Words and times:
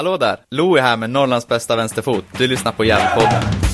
Hallå 0.00 0.16
där! 0.16 0.36
Louie 0.50 0.82
här 0.82 0.96
med 0.96 1.10
Norrlands 1.10 1.48
bästa 1.48 1.76
vänsterfot. 1.76 2.24
Du 2.38 2.46
lyssnar 2.46 2.72
på 2.72 2.84
Järnpodden. 2.84 3.69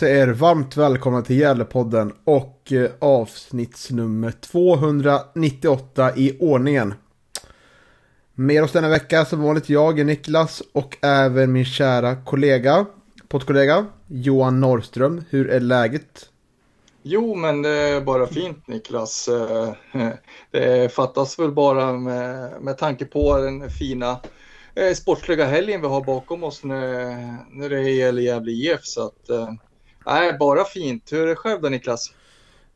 Hälsar 0.00 0.06
jag 0.06 0.28
er 0.28 0.32
varmt 0.32 0.76
välkomna 0.76 1.22
till 1.22 1.38
Gävlepodden 1.38 2.12
och 2.24 2.72
eh, 2.72 2.90
avsnittsnummer 2.98 4.30
298 4.30 6.16
i 6.16 6.36
ordningen. 6.40 6.94
Med 8.34 8.64
oss 8.64 8.72
denna 8.72 8.88
vecka 8.88 9.24
som 9.24 9.42
vanligt 9.42 9.68
jag, 9.68 10.06
Niklas 10.06 10.62
och 10.72 10.96
även 11.02 11.52
min 11.52 11.64
kära 11.64 12.16
kollega, 12.16 12.86
poddkollega 13.28 13.86
Johan 14.06 14.60
Norrström. 14.60 15.24
Hur 15.30 15.50
är 15.50 15.60
läget? 15.60 16.28
Jo, 17.02 17.34
men 17.34 17.62
det 17.62 17.70
är 17.70 18.00
bara 18.00 18.26
fint 18.26 18.66
Niklas. 18.66 19.28
Eh, 19.28 19.72
det 20.50 20.92
fattas 20.92 21.38
väl 21.38 21.52
bara 21.52 21.92
med, 21.92 22.52
med 22.62 22.78
tanke 22.78 23.04
på 23.04 23.38
den 23.38 23.70
fina 23.70 24.20
eh, 24.74 24.94
sportsliga 24.94 25.44
helgen 25.46 25.80
vi 25.80 25.86
har 25.86 26.04
bakom 26.04 26.44
oss 26.44 26.64
när, 26.64 27.14
när 27.50 27.68
det 27.68 27.90
gäller 27.90 28.22
Gävle 28.22 28.52
IF. 28.52 28.80
Så 28.82 29.06
att, 29.06 29.30
nej, 30.06 30.36
bara 30.38 30.64
fint. 30.64 31.12
Hur 31.12 31.22
är 31.22 31.26
det 31.26 31.36
själv 31.36 31.60
då 31.60 31.68
Niklas? 31.68 32.12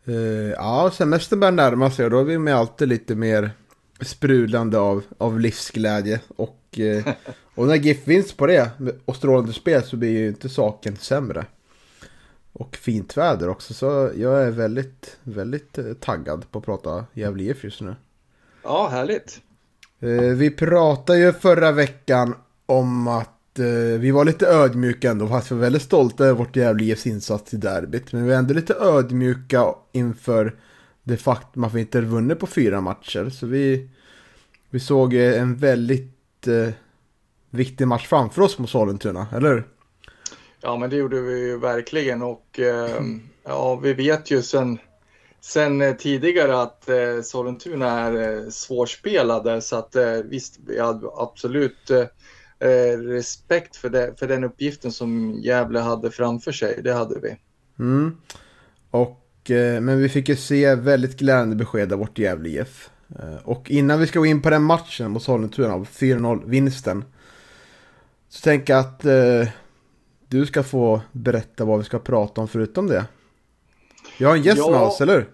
Eh, 0.05 0.15
ja, 0.51 0.91
semestern 0.95 1.41
börjar 1.41 1.53
närma 1.53 1.91
sig 1.91 2.05
och 2.05 2.11
då 2.11 2.19
är 2.19 2.25
vi 2.25 2.39
med 2.39 2.55
alltid 2.55 2.89
lite 2.89 3.15
mer 3.15 3.51
sprudlande 4.01 4.79
av, 4.79 5.03
av 5.19 5.41
livsglädje. 5.41 6.21
Och, 6.37 6.79
eh, 6.79 7.15
och 7.55 7.67
när 7.67 7.75
GIF 7.75 8.09
vinst 8.09 8.37
på 8.37 8.47
det 8.47 8.71
och 9.05 9.17
strålande 9.17 9.53
spel 9.53 9.83
så 9.83 9.97
blir 9.97 10.11
ju 10.11 10.29
inte 10.29 10.49
saken 10.49 10.97
sämre. 10.97 11.47
Och 12.53 12.77
fint 12.77 13.17
väder 13.17 13.49
också 13.49 13.75
så 13.75 14.11
jag 14.17 14.43
är 14.43 14.51
väldigt, 14.51 15.17
väldigt 15.23 15.79
eh, 15.79 15.93
taggad 15.93 16.51
på 16.51 16.59
att 16.59 16.65
prata 16.65 17.05
Gävle 17.13 17.43
IF 17.43 17.65
just 17.65 17.81
nu. 17.81 17.97
Ja, 18.63 18.89
härligt. 18.89 19.41
Eh, 20.01 20.09
vi 20.11 20.51
pratade 20.51 21.19
ju 21.19 21.33
förra 21.33 21.73
veckan 21.73 22.35
om 22.67 23.09
att 23.09 23.40
Eh, 23.59 24.01
vi 24.01 24.11
var 24.11 24.25
lite 24.25 24.47
ödmjuka 24.47 25.11
ändå, 25.11 25.29
fast 25.29 25.51
vi 25.51 25.55
var 25.55 25.63
väldigt 25.63 25.83
stolta 25.83 26.25
över 26.25 26.39
vårt 26.39 26.57
Gävle 26.57 26.85
IFs 26.85 27.07
insats 27.07 27.55
i 27.55 27.57
derbyt. 27.57 28.13
Men 28.13 28.23
vi 28.23 28.29
var 28.29 28.37
ändå 28.37 28.55
lite 28.55 28.75
ödmjuka 28.75 29.75
inför 29.93 30.57
det 31.03 31.17
faktum 31.17 31.65
att 31.65 31.75
vi 31.75 31.81
inte 31.81 32.01
vunnit 32.01 32.39
på 32.39 32.47
fyra 32.47 32.81
matcher. 32.81 33.31
Så 33.31 33.47
vi, 33.47 33.91
vi 34.71 34.81
såg 34.81 35.15
eh, 35.15 35.41
en 35.41 35.57
väldigt 35.57 36.47
eh, 36.47 36.75
viktig 37.51 37.87
match 37.87 38.07
framför 38.07 38.43
oss 38.43 38.59
mot 38.59 38.71
Sollentuna, 38.71 39.27
eller 39.33 39.51
hur? 39.51 39.65
Ja, 40.61 40.77
men 40.77 40.91
det 40.91 40.97
gjorde 40.97 41.21
vi 41.21 41.47
ju 41.47 41.59
verkligen 41.59 42.23
och 42.23 42.61
eh, 42.61 43.03
ja, 43.45 43.77
vi 43.77 43.93
vet 43.93 44.31
ju 44.31 44.43
sen, 44.43 44.79
sen 45.41 45.81
eh, 45.81 45.97
tidigare 45.97 46.63
att 46.63 46.89
eh, 46.89 47.23
Sollentuna 47.23 48.01
är 48.01 48.43
eh, 48.43 48.49
svårspelade 48.49 49.61
så 49.61 49.77
att 49.77 49.97
eh, 49.97 50.13
visst, 50.13 50.59
vi 50.67 50.81
hade 50.81 51.09
absolut 51.17 51.91
eh, 52.61 52.99
respekt 52.99 53.77
för, 53.77 53.91
det, 53.91 54.15
för 54.19 54.29
den 54.29 54.45
uppgiften 54.45 54.93
som 54.93 55.41
Gävle 55.43 55.79
hade 55.79 56.11
framför 56.11 56.53
sig. 56.53 56.81
Det 56.85 56.93
hade 56.93 57.21
vi. 57.21 57.37
Mm. 57.79 58.17
Och, 58.91 59.51
eh, 59.51 59.81
men 59.81 59.99
vi 59.99 60.09
fick 60.09 60.29
ju 60.29 60.37
se 60.37 60.75
väldigt 60.75 61.19
glädjande 61.19 61.57
besked 61.57 61.93
av 61.93 61.99
vårt 61.99 62.19
Gävle 62.19 62.49
IF. 62.49 62.91
Eh, 63.19 63.37
och 63.45 63.71
innan 63.71 64.01
vi 64.01 64.07
ska 64.07 64.19
gå 64.19 64.27
in 64.27 64.43
på 64.43 64.51
den 64.51 64.63
matchen 64.63 65.11
mot 65.11 65.23
Sollentuna, 65.23 65.85
4-0 65.85 66.43
vinsten. 66.47 67.05
Så 68.29 68.41
tänker 68.41 68.73
jag 68.73 68.81
att 68.81 69.05
eh, 69.05 69.49
du 70.29 70.47
ska 70.47 70.63
få 70.63 71.01
berätta 71.13 71.65
vad 71.65 71.79
vi 71.79 71.85
ska 71.85 71.99
prata 71.99 72.41
om 72.41 72.49
förutom 72.49 72.87
det. 72.87 73.05
Vi 74.19 74.25
har 74.25 74.37
en 74.37 74.43
gäst 74.43 74.59
Ja. 74.59 74.71
med 74.71 74.81
oss, 74.81 75.01
eller 75.01 75.15
hur? 75.15 75.29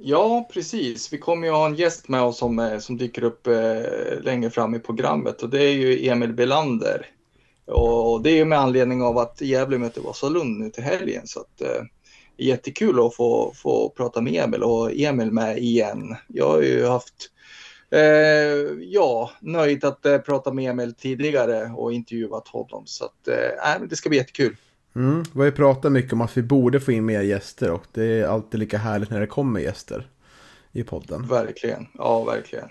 Ja, 0.00 0.48
precis. 0.52 1.12
Vi 1.12 1.18
kommer 1.18 1.46
ju 1.46 1.52
ha 1.52 1.66
en 1.66 1.74
gäst 1.74 2.08
med 2.08 2.22
oss 2.22 2.38
som, 2.38 2.58
eh, 2.58 2.78
som 2.78 2.96
dyker 2.96 3.24
upp 3.24 3.46
eh, 3.46 4.20
längre 4.22 4.50
fram 4.50 4.74
i 4.74 4.78
programmet 4.78 5.42
och 5.42 5.50
det 5.50 5.62
är 5.62 5.72
ju 5.72 6.08
Emil 6.08 6.32
Belander. 6.32 7.06
Och 7.66 8.22
det 8.22 8.30
är 8.30 8.34
ju 8.34 8.44
med 8.44 8.58
anledning 8.58 9.02
av 9.02 9.18
att 9.18 9.40
Gävle 9.40 9.78
möter 9.78 10.00
Vasalund 10.00 10.58
nu 10.58 10.70
till 10.70 10.82
helgen 10.82 11.26
så 11.26 11.40
att 11.40 11.60
eh, 11.60 11.82
det 12.36 12.42
är 12.42 12.46
jättekul 12.46 13.06
att 13.06 13.14
få, 13.14 13.52
få 13.56 13.88
prata 13.96 14.20
med 14.20 14.44
Emil 14.44 14.62
och 14.62 14.92
Emil 14.92 15.30
med 15.30 15.58
igen. 15.58 16.16
Jag 16.26 16.48
har 16.48 16.62
ju 16.62 16.86
haft 16.86 17.30
eh, 17.90 18.00
ja, 18.80 19.30
nöjd 19.40 19.84
att 19.84 20.06
eh, 20.06 20.18
prata 20.18 20.52
med 20.52 20.70
Emil 20.70 20.94
tidigare 20.94 21.72
och 21.76 21.92
intervjuat 21.92 22.48
honom 22.48 22.82
så 22.86 23.04
att 23.04 23.28
eh, 23.28 23.86
det 23.88 23.96
ska 23.96 24.08
bli 24.08 24.18
jättekul. 24.18 24.56
Mm. 24.98 25.24
Vi 25.32 25.38
har 25.38 25.44
ju 25.44 25.52
pratat 25.52 25.92
mycket 25.92 26.12
om 26.12 26.20
att 26.20 26.36
vi 26.36 26.42
borde 26.42 26.80
få 26.80 26.92
in 26.92 27.04
mer 27.04 27.22
gäster 27.22 27.70
och 27.70 27.84
det 27.92 28.04
är 28.04 28.26
alltid 28.26 28.60
lika 28.60 28.78
härligt 28.78 29.10
när 29.10 29.20
det 29.20 29.26
kommer 29.26 29.60
gäster 29.60 30.08
i 30.72 30.82
podden. 30.82 31.26
Verkligen. 31.26 31.86
Ja, 31.94 32.24
verkligen. 32.24 32.68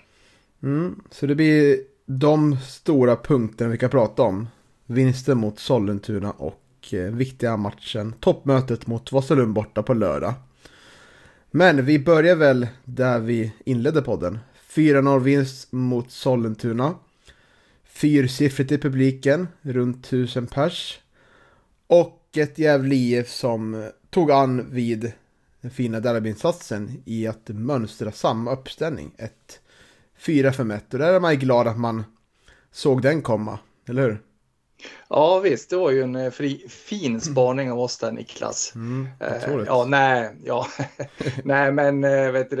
Mm, 0.62 1.00
så 1.10 1.26
det 1.26 1.34
blir 1.34 1.80
de 2.06 2.56
stora 2.56 3.16
punkterna 3.16 3.70
vi 3.70 3.78
kan 3.78 3.90
prata 3.90 4.22
om. 4.22 4.48
Vinsten 4.86 5.38
mot 5.38 5.58
Sollentuna 5.58 6.30
och 6.30 6.62
eh, 6.92 6.98
viktiga 6.98 7.56
matchen, 7.56 8.14
toppmötet 8.20 8.86
mot 8.86 9.12
Vasalund 9.12 9.52
borta 9.52 9.82
på 9.82 9.94
lördag. 9.94 10.34
Men 11.50 11.84
vi 11.84 11.98
börjar 11.98 12.36
väl 12.36 12.66
där 12.84 13.18
vi 13.18 13.52
inledde 13.64 14.02
podden. 14.02 14.38
4-0 14.70 15.20
vinst 15.20 15.72
mot 15.72 16.10
Sollentuna. 16.10 16.94
Fyrsiffrigt 17.84 18.72
i 18.72 18.78
publiken, 18.78 19.48
runt 19.62 20.06
1000 20.06 20.46
pers. 20.46 21.00
Och 21.86 22.17
ett 22.36 22.58
Gävle 22.58 22.94
IF 22.94 23.30
som 23.30 23.90
tog 24.10 24.30
an 24.30 24.70
vid 24.70 25.12
den 25.60 25.70
fina 25.70 26.00
derbyinsatsen 26.00 27.02
i 27.04 27.26
att 27.26 27.48
mönstra 27.48 28.12
samma 28.12 28.52
uppställning. 28.52 29.14
Ett 29.18 29.60
4-5-1 30.20 30.80
och 30.92 30.98
där 30.98 31.12
är 31.12 31.20
man 31.20 31.32
ju 31.32 31.38
glad 31.38 31.68
att 31.68 31.78
man 31.78 32.04
såg 32.70 33.02
den 33.02 33.22
komma, 33.22 33.58
eller 33.88 34.02
hur? 34.02 34.22
Ja 35.08 35.40
visst, 35.40 35.70
det 35.70 35.76
var 35.76 35.90
ju 35.90 36.02
en 36.02 36.16
eh, 36.16 36.30
fri, 36.30 36.68
fin 36.68 37.20
spaning 37.20 37.72
av 37.72 37.80
oss 37.80 37.98
där 37.98 38.12
Niklas. 38.12 38.72
Mm, 38.74 39.08
Eh, 39.20 39.64
ja, 39.66 39.84
nej, 39.88 40.36
ja. 40.44 40.66
nej, 41.44 41.72
men 41.72 42.04
eh, 42.04 42.30
vet 42.30 42.50
du, 42.50 42.56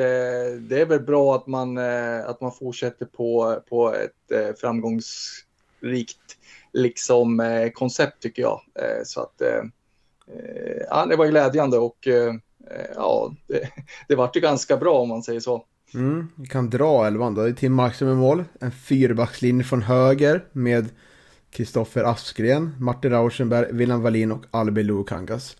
det, 0.60 0.80
är 0.80 0.86
väl 0.86 1.00
bra 1.00 1.36
att 1.36 1.46
man, 1.46 1.78
eh, 1.78 2.26
att 2.26 2.40
man 2.40 2.52
fortsätter 2.52 3.06
på, 3.06 3.60
på 3.68 3.94
ett 3.94 4.58
framgångsrikt 4.60 6.37
liksom, 6.72 7.40
eh, 7.40 7.70
koncept 7.70 8.22
tycker 8.22 8.42
jag. 8.42 8.60
Eh, 8.74 9.04
så 9.04 9.20
att 9.20 9.40
eh, 9.40 9.62
eh, 10.36 10.82
ja, 10.90 11.06
det 11.06 11.16
var 11.16 11.26
glädjande 11.26 11.78
och 11.78 12.06
eh, 12.06 12.34
eh 12.70 12.86
ja, 12.94 13.34
det, 13.46 13.68
det 14.08 14.14
vart 14.14 14.36
ju 14.36 14.40
ganska 14.40 14.76
bra 14.76 14.98
om 14.98 15.08
man 15.08 15.22
säger 15.22 15.40
så. 15.40 15.64
Mm, 15.94 16.28
vi 16.34 16.46
kan 16.46 16.70
dra 16.70 17.06
elvan 17.06 17.34
då. 17.34 17.42
Det 17.42 17.48
är 17.48 17.52
Tim 17.52 17.74
Markström 17.74 18.10
i 18.10 18.14
mål. 18.14 18.44
En 18.60 18.72
fyrbackslinje 18.72 19.64
från 19.64 19.82
höger 19.82 20.44
med 20.52 20.88
Kristoffer 21.50 22.04
Askren, 22.04 22.74
Martin 22.78 23.10
Rauschenberg, 23.10 23.66
Wilhelm 23.72 24.02
Wallin 24.02 24.32
och 24.32 24.44
Albin 24.50 24.86
Lukangas. 24.86 25.56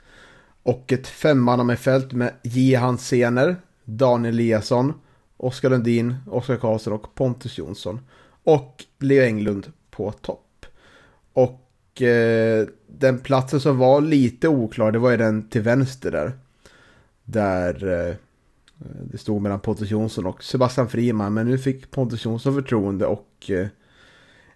Och 0.62 0.92
ett 0.92 1.06
femmanna 1.06 1.64
med 1.64 1.78
fält 1.78 2.12
med 2.12 2.32
J. 2.42 2.74
Hansener, 2.74 3.56
Daniel 3.84 4.34
Eliasson, 4.34 4.92
Oskar 5.36 5.70
Lundin, 5.70 6.16
Oskar 6.26 6.56
Karlsson 6.56 6.92
och 6.92 7.14
Pontus 7.14 7.58
Jonsson. 7.58 8.00
Och 8.44 8.84
Leo 8.98 9.22
Englund 9.22 9.72
på 9.90 10.12
topp. 10.12 10.47
Och 11.38 12.02
eh, 12.02 12.66
den 12.86 13.18
platsen 13.18 13.60
som 13.60 13.78
var 13.78 14.00
lite 14.00 14.48
oklar, 14.48 14.92
det 14.92 14.98
var 14.98 15.10
ju 15.10 15.16
den 15.16 15.48
till 15.48 15.62
vänster 15.62 16.10
där. 16.10 16.32
Där 17.24 18.06
eh, 18.08 18.14
det 19.10 19.18
stod 19.18 19.42
mellan 19.42 19.60
Pontus 19.60 19.90
Jonsson 19.90 20.26
och 20.26 20.44
Sebastian 20.44 20.88
Friman. 20.88 21.34
Men 21.34 21.46
nu 21.46 21.58
fick 21.58 21.90
Pontus 21.90 22.24
Jonsson 22.24 22.54
förtroende 22.54 23.06
och 23.06 23.50
eh, 23.50 23.66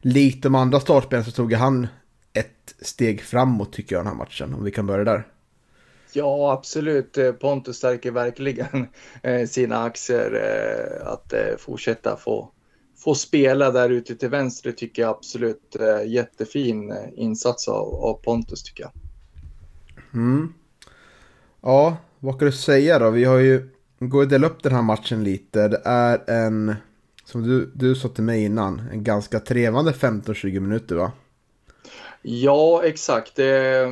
likt 0.01 0.43
de 0.43 0.55
andra 0.55 0.81
startspelarna 0.81 1.25
så 1.25 1.31
tog 1.31 1.53
han 1.53 1.87
ett 2.33 2.75
steg 2.81 3.23
framåt 3.23 3.73
tycker 3.73 3.97
jag 3.97 4.05
den 4.05 4.13
här 4.13 4.19
matchen. 4.19 4.55
Om 4.55 4.65
vi 4.65 4.71
kan 4.71 4.87
börja 4.87 5.05
där. 5.05 5.27
Ja, 6.13 6.53
absolut. 6.53 7.19
Eh, 7.19 7.33
Pontus 7.33 7.77
stärker 7.77 8.11
verkligen 8.11 8.89
eh, 9.23 9.49
sina 9.49 9.83
aktier 9.83 10.35
eh, 10.35 11.13
att 11.13 11.35
fortsätta 11.59 12.17
få, 12.17 12.51
få 13.05 13.15
spela 13.15 13.71
där 13.71 13.91
ute 13.91 14.15
till 14.15 14.29
vänster. 14.29 14.73
Tycker 14.73 15.03
jag 15.03 15.11
absolut 15.11 15.77
eh, 15.81 16.11
jättefin 16.13 16.91
eh, 16.93 16.97
insats 17.17 17.69
av, 17.69 17.95
av 17.95 18.15
Pontus 18.15 18.63
tycker 18.63 18.83
jag. 18.83 18.93
Mm. 20.15 20.55
Ja, 21.61 21.97
vad 22.19 22.39
kan 22.39 22.47
du 22.47 22.53
säga 22.53 22.99
då? 22.99 23.11
Vi 23.11 23.25
har 23.25 23.39
ju 23.39 23.69
går 24.09 24.23
att 24.23 24.31
dela 24.31 24.47
upp 24.47 24.63
den 24.63 24.75
här 24.75 24.83
matchen 24.83 25.25
lite. 25.25 25.69
Det 25.69 25.83
är 25.85 26.31
en, 26.31 26.75
som 27.25 27.43
du, 27.43 27.73
du 27.75 27.95
sa 27.95 28.09
till 28.09 28.25
mig 28.25 28.45
innan, 28.45 28.83
en 28.93 29.05
ganska 29.05 29.41
trevande 29.41 29.93
15-20 29.93 30.61
minuter 30.61 30.97
va? 30.97 31.13
Ja, 32.23 32.83
exakt. 32.85 33.37
Det, 33.37 33.87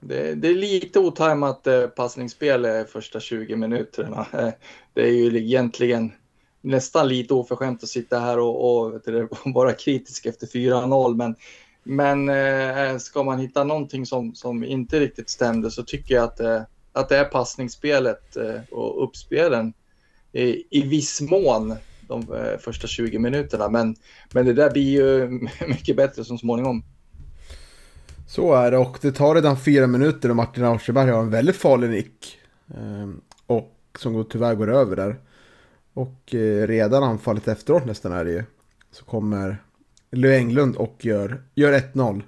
det, 0.00 0.34
det 0.34 0.48
är 0.48 0.54
lite 0.54 0.98
otajmat 0.98 1.66
eh, 1.66 1.86
passningsspel 1.86 2.84
första 2.92 3.20
20 3.20 3.56
minuterna. 3.56 4.26
Det 4.94 5.02
är 5.02 5.12
ju 5.12 5.38
egentligen 5.38 6.12
nästan 6.66 7.08
lite 7.08 7.34
oförskämt 7.34 7.82
att 7.82 7.88
sitta 7.88 8.18
här 8.18 8.38
och, 8.38 8.84
och 8.84 9.02
vara 9.54 9.72
kritisk 9.72 10.26
efter 10.26 10.46
4-0. 10.46 11.16
Men, 11.16 11.36
men 11.82 12.28
eh, 12.28 12.98
ska 12.98 13.22
man 13.22 13.38
hitta 13.38 13.64
någonting 13.64 14.06
som, 14.06 14.34
som 14.34 14.64
inte 14.64 15.00
riktigt 15.00 15.30
stämde 15.30 15.70
så 15.70 15.82
tycker 15.82 16.14
jag 16.14 16.24
att, 16.24 16.40
eh, 16.40 16.62
att 16.92 17.08
det 17.08 17.16
är 17.16 17.24
passningsspelet 17.24 18.36
eh, 18.36 18.60
och 18.70 19.04
uppspelen 19.04 19.72
i, 20.32 20.64
i 20.70 20.82
viss 20.82 21.20
mån 21.20 21.76
de 22.08 22.20
eh, 22.20 22.58
första 22.58 22.86
20 22.86 23.18
minuterna. 23.18 23.68
Men, 23.68 23.96
men 24.32 24.46
det 24.46 24.52
där 24.52 24.70
blir 24.70 24.90
ju 24.90 25.28
mycket 25.68 25.96
bättre 25.96 26.24
så 26.24 26.38
småningom. 26.38 26.84
Så 28.28 28.54
är 28.54 28.70
det 28.70 28.78
och 28.78 28.98
det 29.00 29.12
tar 29.12 29.34
redan 29.34 29.60
fyra 29.60 29.86
minuter 29.86 30.30
och 30.30 30.36
Martin 30.36 30.64
Austerberg 30.64 31.10
har 31.10 31.20
en 31.20 31.30
väldigt 31.30 31.56
farlig 31.56 31.90
nick. 31.90 32.38
Eh, 32.74 33.08
och 33.46 33.72
som 33.98 34.24
tyvärr 34.30 34.54
går 34.54 34.72
över 34.72 34.96
där. 34.96 35.16
Och 35.96 36.34
eh, 36.34 36.66
redan 36.66 37.02
anfallet 37.02 37.48
efteråt 37.48 37.84
nästan 37.84 38.12
är 38.12 38.24
det 38.24 38.30
ju. 38.30 38.44
Så 38.90 39.04
kommer 39.04 39.62
Leo 40.10 40.32
Englund 40.32 40.76
och 40.76 41.04
gör, 41.04 41.42
gör 41.54 41.72
1-0. 41.72 42.22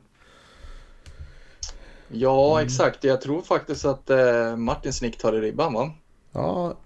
Ja, 2.08 2.52
mm. 2.54 2.66
exakt. 2.66 3.04
Jag 3.04 3.20
tror 3.20 3.42
faktiskt 3.42 3.84
att 3.84 4.10
eh, 4.10 4.56
Martin 4.56 4.92
Snick 4.92 5.18
tar 5.18 5.32
i 5.32 5.40
ribban 5.40 5.72
va? 5.72 5.92
Ja, 6.32 6.76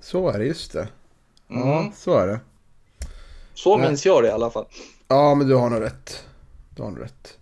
så 0.00 0.28
är 0.28 0.38
det. 0.38 0.44
Just 0.44 0.72
det. 0.72 0.88
Ja, 1.48 1.78
mm. 1.78 1.92
så 1.96 2.18
är 2.18 2.26
det. 2.26 2.40
Så 3.54 3.76
Nej. 3.76 3.88
minns 3.88 4.06
jag 4.06 4.22
det 4.22 4.28
i 4.28 4.32
alla 4.32 4.50
fall. 4.50 4.66
Ja, 5.08 5.34
men 5.34 5.48
du 5.48 5.54
har 5.54 5.70
nog 5.70 5.80
rätt. 5.80 6.24
Du 6.70 6.82
har 6.82 6.90
nog 6.90 7.00
rätt. 7.00 7.38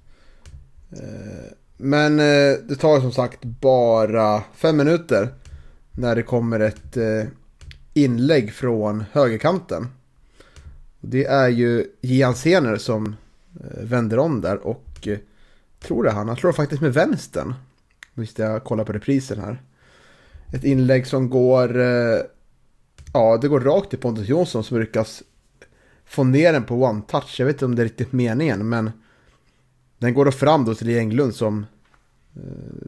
Eh, 0.92 1.52
men 1.76 2.18
eh, 2.18 2.58
det 2.68 2.76
tar 2.76 3.00
som 3.00 3.12
sagt 3.12 3.44
bara 3.44 4.42
fem 4.54 4.76
minuter 4.76 5.34
när 5.92 6.16
det 6.16 6.22
kommer 6.22 6.60
ett 6.60 6.96
eh, 6.96 7.24
inlägg 7.96 8.52
från 8.52 9.04
högerkanten. 9.12 9.88
Det 11.00 11.24
är 11.24 11.48
ju 11.48 11.86
Gian 12.00 12.34
Sener 12.34 12.76
som 12.76 13.16
eh, 13.60 13.84
vänder 13.84 14.18
om 14.18 14.40
där 14.40 14.66
och 14.66 15.08
eh, 15.08 15.18
tror 15.80 16.04
det 16.04 16.10
han. 16.10 16.28
Han 16.28 16.36
slår 16.36 16.52
faktiskt 16.52 16.82
med 16.82 16.94
vänstern. 16.94 17.54
Visst 18.14 18.38
jag 18.38 18.64
kollar 18.64 18.84
på 18.84 18.92
reprisen 18.92 19.40
här. 19.40 19.62
Ett 20.52 20.64
inlägg 20.64 21.06
som 21.06 21.30
går... 21.30 21.80
Eh, 21.80 22.20
ja, 23.12 23.38
det 23.42 23.48
går 23.48 23.60
rakt 23.60 23.90
till 23.90 23.98
Pontus 23.98 24.28
Jonsson 24.28 24.64
som 24.64 24.80
lyckas 24.80 25.22
få 26.04 26.24
ner 26.24 26.52
den 26.52 26.64
på 26.64 26.74
one 26.84 27.02
touch. 27.08 27.36
Jag 27.38 27.46
vet 27.46 27.54
inte 27.54 27.64
om 27.64 27.74
det 27.74 27.82
är 27.82 27.84
riktigt 27.84 28.12
meningen 28.12 28.68
men 28.68 28.90
den 29.98 30.14
går 30.14 30.24
då 30.24 30.32
fram 30.32 30.64
då 30.64 30.74
till 30.74 30.98
Englund 30.98 31.34
som 31.34 31.66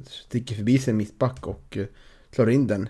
sticker 0.07 0.55
förbi 0.55 0.79
sin 0.79 0.97
mittback 0.97 1.47
och 1.47 1.79
klarar 2.31 2.51
in 2.51 2.67
den 2.67 2.89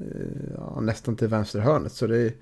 Eh, 0.00 0.54
ja, 0.56 0.80
nästan 0.80 1.16
till 1.16 1.28
vänsterhörnet. 1.28 1.92
Så 1.92 2.06
det 2.06 2.18
är, 2.18 2.32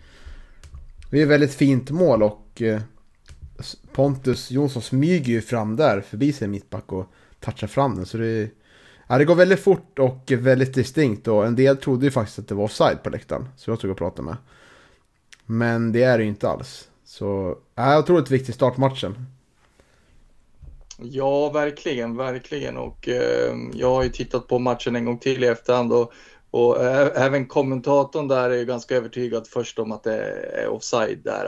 det 1.11 1.19
är 1.19 1.23
ett 1.23 1.29
väldigt 1.29 1.55
fint 1.55 1.91
mål 1.91 2.23
och 2.23 2.63
eh, 2.63 2.81
Pontus 3.93 4.51
Jonsson 4.51 4.83
smyger 4.83 5.33
ju 5.33 5.41
fram 5.41 5.77
där 5.77 6.01
förbi 6.01 6.33
sin 6.33 6.51
mittback 6.51 6.93
och 6.93 7.07
touchar 7.41 7.67
fram 7.67 7.97
den. 7.97 8.07
Så 8.07 8.17
det, 8.17 8.51
ja, 9.07 9.19
det 9.19 9.25
går 9.25 9.35
väldigt 9.35 9.61
fort 9.61 9.99
och 9.99 10.33
väldigt 10.39 10.75
distinkt 10.75 11.29
och 11.29 11.47
en 11.47 11.57
del 11.57 11.77
trodde 11.77 12.05
ju 12.05 12.11
faktiskt 12.11 12.39
att 12.39 12.49
det 12.49 12.55
var 12.55 12.65
offside 12.65 13.03
på 13.03 13.11
läktaren. 13.11 13.49
Så 13.57 13.71
jag 13.71 13.81
tog 13.81 13.91
och 13.91 13.99
pratade 13.99 14.23
med. 14.23 14.37
Men 15.47 15.93
det 15.93 16.03
är 16.03 16.19
det 16.19 16.25
ju 16.25 16.31
inte 16.31 16.49
alls. 16.49 16.89
Så 17.05 17.59
ja, 17.75 17.99
otroligt 17.99 18.31
viktig 18.31 18.55
startmatchen. 18.55 19.27
Ja, 20.99 21.51
verkligen, 21.51 22.17
verkligen. 22.17 22.77
Och 22.77 23.09
eh, 23.09 23.57
jag 23.73 23.95
har 23.95 24.03
ju 24.03 24.09
tittat 24.09 24.49
på 24.49 24.59
matchen 24.59 24.97
en 24.97 25.05
gång 25.05 25.19
till 25.19 25.45
i 25.45 25.47
efterhand 25.47 25.93
och, 25.93 26.13
och 26.55 26.85
även 27.17 27.47
kommentatorn 27.47 28.29
där 28.29 28.51
är 28.51 28.55
ju 28.57 28.65
ganska 28.65 28.97
övertygad 28.97 29.47
först 29.47 29.79
om 29.79 29.93
att 29.93 30.03
det 30.03 30.15
är 30.53 30.69
offside 30.69 31.19
där. 31.25 31.47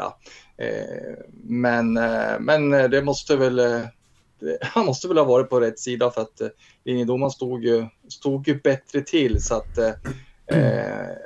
Eh, 0.56 1.14
men, 1.43 1.97
eh, 1.97 2.41
men 2.41 2.70
det 2.70 3.03
måste 3.03 3.37
väl, 3.37 3.58
eh, 3.58 3.81
han 4.61 4.87
måste 4.87 5.08
väl 5.08 5.19
ha 5.19 5.25
varit 5.25 5.50
på 5.50 5.61
rätt 5.61 5.79
sida 5.79 6.11
för 6.11 6.20
att 6.20 6.41
linjedomaren 6.85 7.31
stod 7.31 7.64
ju, 7.64 7.87
stod 8.08 8.49
ju 8.49 8.61
bättre 8.61 9.00
till 9.00 9.43
så 9.43 9.55
att 9.55 9.79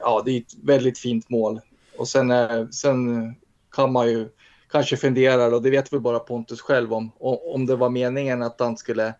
ja, 0.01 0.23
det 0.25 0.31
är 0.31 0.41
ett 0.41 0.55
väldigt 0.63 0.99
fint 0.99 1.31
mål. 1.31 1.61
Och 1.97 2.09
sen, 2.09 2.33
sen 2.73 3.35
kan 3.73 3.93
man 3.93 4.09
ju 4.09 4.29
kanske 4.71 4.97
fundera 4.97 5.47
och 5.47 5.63
det 5.63 5.71
vet 5.71 5.93
väl 5.93 6.01
bara 6.01 6.19
Pontus 6.19 6.61
själv 6.61 6.93
om, 6.93 7.13
om 7.55 7.67
det 7.67 7.77
var 7.77 7.91
meningen 7.91 8.43
att 8.43 8.61
han 8.61 8.77
skulle 8.77 9.15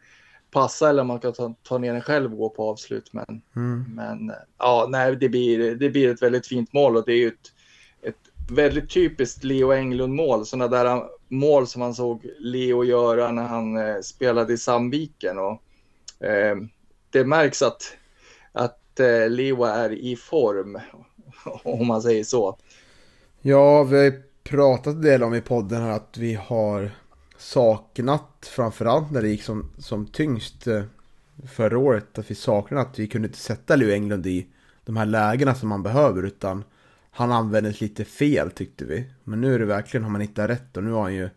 passa 0.51 0.91
eller 0.91 1.03
om 1.03 1.09
man 1.09 1.21
kan 1.21 1.33
ta, 1.33 1.55
ta 1.63 1.79
ner 1.79 1.93
den 1.93 2.03
själv 2.03 2.33
och 2.33 2.39
gå 2.39 2.49
på 2.49 2.71
avslut. 2.71 3.13
Men, 3.13 3.43
mm. 3.57 3.85
men 3.95 4.33
ja, 4.59 4.87
nej, 4.91 5.17
det 5.17 5.29
blir, 5.29 5.75
det 5.75 5.91
blir 5.91 6.09
ett 6.09 6.23
väldigt 6.23 6.47
fint 6.47 6.73
mål 6.73 6.97
och 6.97 7.05
det 7.07 7.13
är 7.13 7.17
ju 7.17 7.29
ett, 7.29 7.53
ett 8.03 8.51
väldigt 8.51 8.91
typiskt 8.91 9.45
Leo 9.45 9.73
Englund 9.73 10.15
mål. 10.15 10.47
Sådana 10.47 10.69
där 10.69 11.03
mål 11.29 11.67
som 11.67 11.81
man 11.81 11.95
såg 11.95 12.27
Leo 12.39 12.85
göra 12.85 13.33
när 13.33 13.43
han 13.43 13.77
eh, 13.77 14.01
spelade 14.03 14.53
i 14.53 14.59
Sandviken. 14.59 15.39
Och, 15.39 15.63
eh, 16.27 16.57
det 17.11 17.25
märks 17.25 17.63
att, 17.63 17.97
att 18.53 19.01
eh, 19.01 19.29
Leo 19.29 19.65
är 19.65 19.93
i 19.93 20.17
form, 20.17 20.79
om 21.63 21.87
man 21.87 22.03
säger 22.03 22.25
så. 22.25 22.59
Ja, 23.41 23.83
vi 23.83 24.13
pratat 24.43 24.95
en 24.95 25.03
del 25.03 25.23
om 25.23 25.35
i 25.35 25.41
podden 25.41 25.83
här 25.83 25.91
att 25.91 26.17
vi 26.19 26.35
har 26.35 26.91
saknat, 27.41 28.51
framförallt 28.57 29.11
när 29.11 29.23
det 29.23 29.29
gick 29.29 29.43
som, 29.43 29.71
som 29.79 30.07
tyngst 30.07 30.67
eh, 30.67 30.83
förra 31.49 31.79
året, 31.79 32.19
att 32.19 32.31
vi 32.31 32.35
saknade 32.35 32.83
att 32.83 32.99
vi 32.99 33.07
kunde 33.07 33.29
inte 33.29 33.39
sätta 33.39 33.77
Leo 33.77 33.91
Englund 33.91 34.27
i 34.27 34.47
de 34.85 34.97
här 34.97 35.07
lägena 35.07 35.55
som 35.55 35.69
man 35.69 35.83
behöver, 35.83 36.23
utan 36.23 36.65
han 37.11 37.33
användes 37.33 37.81
lite 37.81 38.05
fel 38.05 38.51
tyckte 38.51 38.85
vi. 38.85 39.11
Men 39.25 39.41
nu 39.41 39.55
är 39.55 39.59
det 39.59 39.65
verkligen, 39.65 40.05
har 40.05 40.11
man 40.11 40.21
hittat 40.21 40.51
rätt 40.51 40.77
och 40.77 40.85
nu 40.85 40.91
har 40.91 41.03
han 41.03 41.15
ju 41.15 41.29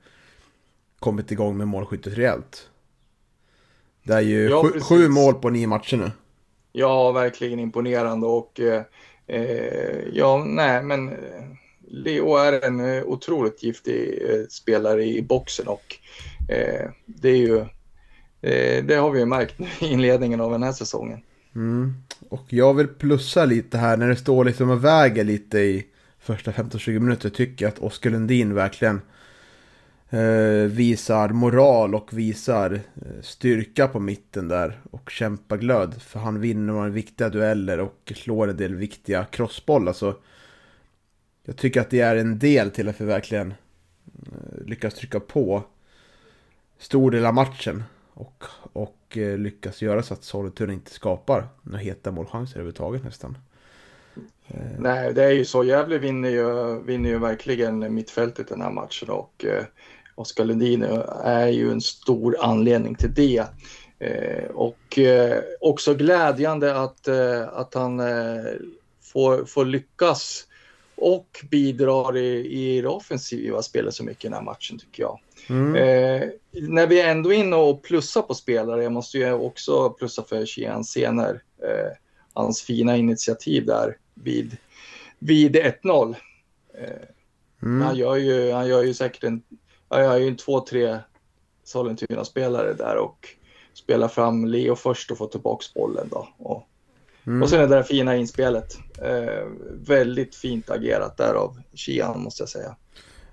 kommit 1.00 1.31
igång 1.31 1.57
med 1.57 1.67
målskyttet 1.67 2.17
rejält. 2.17 2.69
Det 4.03 4.13
är 4.13 4.21
ju 4.21 4.50
ja, 4.50 4.63
sju, 4.63 4.79
sju, 4.79 5.09
mål 5.09 5.33
på 5.33 5.50
nio 5.50 5.67
matcher 5.67 5.97
nu. 5.97 6.11
Ja, 6.71 7.11
verkligen 7.11 7.59
imponerande 7.59 8.27
och 8.27 8.59
eh, 8.59 8.83
eh 9.27 10.07
ja, 10.13 10.44
nej, 10.47 10.83
men 10.83 11.09
Leo 11.88 12.36
är 12.36 12.65
en 12.65 12.79
eh, 12.79 13.03
otroligt 13.03 13.63
giftig 13.63 14.22
eh, 14.29 14.46
spelare 14.50 15.05
i 15.05 15.22
boxen 15.22 15.67
och 15.67 15.96
eh, 16.50 16.89
det 17.05 17.29
är 17.29 17.38
ju 17.38 17.57
eh, 18.41 18.86
det 18.86 18.96
har 18.96 19.12
vi 19.12 19.19
ju 19.19 19.25
märkt 19.25 19.55
i 19.81 19.86
inledningen 19.88 20.41
av 20.41 20.51
den 20.51 20.63
här 20.63 20.72
säsongen. 20.72 21.19
Mm. 21.55 21.93
Och 22.29 22.46
jag 22.50 22.74
vill 22.74 22.88
plussa 22.88 23.46
lite 23.46 23.77
här 23.77 23.98
när 23.98 24.07
det 24.07 24.15
står 24.15 24.46
liksom 24.46 24.69
och 24.69 24.86
väger 24.86 25.24
lite 25.24 25.60
i 25.60 25.86
första 26.19 26.51
15-20 26.51 27.00
minuter 27.00 27.29
tycker 27.29 27.65
jag 27.65 27.74
att 27.74 27.79
Oskar 27.79 28.10
Lundin 28.10 28.53
verkligen 28.53 29.01
eh, 30.10 30.67
visar 30.67 31.29
moral 31.29 31.96
och 31.96 32.13
visar 32.13 32.81
styrka 33.22 33.88
på 33.88 34.00
mitten 34.00 34.48
där 34.48 34.81
och 34.91 35.10
kämpaglöd. 35.10 36.01
För 36.01 36.19
han 36.19 36.39
vinner 36.39 36.74
några 36.74 36.89
viktiga 36.89 37.29
dueller 37.29 37.79
och 37.79 38.13
slår 38.15 38.50
en 38.50 38.57
del 38.57 38.75
viktiga 38.75 39.25
crossbollar. 39.25 39.93
Så 39.93 40.15
jag 41.45 41.57
tycker 41.57 41.81
att 41.81 41.89
det 41.89 42.00
är 42.00 42.15
en 42.15 42.39
del 42.39 42.71
till 42.71 42.89
att 42.89 43.01
vi 43.01 43.05
verkligen 43.05 43.51
eh, 43.51 44.65
lyckas 44.65 44.93
trycka 44.93 45.19
på 45.19 45.63
stor 46.77 47.12
del 47.12 47.25
av 47.25 47.33
matchen. 47.33 47.83
Och, 48.13 48.43
och 48.73 49.17
eh, 49.17 49.38
lyckas 49.38 49.81
göra 49.81 50.03
så 50.03 50.13
att 50.13 50.23
Sollentuna 50.23 50.73
inte 50.73 50.91
skapar 50.91 51.47
några 51.62 51.77
heta 51.77 52.12
målchanser 52.12 52.55
överhuvudtaget 52.55 53.03
nästan. 53.03 53.38
Eh, 54.47 54.79
Nej, 54.79 55.13
det 55.13 55.23
är 55.23 55.31
ju 55.31 55.45
så. 55.45 55.63
Gävle 55.63 55.97
vinner 55.97 56.29
ju, 56.29 56.79
vinner 56.83 57.09
ju 57.09 57.19
verkligen 57.19 57.93
mittfältet 57.93 58.47
den 58.47 58.62
här 58.62 58.71
matchen 58.71 59.09
och 59.09 59.45
eh, 59.45 59.63
Oskar 60.15 60.45
Lundin 60.45 60.83
är 61.23 61.47
ju 61.47 61.71
en 61.71 61.81
stor 61.81 62.35
anledning 62.39 62.95
till 62.95 63.13
det. 63.13 63.45
Eh, 64.00 64.50
och 64.50 65.00
eh, 65.00 65.41
också 65.59 65.93
glädjande 65.93 66.79
att, 66.79 67.07
att 67.51 67.73
han 67.73 68.01
får, 69.01 69.45
får 69.45 69.65
lyckas 69.65 70.47
och 70.95 71.45
bidrar 71.51 72.17
i, 72.17 72.47
i 72.47 72.81
det 72.81 72.88
offensiva 72.88 73.62
spelet 73.62 73.93
så 73.93 74.03
mycket 74.03 74.25
i 74.25 74.27
den 74.27 74.33
här 74.33 74.41
matchen 74.41 74.79
tycker 74.79 75.03
jag. 75.03 75.19
Mm. 75.50 75.75
Eh, 75.75 76.29
när 76.51 76.88
vi 76.88 77.01
är 77.01 77.12
ändå 77.12 77.33
inne 77.33 77.55
och 77.55 77.83
plussar 77.83 78.21
på 78.21 78.33
spelare, 78.33 78.83
jag 78.83 78.91
måste 78.91 79.17
ju 79.17 79.31
också 79.31 79.89
plussa 79.89 80.23
för 80.23 80.45
Kian 80.45 80.83
Sener, 80.83 81.41
eh, 81.63 81.97
hans 82.33 82.62
fina 82.62 82.97
initiativ 82.97 83.65
där 83.65 83.97
vid, 84.13 84.57
vid 85.19 85.55
1-0. 85.55 86.15
Eh, 86.73 86.89
mm. 87.63 87.81
han, 87.81 87.95
gör 87.95 88.15
ju, 88.15 88.51
han 88.51 88.67
gör 88.67 88.83
ju 88.83 88.93
säkert 88.93 89.23
en, 89.23 89.41
han 89.89 90.03
gör 90.03 90.17
ju 90.17 90.27
en 90.27 90.38
två, 90.38 90.59
tre 90.59 90.97
Sollentuna-spelare 91.63 92.73
där 92.73 92.97
och 92.97 93.27
spelar 93.73 94.07
fram 94.07 94.45
Leo 94.45 94.75
först 94.75 95.12
och 95.12 95.17
får 95.17 95.27
tillbaka 95.27 95.65
bollen 95.75 96.07
då. 96.12 96.27
Och 96.38 96.67
Mm. 97.27 97.44
Och 97.44 97.50
sen 97.50 97.60
det 97.60 97.68
där 97.68 97.84
fina 97.84 98.15
inspelet. 98.15 98.77
Eh, 99.01 99.48
väldigt 99.88 100.36
fint 100.36 100.70
agerat 100.70 101.18
där 101.18 101.34
av 101.34 101.62
Kian 101.74 102.22
måste 102.22 102.42
jag 102.42 102.50
säga. 102.50 102.75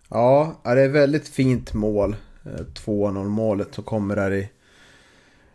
Ja, 0.09 0.61
det 0.65 0.81
är 0.81 0.89
väldigt 0.89 1.29
fint 1.29 1.75
mål. 1.75 2.17
2-0 2.85 3.17
eh, 3.17 3.25
målet 3.25 3.75
som 3.75 3.85
kommer 3.85 4.17
där 4.17 4.33
i 4.33 4.51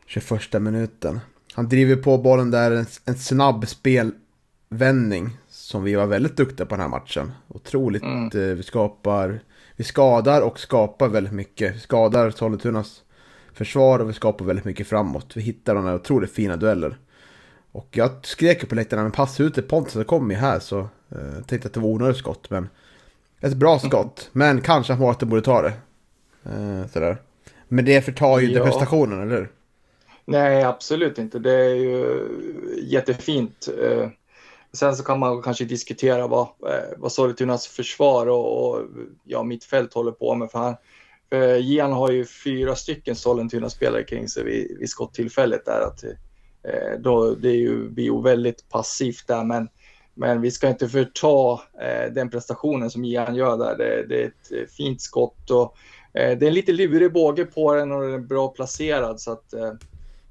21 0.05 0.53
minuten. 0.61 1.19
Han 1.53 1.69
driver 1.69 1.95
på 1.95 2.17
bollen 2.17 2.51
där, 2.51 2.71
en, 2.71 2.85
en 3.05 3.15
snabb 3.15 3.67
spelvändning 3.67 5.37
som 5.49 5.83
vi 5.83 5.95
var 5.95 6.05
väldigt 6.05 6.37
duktiga 6.37 6.65
på 6.65 6.75
den 6.75 6.81
här 6.81 6.89
matchen. 6.89 7.31
Otroligt, 7.47 8.03
mm. 8.03 8.25
eh, 8.25 8.55
vi 8.55 8.63
skapar, 8.63 9.39
vi 9.75 9.83
skadar 9.83 10.41
och 10.41 10.59
skapar 10.59 11.07
väldigt 11.07 11.33
mycket. 11.33 11.75
Vi 11.75 11.79
skadar 11.79 12.31
Sollentunas 12.31 13.03
försvar 13.53 13.99
och 13.99 14.09
vi 14.09 14.13
skapar 14.13 14.45
väldigt 14.45 14.65
mycket 14.65 14.87
framåt. 14.87 15.37
Vi 15.37 15.41
hittar 15.41 15.75
de 15.75 15.85
här 15.85 15.95
otroligt 15.95 16.31
fina 16.31 16.55
dueller. 16.55 16.97
Och 17.75 17.87
jag 17.91 18.11
skrek 18.23 18.69
på 18.69 18.75
läktarna, 18.75 19.01
men 19.01 19.11
passa 19.11 19.43
ut 19.43 19.55
det 19.55 19.61
Pontus, 19.61 20.07
kommer 20.07 20.35
ju 20.35 20.39
här 20.39 20.59
så 20.59 20.79
eh, 21.11 21.43
tänkte 21.47 21.67
att 21.67 21.73
det 21.73 21.79
var 21.79 21.89
onödigt 21.89 22.17
skott. 22.17 22.49
Men 22.49 22.69
ett 23.41 23.53
bra 23.53 23.79
skott, 23.79 24.29
men 24.31 24.61
kanske 24.61 24.93
att 24.93 24.99
målvakten 24.99 25.29
borde 25.29 25.41
ta 25.41 25.61
det. 25.61 25.73
Eh, 26.45 26.87
sådär. 26.93 27.17
Men 27.67 27.85
det 27.85 28.01
förtar 28.01 28.39
ju 28.39 28.45
ja. 28.45 28.49
inte 28.49 28.71
prestationen, 28.71 29.21
eller 29.21 29.35
hur? 29.35 29.51
Nej, 30.25 30.63
absolut 30.63 31.17
inte. 31.17 31.39
Det 31.39 31.55
är 31.55 31.75
ju 31.75 32.25
jättefint. 32.83 33.67
Eh, 33.81 34.09
sen 34.73 34.95
så 34.95 35.03
kan 35.03 35.19
man 35.19 35.41
kanske 35.41 35.65
diskutera 35.65 36.27
vad, 36.27 36.47
eh, 36.47 36.97
vad 36.97 37.11
Sollentunas 37.11 37.67
försvar 37.67 38.27
och, 38.27 38.69
och 38.69 38.81
ja, 39.23 39.43
mittfält 39.43 39.93
håller 39.93 40.11
på 40.11 40.35
med. 40.35 40.51
För 40.51 40.59
han, 40.59 40.75
för 41.29 41.57
Gian 41.57 41.91
har 41.91 42.11
ju 42.11 42.25
fyra 42.25 42.75
stycken 42.75 43.15
Sollentuna-spelare 43.15 44.03
kring 44.03 44.27
sig 44.27 44.43
vid, 44.43 44.77
vid 44.79 44.89
skottillfället 44.89 45.65
där. 45.65 45.81
Att, 45.81 46.03
eh, 46.03 46.09
då, 46.99 47.35
det 47.35 47.49
är 47.49 47.55
ju, 47.55 47.93
ju 47.97 48.21
väldigt 48.21 48.69
passivt 48.69 49.27
där, 49.27 49.43
men, 49.43 49.69
men 50.13 50.41
vi 50.41 50.51
ska 50.51 50.69
inte 50.69 50.89
förta 50.89 51.61
eh, 51.81 52.13
den 52.13 52.29
prestationen 52.29 52.89
som 52.89 53.05
Gian 53.05 53.35
gör 53.35 53.57
där. 53.57 53.77
Det, 53.77 54.05
det 54.07 54.23
är 54.23 54.27
ett 54.27 54.71
fint 54.71 55.01
skott 55.01 55.51
och 55.51 55.75
eh, 56.13 56.37
det 56.37 56.45
är 56.45 56.47
en 56.47 56.53
lite 56.53 56.71
lurig 56.71 57.13
båge 57.13 57.45
på 57.45 57.73
den 57.73 57.91
och 57.91 58.01
den 58.01 58.13
är 58.13 58.19
bra 58.19 58.47
placerad. 58.47 59.21
Så 59.21 59.31
att, 59.31 59.53
eh, 59.53 59.71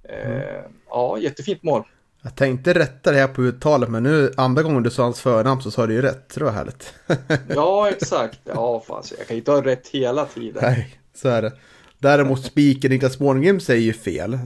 mm. 0.08 0.70
ja, 0.88 1.18
jättefint 1.18 1.62
mål. 1.62 1.82
Jag 2.22 2.34
tänkte 2.34 2.74
rätta 2.74 3.12
det 3.12 3.18
här 3.18 3.28
på 3.28 3.42
uttalet, 3.42 3.88
men 3.88 4.02
nu 4.02 4.32
andra 4.36 4.62
gången 4.62 4.82
du 4.82 4.90
sa 4.90 5.02
hans 5.02 5.20
förnamn 5.20 5.62
så 5.62 5.70
sa 5.70 5.86
du 5.86 5.94
ju 5.94 6.02
rätt. 6.02 6.34
Det 6.34 6.44
var 6.44 6.50
härligt. 6.50 6.94
ja, 7.54 7.88
exakt. 7.90 8.40
Ja, 8.44 8.82
fan, 8.86 9.02
jag 9.18 9.26
kan 9.26 9.36
inte 9.36 9.50
ha 9.50 9.64
rätt 9.64 9.88
hela 9.88 10.24
tiden. 10.24 10.62
Nej, 10.62 10.98
så 11.14 11.28
är 11.28 11.42
det. 11.42 11.52
Däremot 11.98 12.44
spiken 12.44 12.90
Niklas 12.90 13.18
Borngrim 13.18 13.60
säger 13.60 13.82
ju 13.82 13.92
fel. 13.92 14.38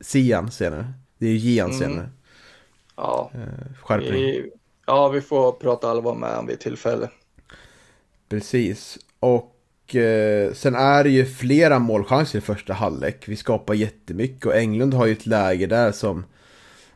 Sian 0.00 0.50
senare. 0.50 0.92
Det 1.20 1.26
är 1.26 1.30
ju 1.30 1.38
Gian 1.38 1.72
senare. 1.72 1.92
Mm. 1.92 2.10
Ja. 2.96 3.30
Eh, 3.34 3.74
skärpning. 3.82 4.12
Vi, 4.12 4.50
ja, 4.86 5.08
vi 5.08 5.20
får 5.20 5.52
prata 5.52 5.90
allvar 5.90 6.14
med 6.14 6.30
honom 6.30 6.46
vid 6.46 6.60
tillfälle. 6.60 7.08
Precis. 8.28 8.98
Och 9.20 9.96
eh, 9.96 10.52
sen 10.52 10.74
är 10.74 11.04
det 11.04 11.10
ju 11.10 11.26
flera 11.26 11.78
målchanser 11.78 12.38
i 12.38 12.42
första 12.42 12.72
halvlek. 12.72 13.28
Vi 13.28 13.36
skapar 13.36 13.74
jättemycket 13.74 14.46
och 14.46 14.56
Englund 14.56 14.94
har 14.94 15.06
ju 15.06 15.12
ett 15.12 15.26
läge 15.26 15.66
där 15.66 15.92
som 15.92 16.24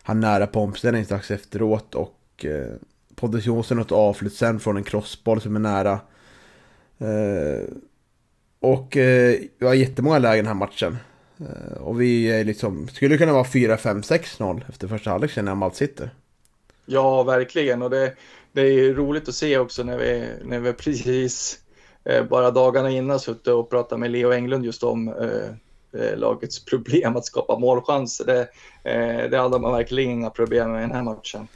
han 0.02 0.20
nära 0.20 0.46
på 0.46 0.60
omställning 0.60 1.04
strax 1.04 1.30
efteråt 1.30 1.94
och 1.94 2.44
eh, 2.44 2.74
Pontus 3.14 3.46
Jonsson 3.46 3.78
ett 3.78 3.92
avslut 3.92 4.34
sen 4.34 4.60
från 4.60 4.76
en 4.76 4.84
crossboll 4.84 5.40
som 5.40 5.56
är 5.56 5.60
nära. 5.60 6.00
Eh, 6.98 7.64
och 8.60 8.96
eh, 8.96 9.36
vi 9.58 9.66
har 9.66 9.74
jättemånga 9.74 10.18
lägen 10.18 10.44
den 10.44 10.56
här 10.56 10.66
matchen. 10.66 10.96
Eh, 11.44 11.82
och 11.82 12.00
vi 12.00 12.30
är 12.30 12.44
liksom, 12.44 12.88
skulle 12.88 13.18
kunna 13.18 13.32
vara 13.32 13.44
4-5-6-0 13.44 14.62
efter 14.68 14.88
första 14.88 15.10
halvlek 15.10 15.36
om 15.36 15.62
allt 15.62 15.76
sitter. 15.76 16.10
Ja, 16.86 17.22
verkligen. 17.22 17.82
Och 17.82 17.90
det, 17.90 18.12
det 18.52 18.62
är 18.62 18.94
roligt 18.94 19.28
att 19.28 19.34
se 19.34 19.58
också 19.58 19.82
när 19.82 19.98
vi, 19.98 20.28
när 20.44 20.60
vi 20.60 20.72
precis 20.72 21.58
eh, 22.04 22.24
bara 22.24 22.50
dagarna 22.50 22.90
innan 22.90 23.20
suttit 23.20 23.46
och 23.46 23.70
pratat 23.70 24.00
med 24.00 24.10
Leo 24.10 24.32
Englund 24.32 24.64
just 24.64 24.82
om 24.82 25.08
eh, 25.08 25.56
Eh, 25.98 26.16
lagets 26.18 26.64
problem 26.64 27.16
att 27.16 27.26
skapa 27.26 27.58
målchanser. 27.58 28.24
Det, 28.24 28.40
eh, 28.90 29.30
det 29.30 29.38
hade 29.38 29.58
man 29.58 29.72
verkligen 29.72 30.10
inga 30.10 30.30
problem 30.30 30.72
med 30.72 30.78
i 30.78 30.82
den 30.82 30.96
här 30.96 31.02
matchen. 31.02 31.48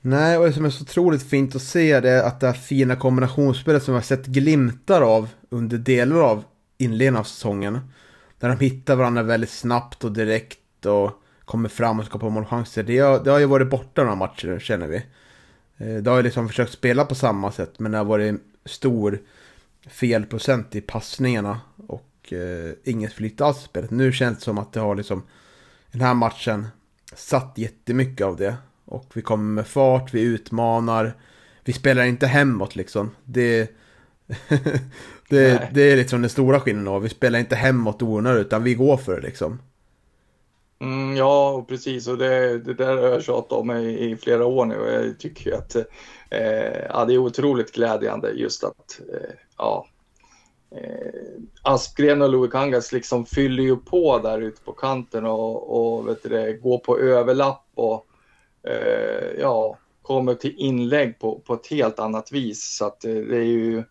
Nej, 0.00 0.38
och 0.38 0.46
det 0.46 0.52
som 0.52 0.64
är 0.64 0.70
så 0.70 0.82
otroligt 0.82 1.22
fint 1.22 1.56
att 1.56 1.62
se 1.62 2.00
det 2.00 2.10
är 2.10 2.22
att 2.22 2.40
det 2.40 2.46
här 2.46 2.54
fina 2.54 2.96
kombinationsspelet 2.96 3.82
som 3.82 3.94
vi 3.94 3.98
har 3.98 4.04
sett 4.04 4.26
glimtar 4.26 5.02
av 5.02 5.28
under 5.50 5.78
delar 5.78 6.20
av 6.20 6.44
inledningen 6.78 7.16
av 7.16 7.24
säsongen. 7.24 7.80
Där 8.44 8.48
de 8.48 8.64
hittar 8.64 8.96
varandra 8.96 9.22
väldigt 9.22 9.50
snabbt 9.50 10.04
och 10.04 10.12
direkt 10.12 10.86
och 10.86 11.22
kommer 11.44 11.68
fram 11.68 11.98
och 12.00 12.06
skapar 12.06 12.30
målchanser. 12.30 12.82
Det 12.82 12.98
har, 12.98 13.24
det 13.24 13.30
har 13.30 13.38
ju 13.38 13.46
varit 13.46 13.70
borta 13.70 14.02
några 14.02 14.14
matcher 14.14 14.58
känner 14.58 14.86
vi. 14.86 14.96
Eh, 15.76 16.02
det 16.02 16.10
har 16.10 16.16
ju 16.16 16.22
liksom 16.22 16.48
försökt 16.48 16.72
spela 16.72 17.04
på 17.04 17.14
samma 17.14 17.52
sätt 17.52 17.78
men 17.78 17.92
det 17.92 17.98
har 17.98 18.04
varit 18.04 18.34
stor 18.64 19.18
felprocent 19.86 20.74
i 20.74 20.80
passningarna. 20.80 21.60
Och 21.86 22.32
eh, 22.32 22.72
inget 22.84 23.12
flyt 23.12 23.40
alls 23.40 23.58
i 23.58 23.62
spelet. 23.62 23.90
Nu 23.90 24.12
känns 24.12 24.38
det 24.38 24.44
som 24.44 24.58
att 24.58 24.72
det 24.72 24.80
har 24.80 24.94
liksom 24.94 25.22
den 25.92 26.00
här 26.00 26.14
matchen 26.14 26.66
satt 27.14 27.52
jättemycket 27.58 28.26
av 28.26 28.36
det. 28.36 28.56
Och 28.84 29.10
vi 29.14 29.22
kommer 29.22 29.44
med 29.44 29.66
fart, 29.66 30.14
vi 30.14 30.20
utmanar. 30.20 31.16
Vi 31.64 31.72
spelar 31.72 32.04
inte 32.04 32.26
hemåt 32.26 32.76
liksom. 32.76 33.10
Det, 33.24 33.70
det, 35.28 35.68
det 35.74 35.92
är 35.92 35.96
liksom 35.96 36.20
den 36.20 36.30
stora 36.30 36.60
skillnaden. 36.60 37.02
Vi 37.02 37.08
spelar 37.08 37.38
inte 37.38 37.56
hemåt 37.56 38.02
onödigt 38.02 38.46
utan 38.46 38.64
vi 38.64 38.74
går 38.74 38.96
för 38.96 39.14
det 39.16 39.26
liksom. 39.26 39.58
Mm, 40.78 41.16
ja, 41.16 41.64
precis. 41.68 42.08
Och 42.08 42.18
det, 42.18 42.58
det 42.58 42.74
där 42.74 42.96
har 42.96 43.08
jag 43.08 43.22
tjatat 43.22 43.52
om 43.52 43.70
i, 43.70 44.10
i, 44.10 44.16
flera 44.16 44.46
år 44.46 44.64
nu. 44.64 44.76
Och 44.76 44.92
jag 44.92 45.18
tycker 45.18 45.52
att 45.52 45.76
eh, 46.30 46.84
ja, 46.88 47.04
det 47.04 47.14
är 47.14 47.18
otroligt 47.18 47.74
glädjande 47.74 48.30
just 48.30 48.64
att 48.64 49.00
eh, 49.12 49.34
ja, 49.58 49.86
eh, 50.70 51.40
Aspgren 51.62 52.22
och 52.22 52.30
Louis 52.30 52.52
Kangas 52.52 52.92
liksom 52.92 53.26
fyller 53.26 53.62
ju 53.62 53.76
på 53.76 54.18
där 54.18 54.40
ute 54.40 54.62
på 54.62 54.72
kanten 54.72 55.26
och, 55.26 55.96
och 55.96 56.08
vet 56.08 56.22
du 56.22 56.60
går 56.62 56.78
på 56.78 56.98
överlapp 56.98 57.66
och 57.74 58.06
eh, 58.62 59.40
ja, 59.40 59.78
kommer 60.02 60.34
till 60.34 60.54
inlägg 60.56 61.18
på, 61.18 61.38
på 61.38 61.54
ett 61.54 61.66
helt 61.66 61.98
annat 61.98 62.32
vis. 62.32 62.76
Så 62.76 62.84
att 62.84 63.00
det, 63.00 63.24
det 63.24 63.36
är 63.36 63.42
ju 63.42 63.78
eh, 63.78 63.84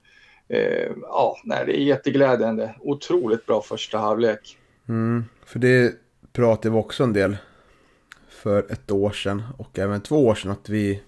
Eh, 0.53 0.91
ja, 1.01 1.37
nej, 1.43 1.65
det 1.65 1.79
är 1.79 1.83
jätteglädjande. 1.83 2.75
Otroligt 2.79 3.45
bra 3.45 3.61
första 3.61 3.97
halvlek. 3.97 4.57
Mm, 4.89 5.25
för 5.45 5.59
det 5.59 5.95
pratade 6.33 6.69
vi 6.69 6.75
också 6.75 7.03
en 7.03 7.13
del 7.13 7.37
för 8.29 8.71
ett 8.71 8.91
år 8.91 9.11
sedan 9.11 9.43
och 9.57 9.79
även 9.79 10.01
två 10.01 10.27
år 10.27 10.35
sedan 10.35 10.51
att 10.51 10.69
vi, 10.69 11.01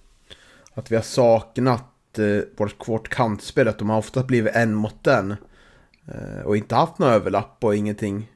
att 0.73 0.91
vi 0.91 0.95
har 0.95 1.03
saknat 1.03 2.19
eh, 2.19 2.43
vårt, 2.57 2.87
vårt 2.87 3.07
kantspel. 3.07 3.67
Att 3.67 3.79
de 3.79 3.89
har 3.89 3.97
ofta 3.97 4.23
blivit 4.23 4.55
en 4.55 4.73
mot 4.73 5.07
en. 5.07 5.35
Eh, 6.07 6.45
och 6.45 6.57
inte 6.57 6.75
haft 6.75 6.99
någon 6.99 7.09
överlapp 7.09 7.63
och 7.63 7.75
ingenting 7.75 8.31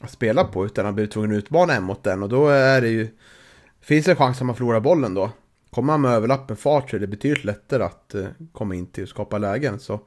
att 0.00 0.10
spela 0.10 0.44
på 0.44 0.66
utan 0.66 0.84
har 0.84 0.92
blivit 0.92 1.12
tvungen 1.12 1.30
att 1.30 1.38
utmana 1.38 1.74
en 1.74 1.82
mot 1.82 2.06
en. 2.06 2.22
och 2.22 2.28
då 2.28 2.48
är 2.48 2.80
det 2.80 2.88
ju 2.88 3.08
Finns 3.80 4.04
det 4.04 4.12
en 4.12 4.16
chans 4.16 4.40
att 4.40 4.46
man 4.46 4.56
förlorar 4.56 4.80
bollen 4.80 5.14
då 5.14 5.30
Kommer 5.70 5.86
man 5.86 6.00
med 6.00 6.10
överlappen 6.10 6.56
fart 6.56 6.90
så 6.90 6.96
är 6.96 7.00
det 7.00 7.06
betydligt 7.06 7.44
lättare 7.44 7.82
att 7.82 8.14
eh, 8.14 8.26
komma 8.52 8.74
in 8.74 8.86
till 8.86 9.02
och 9.02 9.08
skapa 9.08 9.38
lägen 9.38 9.78
så 9.78 10.00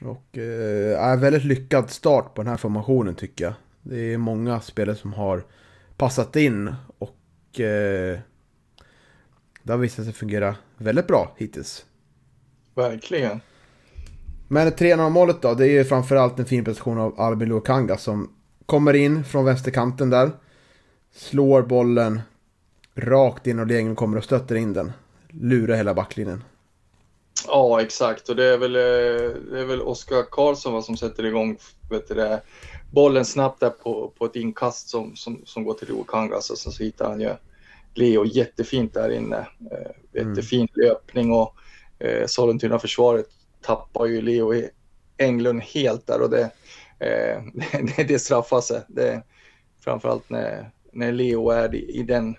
och 0.00 0.38
är 0.38 1.16
väldigt 1.16 1.44
lyckad 1.44 1.90
start 1.90 2.34
på 2.34 2.42
den 2.42 2.50
här 2.50 2.56
formationen 2.56 3.14
tycker 3.14 3.44
jag 3.44 3.54
Det 3.82 4.12
är 4.14 4.18
många 4.18 4.60
spelare 4.60 4.96
som 4.96 5.12
har 5.12 5.44
passat 5.96 6.36
in 6.36 6.74
och 6.98 7.16
uh, 7.60 8.18
Det 9.62 9.72
har 9.72 9.76
visat 9.76 10.04
sig 10.04 10.14
fungera 10.14 10.56
väldigt 10.76 11.06
bra 11.06 11.34
hittills 11.38 11.84
Verkligen 12.74 13.40
men 14.48 14.68
3-0 14.68 15.10
målet 15.10 15.42
då, 15.42 15.54
det 15.54 15.68
är 15.68 15.84
framförallt 15.84 16.38
en 16.38 16.44
fin 16.44 16.64
prestation 16.64 16.98
av 16.98 17.20
Albin 17.20 17.48
Lukanga 17.48 17.96
som 17.96 18.30
kommer 18.66 18.94
in 18.94 19.24
från 19.24 19.44
vänsterkanten 19.44 20.10
där. 20.10 20.30
Slår 21.14 21.62
bollen 21.62 22.20
rakt 22.94 23.46
in 23.46 23.58
och 23.58 23.66
Legen 23.66 23.96
kommer 23.96 24.16
och 24.16 24.24
stöter 24.24 24.56
in 24.56 24.72
den. 24.72 24.92
Lurar 25.28 25.76
hela 25.76 25.94
backlinjen. 25.94 26.44
Ja, 27.46 27.82
exakt. 27.82 28.28
Och 28.28 28.36
det 28.36 28.44
är 28.44 28.58
väl, 28.58 28.76
eh, 28.76 29.32
det 29.50 29.60
är 29.60 29.64
väl 29.64 29.82
Oskar 29.82 30.22
Karlsson 30.30 30.82
som 30.82 30.96
sätter 30.96 31.24
igång 31.24 31.58
vet 31.90 32.08
du, 32.08 32.38
bollen 32.92 33.24
snabbt 33.24 33.60
där 33.60 33.70
på, 33.70 34.12
på 34.18 34.24
ett 34.24 34.36
inkast 34.36 34.88
som, 34.88 35.16
som, 35.16 35.42
som 35.44 35.64
går 35.64 35.74
till 35.74 35.88
Lukanga. 35.88 36.40
Så, 36.40 36.56
så 36.56 36.82
hittar 36.84 37.08
han 37.08 37.20
ju 37.20 37.30
Leo 37.94 38.24
jättefint 38.24 38.94
där 38.94 39.10
inne. 39.10 39.36
Eh, 39.70 40.20
mm. 40.22 40.28
jättefin 40.28 40.68
mm. 40.76 40.88
löpning 40.88 41.32
och 41.32 41.54
eh, 41.98 42.26
Sollentuna-försvaret 42.26 43.26
tappar 43.62 44.06
ju 44.06 44.22
Leo 44.22 44.62
Englund 45.16 45.62
helt 45.62 46.06
där 46.06 46.20
och 46.22 46.30
det, 46.30 46.50
eh, 46.98 47.42
det, 47.96 48.04
det 48.08 48.18
straffar 48.18 48.60
sig. 48.60 48.80
Det, 48.88 49.22
framförallt 49.80 50.30
när, 50.30 50.70
när 50.92 51.12
Leo 51.12 51.50
är 51.50 51.74
i, 51.74 51.90
i 51.90 52.02
den 52.02 52.36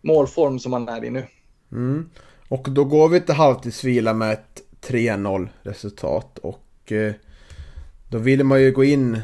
målform 0.00 0.58
som 0.58 0.72
han 0.72 0.88
är 0.88 1.04
i 1.04 1.10
nu. 1.10 1.26
Mm. 1.72 2.10
Och 2.52 2.68
då 2.70 2.84
går 2.84 3.08
vi 3.08 3.20
till 3.20 3.34
halvtidsvila 3.34 4.14
med 4.14 4.32
ett 4.32 4.62
3-0 4.80 5.48
resultat 5.62 6.38
och 6.38 6.92
eh, 6.92 7.12
då 8.08 8.18
vill 8.18 8.44
man 8.44 8.62
ju 8.62 8.72
gå 8.72 8.84
in 8.84 9.20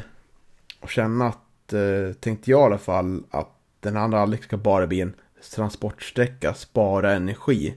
och 0.79 0.89
känna 0.89 1.27
att, 1.27 1.73
eh, 1.73 2.13
tänkte 2.19 2.51
jag 2.51 2.61
i 2.61 2.63
alla 2.63 2.77
fall, 2.77 3.23
att 3.29 3.49
den 3.79 3.97
andra 3.97 4.19
halvlek 4.19 4.43
ska 4.43 4.57
bara 4.57 4.87
bli 4.87 5.01
en 5.01 5.13
transportsträcka, 5.55 6.53
spara 6.53 7.13
energi. 7.13 7.75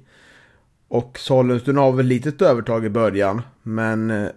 Och 0.88 1.18
Sollentuna 1.18 1.80
har 1.80 1.92
väl 1.92 2.06
litet 2.06 2.42
övertag 2.42 2.84
i 2.84 2.90
början, 2.90 3.42
men 3.62 4.10
eh, 4.10 4.28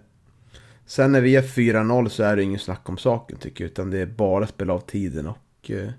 sen 0.85 1.11
när 1.11 1.21
vi 1.21 1.35
är 1.35 1.41
4-0 1.41 2.09
så 2.09 2.23
är 2.23 2.35
det 2.35 2.43
ingen 2.43 2.59
snack 2.59 2.89
om 2.89 2.97
saken 2.97 3.37
tycker 3.37 3.63
jag, 3.63 3.71
utan 3.71 3.89
det 3.89 3.99
är 3.99 4.05
bara 4.05 4.47
spel 4.47 4.69
av 4.69 4.79
tiden 4.79 5.27
och 5.27 5.71
eh, 5.71 5.89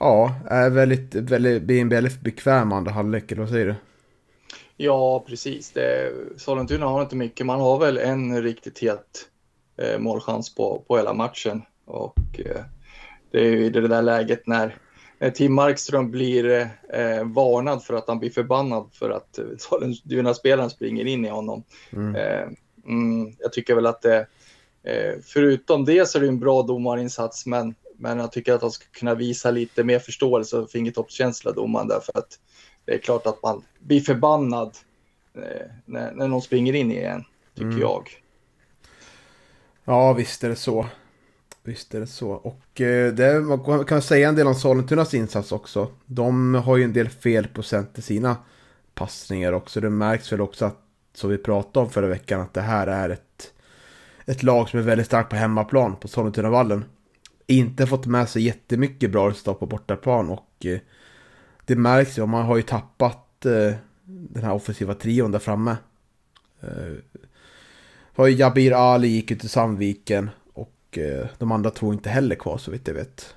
ja, 0.00 0.34
är 0.50 0.70
väldigt, 0.70 1.14
väldigt, 1.14 1.70
en 1.70 1.88
väldigt 1.88 2.20
bekväm 2.20 2.72
andra 2.72 2.92
halvlek, 2.92 3.32
eller 3.32 3.42
vad 3.42 3.50
säger 3.50 3.66
du? 3.66 3.74
Ja, 4.76 5.24
precis. 5.28 5.70
Det, 5.70 6.12
Sollentuna 6.36 6.86
har 6.86 7.02
inte 7.02 7.16
mycket. 7.16 7.46
Man 7.46 7.60
har 7.60 7.78
väl 7.78 7.98
en 7.98 8.42
riktigt 8.42 8.78
het 8.78 9.28
eh, 9.76 9.98
målchans 9.98 10.54
på, 10.54 10.84
på 10.88 10.96
hela 10.96 11.14
matchen. 11.14 11.62
Och 11.84 12.40
eh, 12.40 12.62
det 13.30 13.38
är 13.38 13.50
ju 13.50 13.64
i 13.64 13.70
det 13.70 13.88
där 13.88 14.02
läget 14.02 14.46
när, 14.46 14.76
när 15.18 15.30
Tim 15.30 15.54
Markström 15.54 16.10
blir 16.10 16.60
eh, 16.92 17.24
varnad 17.24 17.84
för 17.84 17.94
att 17.94 18.08
han 18.08 18.18
blir 18.18 18.30
förbannad 18.30 18.90
för 18.92 19.10
att 19.10 19.38
eh, 19.38 19.44
Sollentuna-spelaren 19.58 20.70
springer 20.70 21.04
in 21.04 21.24
i 21.24 21.28
honom. 21.28 21.64
Mm. 21.92 22.14
Eh, 22.14 22.48
mm, 22.86 23.32
jag 23.38 23.52
tycker 23.52 23.74
väl 23.74 23.86
att 23.86 24.02
det, 24.02 24.26
eh, 24.82 25.14
förutom 25.24 25.84
det 25.84 26.08
så 26.08 26.18
är 26.18 26.22
det 26.22 26.28
en 26.28 26.40
bra 26.40 26.62
domarinsats, 26.62 27.46
men, 27.46 27.74
men 27.96 28.18
jag 28.18 28.32
tycker 28.32 28.52
att 28.52 28.62
han 28.62 28.70
ska 28.70 28.84
kunna 28.92 29.14
visa 29.14 29.50
lite 29.50 29.84
mer 29.84 29.98
förståelse 29.98 30.56
och 30.56 30.70
fingertoppskänsla 30.70 31.52
domaren 31.52 31.88
därför 31.88 32.18
att 32.18 32.38
det 32.84 32.94
är 32.94 32.98
klart 32.98 33.26
att 33.26 33.42
man 33.42 33.62
blir 33.78 34.00
förbannad 34.00 34.76
eh, 35.34 35.66
när, 35.84 36.12
när 36.12 36.28
någon 36.28 36.42
springer 36.42 36.72
in 36.72 36.92
i 36.92 36.98
en, 36.98 37.24
tycker 37.54 37.66
mm. 37.66 37.80
jag. 37.80 38.10
Ja, 39.84 40.12
visst 40.12 40.44
är 40.44 40.48
det 40.48 40.56
så. 40.56 40.86
Visst 41.62 41.94
är 41.94 42.00
det 42.00 42.06
så. 42.06 42.30
Och 42.30 42.80
eh, 42.80 43.12
det, 43.12 43.40
man 43.40 43.84
kan 43.84 44.02
säga 44.02 44.28
en 44.28 44.34
del 44.34 44.46
om 44.46 44.54
Sollentunas 44.54 45.14
insats 45.14 45.52
också. 45.52 45.88
De 46.06 46.54
har 46.54 46.76
ju 46.76 46.84
en 46.84 46.92
del 46.92 47.08
felprocent 47.08 47.98
i 47.98 48.02
sina 48.02 48.36
passningar 48.94 49.52
också. 49.52 49.80
Det 49.80 49.90
märks 49.90 50.32
väl 50.32 50.40
också 50.40 50.64
att, 50.64 50.78
som 51.14 51.30
vi 51.30 51.38
pratade 51.38 51.84
om 51.84 51.90
förra 51.90 52.06
veckan, 52.06 52.40
att 52.40 52.54
det 52.54 52.60
här 52.60 52.86
är 52.86 53.08
ett, 53.08 53.52
ett 54.26 54.42
lag 54.42 54.68
som 54.68 54.78
är 54.78 54.82
väldigt 54.82 55.06
starkt 55.06 55.30
på 55.30 55.36
hemmaplan 55.36 55.96
på 55.96 56.08
Sollentunavallen. 56.08 56.84
Inte 57.46 57.86
fått 57.86 58.06
med 58.06 58.28
sig 58.28 58.42
jättemycket 58.42 59.10
bra 59.10 59.28
resultat 59.28 59.60
på 59.60 59.66
bortaplan 59.66 60.30
och 60.30 60.66
eh, 60.66 60.78
det 61.66 61.76
märks 61.76 62.18
ju. 62.18 62.26
Man 62.26 62.44
har 62.44 62.56
ju 62.56 62.62
tappat 62.62 63.46
eh, 63.46 63.74
den 64.04 64.44
här 64.44 64.52
offensiva 64.52 64.94
trion 64.94 65.32
där 65.32 65.38
framme. 65.38 65.76
Eh, 66.60 66.94
har 68.14 68.26
ju 68.26 68.36
Jabir 68.36 68.72
Ali 68.72 69.08
gick 69.08 69.30
ut 69.30 69.40
till 69.40 69.50
Sandviken 69.50 70.30
och 70.52 70.98
de 71.38 71.52
andra 71.52 71.70
två 71.70 71.92
inte 71.92 72.10
heller 72.10 72.36
kvar 72.36 72.58
så 72.58 72.70
vitt 72.70 72.88
jag 72.88 72.94
vet. 72.94 73.34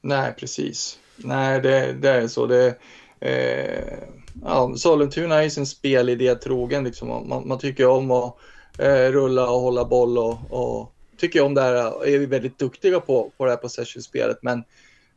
Nej, 0.00 0.34
precis. 0.38 0.98
Nej, 1.16 1.60
det, 1.60 1.92
det 1.92 2.10
är 2.10 2.28
så. 2.28 2.46
Det, 2.46 2.74
eh, 3.20 3.98
ja, 4.44 4.74
Sollentuna 4.76 5.34
är 5.34 5.42
ju 5.42 5.50
sin 5.50 5.66
spelidé 5.66 6.34
trogen. 6.34 6.84
Liksom. 6.84 7.28
Man, 7.28 7.48
man 7.48 7.58
tycker 7.58 7.88
om 7.88 8.10
att 8.10 8.34
eh, 8.78 9.12
rulla 9.12 9.50
och 9.50 9.60
hålla 9.60 9.84
boll 9.84 10.18
och, 10.18 10.38
och 10.50 10.94
tycker 11.18 11.42
om 11.42 11.54
det 11.54 11.60
här. 11.60 12.06
Är 12.06 12.26
väldigt 12.26 12.58
duktiga 12.58 13.00
på, 13.00 13.32
på 13.36 13.44
det 13.44 13.50
här 13.50 13.56
possession-spelet. 13.56 14.38
Men 14.42 14.64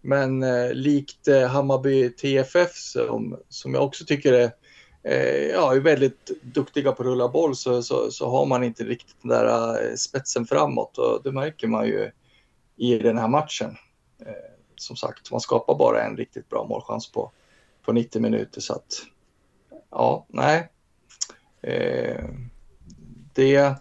men 0.01 0.43
eh, 0.43 0.73
likt 0.73 1.27
eh, 1.27 1.47
Hammarby 1.47 2.09
TFF 2.09 2.75
som, 2.75 3.39
som 3.49 3.73
jag 3.73 3.83
också 3.83 4.05
tycker 4.05 4.33
är, 4.33 4.51
eh, 5.03 5.45
ja, 5.45 5.75
är 5.75 5.79
väldigt 5.79 6.31
duktiga 6.41 6.91
på 6.91 7.03
att 7.03 7.07
rulla 7.07 7.27
boll 7.27 7.55
så, 7.55 7.83
så, 7.83 8.11
så, 8.11 8.29
har 8.29 8.45
man 8.45 8.63
inte 8.63 8.83
riktigt 8.83 9.15
den 9.21 9.29
där 9.29 9.47
eh, 9.89 9.95
spetsen 9.95 10.45
framåt 10.45 10.97
och 10.97 11.21
det 11.23 11.31
märker 11.31 11.67
man 11.67 11.87
ju 11.87 12.11
i 12.77 12.97
den 12.97 13.17
här 13.17 13.27
matchen. 13.27 13.77
Eh, 14.25 14.33
som 14.75 14.95
sagt, 14.95 15.31
man 15.31 15.41
skapar 15.41 15.75
bara 15.75 16.03
en 16.03 16.17
riktigt 16.17 16.49
bra 16.49 16.65
målchans 16.69 17.11
på, 17.11 17.31
på 17.85 17.93
90 17.93 18.21
minuter 18.21 18.61
så 18.61 18.73
att 18.73 19.05
ja, 19.89 20.25
nej. 20.29 20.69
Eh, 21.61 22.25
det, 23.33 23.75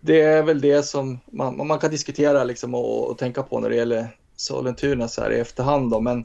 det 0.00 0.20
är 0.20 0.42
väl 0.42 0.60
det 0.60 0.82
som 0.82 1.20
man, 1.32 1.66
man 1.66 1.78
kan 1.78 1.90
diskutera 1.90 2.44
liksom 2.44 2.74
och, 2.74 3.10
och 3.10 3.18
tänka 3.18 3.42
på 3.42 3.60
när 3.60 3.70
det 3.70 3.76
gäller 3.76 4.08
Sollentuna 4.36 5.08
så 5.08 5.22
här 5.22 5.32
i 5.32 5.40
efterhand 5.40 5.90
då, 5.90 6.00
men 6.00 6.24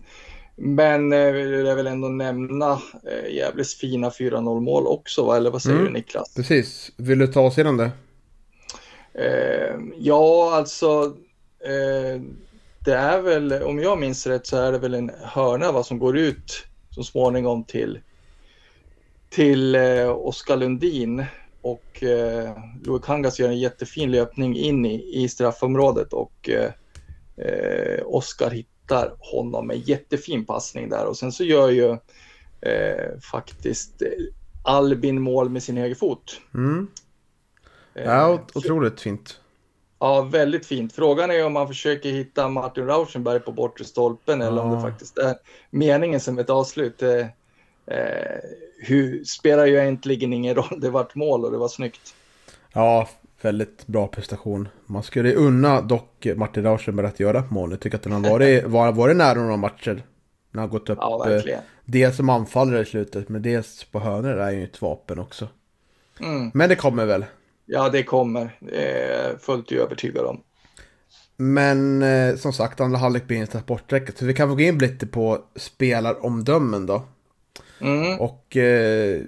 men 0.56 1.14
eh, 1.14 1.32
vill 1.32 1.66
jag 1.66 1.76
väl 1.76 1.88
ändå 1.88 2.08
nämna 2.08 2.72
eh, 3.08 3.36
Gävles 3.36 3.76
fina 3.76 4.10
4-0 4.10 4.60
mål 4.60 4.88
också, 4.88 5.26
va? 5.26 5.38
eller 5.38 5.52
vad 5.52 5.62
säger 5.62 5.80
mm, 5.80 5.94
du 5.94 6.00
Niklas? 6.00 6.36
Precis, 6.36 6.92
vill 6.98 7.20
du 7.20 7.28
ta 7.28 7.42
oss 7.42 7.58
igenom 7.58 7.78
det? 7.78 7.92
Eh, 9.14 9.76
ja, 9.98 10.56
alltså 10.56 11.16
eh, 11.60 12.22
det 12.86 12.94
är 12.94 13.22
väl, 13.22 13.54
om 13.54 13.80
jag 13.80 14.00
minns 14.00 14.28
rätt 14.28 14.48
så 14.48 14.58
är 14.58 14.72
det 14.72 14.78
väl 14.78 14.94
en 14.94 15.12
hörna 15.24 15.72
va, 15.72 15.84
som 15.84 16.00
går 16.00 16.18
ut 16.18 16.66
så 16.90 17.04
småningom 17.04 17.64
till, 17.64 18.00
till 19.30 19.76
eh, 19.76 20.10
Oskar 20.10 20.58
Lundin 20.58 21.26
och 21.62 22.04
eh, 22.04 22.58
Louis 22.84 23.06
Kangas 23.06 23.40
gör 23.40 23.50
en 23.50 23.60
jättefin 23.60 24.12
löpning 24.12 24.56
in 24.58 24.86
i, 24.86 25.24
i 25.24 25.30
straffområdet 25.30 26.14
och 26.14 26.50
eh, 26.50 26.72
eh, 27.38 28.06
Oskar 28.06 28.50
hittar 28.50 29.16
honom 29.20 29.68
med 29.68 29.90
jättefin 29.90 30.46
passning 30.46 30.90
där 30.90 31.06
och 31.06 31.18
sen 31.18 31.32
så 31.32 31.44
gör 31.44 31.70
ju 31.70 31.98
eh, 32.62 33.20
faktiskt 33.32 34.02
Albin 34.64 35.22
mål 35.22 35.50
med 35.50 35.64
sin 35.64 35.78
högerfot. 35.78 36.42
Mm. 36.54 36.88
Eh, 37.94 38.04
ja, 38.04 38.40
otroligt 38.54 39.02
fint. 39.02 39.40
Ja, 40.00 40.22
väldigt 40.22 40.66
fint. 40.66 40.94
Frågan 40.94 41.32
är 41.32 41.46
om 41.46 41.54
man 41.54 41.68
försöker 41.68 42.10
hitta 42.12 42.50
Martin 42.50 42.86
Rauschenberg 42.86 43.40
på 43.40 43.52
bortre 43.52 43.86
stolpen 43.86 44.40
ja. 44.40 44.48
eller 44.48 44.62
om 44.62 44.72
det 44.72 44.82
faktiskt 44.82 45.18
är 45.18 45.36
meningen 45.70 46.20
som 46.20 46.40
ett 46.40 46.50
avslut. 46.50 47.02
Eh, 47.02 47.26
eh, 47.92 48.40
hur, 48.80 49.24
spelar 49.24 49.66
ju 49.66 49.76
egentligen 49.76 50.34
ingen 50.34 50.56
roll. 50.56 50.80
Det 50.82 50.90
vart 50.90 51.16
mål 51.16 51.46
och 51.46 51.52
det 51.52 51.58
var 51.58 51.68
snyggt. 51.68 52.14
Ja, 52.74 53.10
väldigt 53.42 53.88
bra 53.88 54.08
prestation. 54.08 54.68
Man 54.86 55.04
skulle 55.04 55.34
unna 55.34 55.82
dock 55.82 56.28
Martin 56.36 56.64
Rauschenberg 56.64 57.08
att 57.08 57.20
göra 57.20 57.44
mål. 57.50 57.72
Jag 57.72 57.80
tycker 57.80 57.98
att 57.98 58.06
han 58.06 58.26
har 58.26 58.32
varit, 58.32 58.64
var, 58.66 58.92
varit 58.92 59.16
nära 59.16 59.34
några 59.34 59.58
matcher. 59.58 60.04
När 60.52 60.62
han 60.62 60.70
gått 60.70 60.90
upp. 60.90 60.98
Ja. 61.02 61.30
Eh, 61.32 61.60
dels 61.86 62.16
som 62.18 62.30
anfallare 62.30 62.82
i 62.82 62.86
slutet, 62.86 63.30
men 63.30 63.42
dels 63.42 63.84
på 63.84 64.00
hörnor 64.00 64.38
är 64.38 64.52
ju 64.52 64.64
ett 64.64 64.82
vapen 64.82 65.20
också. 65.20 65.48
Mm. 66.20 66.52
Men 66.54 66.70
det 66.70 66.76
kommer 66.76 67.06
väl? 67.06 67.26
Ja, 67.66 67.90
det 67.90 68.04
kommer. 68.04 68.58
Det 68.60 69.02
är 69.02 69.38
fullt 69.38 69.72
övertygad 69.72 70.26
om. 70.26 70.42
Men 71.38 72.02
eh, 72.02 72.36
som 72.36 72.54
sagt, 72.54 72.82
andra 72.82 72.98
halvlek 72.98 73.28
blir 73.28 73.38
en 73.38 73.48
transportsträcka. 73.48 74.14
Så 74.16 74.26
vi 74.26 74.34
kan 74.34 74.50
få 74.50 74.56
gå 74.56 74.62
in 74.62 74.78
lite 74.78 75.08
på 75.08 75.40
spelaromdömen 75.56 76.86
då. 76.86 77.04
Mm. 77.82 78.20
Och 78.20 78.58
eh, 78.58 79.22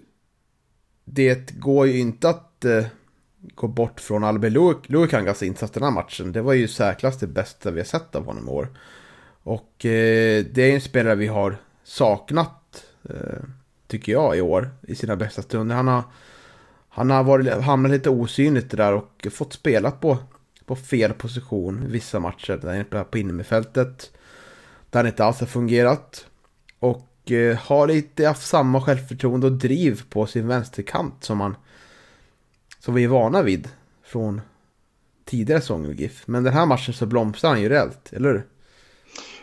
det 1.05 1.51
går 1.51 1.87
ju 1.87 1.99
inte 1.99 2.29
att 2.29 2.65
eh, 2.65 2.85
gå 3.55 3.67
bort 3.67 3.99
från 3.99 4.23
Albin 4.23 4.53
Luikangas 4.87 5.43
insats 5.43 5.71
den 5.71 5.83
här 5.83 5.91
matchen. 5.91 6.31
Det 6.31 6.41
var 6.41 6.53
ju 6.53 6.67
säkrast 6.67 7.19
det 7.19 7.27
bästa 7.27 7.71
vi 7.71 7.79
har 7.79 7.85
sett 7.85 8.15
av 8.15 8.25
honom 8.25 8.47
i 8.47 8.51
år. 8.51 8.67
Och 9.43 9.85
eh, 9.85 10.45
det 10.51 10.61
är 10.61 10.73
en 10.73 10.81
spelare 10.81 11.15
vi 11.15 11.27
har 11.27 11.57
saknat, 11.83 12.85
eh, 13.09 13.43
tycker 13.87 14.11
jag, 14.11 14.37
i 14.37 14.41
år. 14.41 14.69
I 14.81 14.95
sina 14.95 15.15
bästa 15.15 15.41
stunder. 15.41 15.75
Han 15.75 15.87
har, 15.87 16.03
han 16.89 17.09
har 17.09 17.23
varit, 17.23 17.53
hamnat 17.53 17.91
lite 17.91 18.09
osynligt 18.09 18.71
där 18.71 18.93
och 18.93 19.27
fått 19.31 19.53
spela 19.53 19.91
på, 19.91 20.17
på 20.65 20.75
fel 20.75 21.13
position 21.13 21.85
vissa 21.87 22.19
matcher. 22.19 22.59
Där 22.61 22.85
han 22.91 23.05
på 23.05 23.17
innermittfältet. 23.17 24.11
Där 24.89 24.99
han 24.99 25.07
inte 25.07 25.25
alls 25.25 25.39
har 25.39 25.47
fungerat. 25.47 26.25
Och 26.79 27.12
Eh, 27.31 27.57
har 27.57 27.87
lite 27.87 28.27
haft 28.27 28.47
samma 28.47 28.81
självförtroende 28.81 29.47
och 29.47 29.53
driv 29.53 30.01
på 30.09 30.25
sin 30.25 30.47
vänsterkant 30.47 31.23
som 31.23 31.37
man 31.37 31.55
som 32.79 32.93
vi 32.93 33.03
är 33.03 33.07
vana 33.07 33.41
vid 33.41 33.69
från 34.03 34.41
tidigare 35.25 35.61
säsonger 35.61 35.87
med 35.87 35.99
GIF. 35.99 36.23
Men 36.27 36.43
den 36.43 36.53
här 36.53 36.65
matchen 36.65 36.93
så 36.93 37.05
blomstrar 37.05 37.49
han 37.49 37.61
ju 37.61 37.69
rejält, 37.69 38.13
eller 38.13 38.29
hur? 38.29 38.47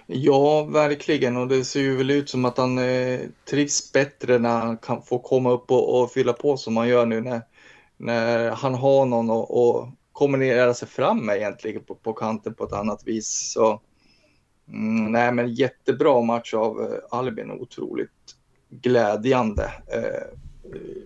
Ja, 0.06 0.64
verkligen. 0.64 1.36
Och 1.36 1.48
det 1.48 1.64
ser 1.64 1.80
ju 1.80 1.96
väl 1.96 2.10
ut 2.10 2.28
som 2.28 2.44
att 2.44 2.58
han 2.58 2.78
eh, 2.78 3.20
trivs 3.50 3.92
bättre 3.92 4.38
när 4.38 4.58
han 4.58 4.76
kan 4.76 5.02
få 5.02 5.18
komma 5.18 5.50
upp 5.50 5.70
och, 5.70 6.02
och 6.02 6.12
fylla 6.12 6.32
på 6.32 6.56
som 6.56 6.76
han 6.76 6.88
gör 6.88 7.06
nu 7.06 7.20
när, 7.20 7.42
när 7.96 8.50
han 8.50 8.74
har 8.74 9.06
någon 9.06 9.30
att 9.30 9.94
kombinera 10.12 10.74
sig 10.74 10.88
fram 10.88 11.26
med 11.26 11.36
egentligen 11.36 11.84
på, 11.84 11.94
på 11.94 12.12
kanten 12.12 12.54
på 12.54 12.64
ett 12.64 12.72
annat 12.72 13.02
vis. 13.06 13.52
Så, 13.52 13.80
mm, 14.72 15.12
nej, 15.12 15.32
men 15.32 15.54
jättebra 15.54 16.20
match 16.20 16.54
av 16.54 16.80
eh, 16.80 17.18
Albin, 17.18 17.50
otroligt 17.50 18.36
glädjande. 18.70 19.72
Eh, 19.86 20.38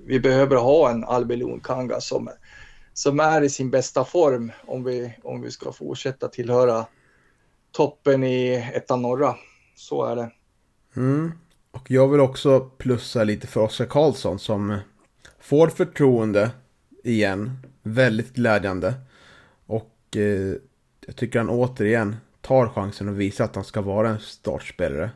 vi 0.07 0.21
behöver 0.21 0.57
ha 0.57 0.91
en 0.91 1.05
Albelon 1.05 1.61
Kanga 1.61 2.01
som, 2.01 2.31
som 2.93 3.21
är 3.21 3.43
i 3.43 3.49
sin 3.49 3.71
bästa 3.71 4.05
form 4.05 4.53
om 4.67 4.85
vi, 4.85 5.15
om 5.23 5.43
vi 5.43 5.51
ska 5.51 5.73
fortsätta 5.73 6.29
tillhöra 6.29 6.87
toppen 7.73 8.25
i 8.25 8.71
ettan 8.75 9.03
norra. 9.03 9.35
Så 9.75 10.05
är 10.05 10.17
det. 10.17 10.31
Mm. 10.97 11.33
Och 11.71 11.91
jag 11.91 12.09
vill 12.09 12.21
också 12.21 12.61
plussa 12.61 13.25
lite 13.25 13.47
för 13.47 13.61
Oskar 13.61 13.87
Karlsson 13.87 14.39
som 14.39 14.79
får 15.41 15.69
förtroende 15.69 16.51
igen. 17.05 17.59
Väldigt 17.83 18.35
glädjande. 18.35 18.95
Och 19.67 20.17
eh, 20.17 20.55
jag 21.07 21.17
tycker 21.17 21.39
han 21.39 21.49
återigen 21.49 22.17
tar 22.45 22.69
chansen 22.69 23.09
och 23.09 23.21
visar 23.21 23.45
att 23.45 23.55
han 23.55 23.65
ska 23.65 23.81
vara 23.81 24.09
en 24.09 24.21
startspelare. 24.21 25.11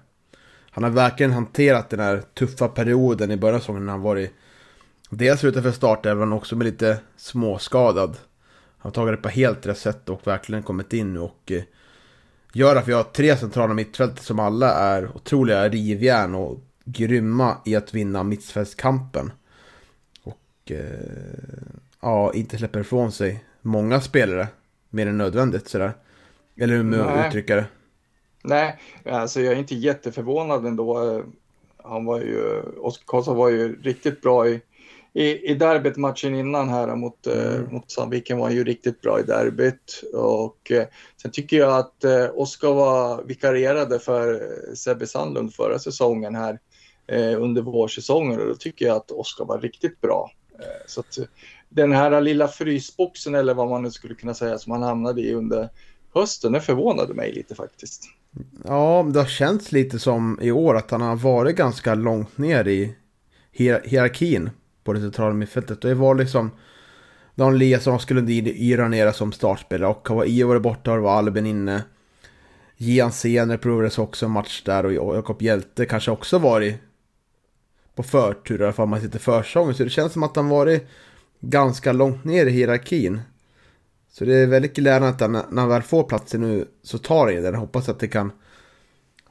han 0.71 0.85
har 0.85 0.91
verkligen 0.91 1.33
hanterat 1.33 1.91
den 1.91 2.01
här 2.01 2.23
tuffa 2.35 2.69
perioden 2.69 3.31
i 3.31 3.37
början 3.37 3.57
av 3.57 3.61
säsongen 3.61 3.87
när 3.87 3.93
han 3.93 4.03
varit 4.03 4.35
dels 5.11 5.45
utanför 5.45 5.73
startelvan 5.73 6.33
också 6.33 6.57
med 6.57 6.65
lite 6.65 7.01
småskadad. 7.17 8.11
Han 8.79 8.91
har 8.91 8.91
tagit 8.91 9.13
det 9.13 9.23
på 9.23 9.29
helt 9.29 9.67
rätt 9.67 9.79
sätt 9.79 10.09
och 10.09 10.27
verkligen 10.27 10.63
kommit 10.63 10.93
in 10.93 11.17
och 11.17 11.53
eh, 11.53 11.63
gör 12.53 12.77
att 12.77 12.89
vi 12.89 12.93
har 12.93 13.03
tre 13.03 13.37
centrala 13.37 13.75
mittfält 13.75 14.21
som 14.21 14.39
alla 14.39 14.73
är 14.73 15.17
otroliga 15.17 15.69
rivjärn 15.69 16.35
och 16.35 16.61
grymma 16.85 17.57
i 17.65 17.77
att 17.77 17.95
vinna 17.95 18.23
mittfältskampen. 18.23 19.33
Och 20.23 20.71
eh, 20.71 20.79
ja, 22.01 22.33
inte 22.35 22.59
släpper 22.59 22.81
ifrån 22.81 23.13
sig 23.13 23.45
många 23.63 24.01
spelare 24.01 24.49
mer 24.91 25.07
än 25.07 25.19
nödvändigt 25.19 25.69
sådär. 25.69 25.95
Eller 26.59 26.75
hur 26.75 26.83
man 26.83 27.27
uttrycker 27.27 27.57
det. 27.57 27.67
Nej, 28.45 28.79
alltså 29.05 29.41
jag 29.41 29.55
är 29.55 29.59
inte 29.59 29.75
jätteförvånad 29.75 30.67
ändå. 30.67 31.23
Han 31.85 32.05
var 32.05 32.21
ju, 32.21 32.63
Oskar 32.81 33.05
Karlsson 33.07 33.37
var 33.37 33.49
ju 33.49 33.83
riktigt 33.83 34.21
bra 34.21 34.49
i, 34.49 34.61
i, 35.13 35.51
i 35.51 35.55
derbyt 35.55 35.97
matchen 35.97 36.35
innan 36.35 36.69
här 36.69 36.97
mot, 36.97 37.27
eh, 37.27 37.55
mm. 37.55 37.73
mot 37.73 37.91
Sandviken 37.91 38.39
var 38.39 38.45
han 38.45 38.55
ju 38.55 38.65
riktigt 38.65 39.01
bra 39.01 39.21
i 39.21 39.23
derbyt. 39.23 40.03
Och 40.15 40.73
eh, 40.73 40.87
sen 41.23 41.31
tycker 41.31 41.57
jag 41.57 41.79
att 41.79 42.05
eh, 42.05 42.27
Oskar 42.35 42.73
var 42.73 43.23
vikarierade 43.23 43.99
för 43.99 44.41
Sebbe 44.75 45.07
Sandlund 45.07 45.55
förra 45.55 45.79
säsongen 45.79 46.35
här 46.35 46.59
eh, 47.07 47.43
under 47.43 47.63
vårsäsongen 47.63 48.41
och 48.41 48.47
då 48.47 48.55
tycker 48.55 48.87
jag 48.87 48.97
att 48.97 49.11
Oskar 49.11 49.45
var 49.45 49.61
riktigt 49.61 50.01
bra. 50.01 50.31
Eh, 50.59 50.87
så 50.87 51.01
att 51.01 51.19
den 51.69 51.93
här 51.93 52.21
lilla 52.21 52.49
frysboxen 52.49 53.35
eller 53.35 53.55
vad 53.55 53.69
man 53.69 53.83
nu 53.83 53.91
skulle 53.91 54.15
kunna 54.15 54.35
säga 54.35 54.59
som 54.59 54.73
han 54.73 54.83
hamnade 54.83 55.21
i 55.21 55.35
under 55.35 55.69
hösten, 56.15 56.53
det 56.53 56.61
förvånade 56.61 57.15
mig 57.15 57.33
lite 57.33 57.55
faktiskt. 57.55 58.05
Ja, 58.65 59.07
det 59.13 59.19
har 59.19 59.27
känts 59.27 59.73
lite 59.73 59.99
som 59.99 60.39
i 60.43 60.51
år 60.51 60.77
att 60.77 60.91
han 60.91 61.01
har 61.01 61.17
varit 61.17 61.57
ganska 61.57 61.95
långt 61.95 62.39
ner 62.39 62.69
i 62.69 62.97
hier 63.53 63.83
hierarkin 63.85 64.51
på 64.85 64.93
det 64.93 65.01
centrala 65.01 65.35
mittfältet. 65.35 65.83
Det 65.83 65.95
var 65.95 66.15
liksom 66.15 66.51
Dan 67.35 67.55
Eliasson 67.55 67.95
och 67.95 68.03
Skulundin 68.03 68.47
yra 68.47 68.89
nere 68.89 69.13
som 69.13 69.33
startspelare 69.33 69.91
och 69.91 70.09
Hawaii 70.09 70.43
varit 70.43 70.63
borta 70.63 70.93
och 70.93 71.03
var 71.03 71.19
Albin 71.19 71.47
inne. 71.47 71.85
Gian 72.77 73.13
Sener 73.13 73.57
provades 73.57 73.99
också 73.99 74.27
en 74.27 74.33
match 74.33 74.63
där 74.65 74.87
och 74.87 75.17
Jakob 75.17 75.43
Hjälte 75.43 75.87
kanske 75.87 76.11
också 76.11 76.39
varit 76.39 76.77
på 77.95 78.03
förtur 78.03 78.61
i 78.61 78.65
alla 78.65 78.73
fall 78.73 78.85
om 78.85 78.91
man 78.91 79.01
sitter 79.01 79.19
försång. 79.19 79.75
Så 79.75 79.85
det 79.85 79.91
känns 79.91 80.13
som 80.13 80.23
att 80.23 80.37
han 80.37 80.49
varit 80.49 80.89
ganska 81.41 81.93
långt 81.93 82.25
ner 82.25 82.47
i 82.47 82.51
hierarkin. 82.51 83.21
Så 84.13 84.25
det 84.25 84.35
är 84.35 84.47
väldigt 84.47 84.75
glädjande 84.75 85.09
att 85.09 85.21
han, 85.21 85.33
när 85.33 85.61
han 85.61 85.69
väl 85.69 85.83
får 85.83 86.05
platsen 86.05 86.41
nu 86.41 86.69
så 86.83 86.99
tar 86.99 87.27
han 87.27 87.35
den. 87.35 87.45
Jag 87.45 87.61
hoppas 87.61 87.89
att 87.89 88.01
det 88.01 88.09
kan 88.09 88.33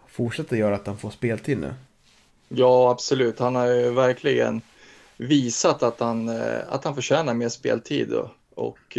fortsätta 0.07 0.57
göra 0.57 0.75
att 0.75 0.87
han 0.87 0.97
får 0.97 1.09
speltid 1.09 1.57
nu. 1.57 1.73
Ja, 2.49 2.91
absolut. 2.91 3.39
Han 3.39 3.55
har 3.55 3.67
ju 3.67 3.91
verkligen 3.91 4.61
visat 5.17 5.83
att 5.83 5.99
han, 5.99 6.29
eh, 6.29 6.59
att 6.69 6.83
han 6.83 6.95
förtjänar 6.95 7.33
mer 7.33 7.49
speltid. 7.49 8.13
Och, 8.13 8.29
och 8.55 8.97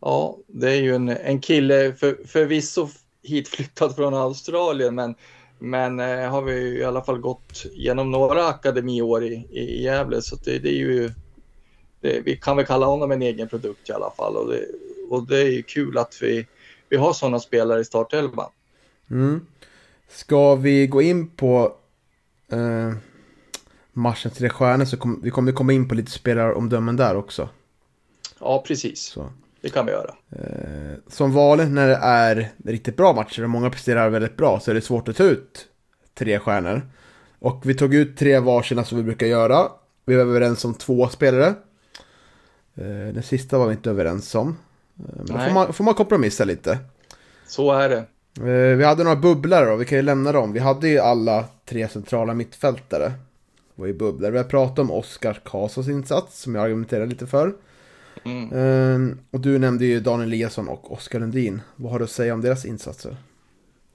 ja, 0.00 0.38
det 0.46 0.70
är 0.70 0.80
ju 0.80 0.94
en, 0.94 1.08
en 1.08 1.40
kille 1.40 1.92
för, 1.92 2.26
förvisso 2.26 2.88
hitflyttad 3.22 3.96
från 3.96 4.14
Australien, 4.14 4.94
men, 4.94 5.14
men 5.58 6.00
eh, 6.00 6.30
har 6.30 6.42
vi 6.42 6.78
i 6.78 6.84
alla 6.84 7.02
fall 7.02 7.18
gått 7.18 7.66
genom 7.72 8.10
några 8.10 8.48
akademiår 8.48 9.24
i, 9.24 9.34
i 9.50 9.82
Gävle, 9.82 10.22
så 10.22 10.36
det, 10.36 10.58
det 10.58 10.68
är 10.68 10.78
ju 10.78 11.10
det, 12.00 12.20
vi 12.20 12.36
kan 12.36 12.56
väl 12.56 12.66
kalla 12.66 12.86
honom 12.86 13.10
en 13.10 13.22
egen 13.22 13.48
produkt 13.48 13.88
i 13.88 13.92
alla 13.92 14.10
fall. 14.10 14.36
Och 14.36 14.48
det, 14.48 14.66
och 15.08 15.26
det 15.26 15.38
är 15.38 15.50
ju 15.50 15.62
kul 15.62 15.98
att 15.98 16.18
vi, 16.22 16.46
vi 16.88 16.96
har 16.96 17.12
sådana 17.12 17.40
spelare 17.40 17.80
i 17.80 17.84
startelvan. 17.84 18.50
Mm. 19.10 19.46
Ska 20.08 20.54
vi 20.54 20.86
gå 20.86 21.02
in 21.02 21.28
på 21.28 21.74
eh, 22.52 22.92
matchen 23.92 24.30
tre 24.30 24.48
stjärnor 24.48 24.84
så 24.84 24.96
kom, 24.96 25.20
vi 25.22 25.30
kommer 25.30 25.52
komma 25.52 25.72
in 25.72 25.88
på 25.88 25.94
lite 25.94 26.10
spelaromdömen 26.10 26.96
där 26.96 27.16
också. 27.16 27.48
Ja, 28.40 28.64
precis. 28.66 29.00
Så. 29.00 29.32
Det 29.60 29.68
kan 29.68 29.86
vi 29.86 29.92
göra. 29.92 30.14
Eh, 30.30 30.98
som 31.08 31.32
vanligt 31.32 31.70
när 31.70 31.88
det 31.88 31.98
är 32.02 32.52
riktigt 32.64 32.96
bra 32.96 33.12
matcher 33.12 33.42
och 33.42 33.50
många 33.50 33.70
presterar 33.70 34.10
väldigt 34.10 34.36
bra 34.36 34.60
så 34.60 34.70
är 34.70 34.74
det 34.74 34.80
svårt 34.80 35.08
att 35.08 35.16
ta 35.16 35.24
ut 35.24 35.66
tre 36.14 36.38
stjärnor. 36.38 36.82
Och 37.38 37.62
vi 37.64 37.74
tog 37.74 37.94
ut 37.94 38.16
tre 38.16 38.38
varsina 38.38 38.84
som 38.84 38.98
vi 38.98 39.04
brukar 39.04 39.26
göra. 39.26 39.68
Vi 40.04 40.14
var 40.14 40.22
överens 40.22 40.64
om 40.64 40.74
två 40.74 41.08
spelare. 41.08 41.54
Eh, 42.80 43.14
den 43.14 43.22
sista 43.22 43.58
var 43.58 43.66
vi 43.66 43.72
inte 43.72 43.90
överens 43.90 44.34
om. 44.34 44.48
Eh, 44.48 45.04
men 45.16 45.26
då 45.26 45.38
får 45.38 45.50
man, 45.50 45.72
får 45.72 45.84
man 45.84 45.94
kompromissa 45.94 46.44
lite. 46.44 46.78
Så 47.46 47.72
är 47.72 47.88
det. 47.88 47.98
Eh, 48.50 48.76
vi 48.76 48.84
hade 48.84 49.04
några 49.04 49.16
bubblare 49.16 49.70
då, 49.70 49.76
vi 49.76 49.84
kan 49.84 49.98
ju 49.98 50.02
lämna 50.02 50.32
dem. 50.32 50.52
Vi 50.52 50.58
hade 50.58 50.88
ju 50.88 50.98
alla 50.98 51.44
tre 51.64 51.88
centrala 51.88 52.34
mittfältare. 52.34 53.12
Det 53.74 53.82
var 53.82 53.86
ju 53.86 53.94
bubblare. 53.94 54.32
Vi 54.32 54.38
har 54.38 54.44
pratat 54.44 54.78
om 54.78 54.90
Oskar 54.90 55.40
Karlssons 55.44 55.88
insats, 55.88 56.40
som 56.40 56.54
jag 56.54 56.64
argumenterade 56.64 57.06
lite 57.06 57.26
för. 57.26 57.54
Mm. 58.24 59.18
Och 59.30 59.40
du 59.40 59.58
nämnde 59.58 59.84
ju 59.84 60.00
Daniel 60.00 60.28
Eliasson 60.28 60.68
och 60.68 60.92
Oskar 60.92 61.20
Lundin. 61.20 61.60
Vad 61.76 61.92
har 61.92 61.98
du 61.98 62.04
att 62.04 62.10
säga 62.10 62.34
om 62.34 62.40
deras 62.40 62.64
insatser? 62.64 63.16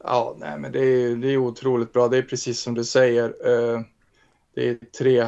Ja, 0.04 0.36
nej 0.40 0.60
men 0.60 0.72
det 0.72 0.80
är, 0.80 1.16
det 1.16 1.28
är 1.28 1.38
otroligt 1.38 1.94
bra. 1.94 2.08
Det 2.08 2.18
är 2.18 2.22
precis 2.22 2.60
som 2.60 2.74
du 2.74 2.84
säger. 2.84 3.34
Det 4.56 4.70
är 4.70 4.78
tre 4.98 5.28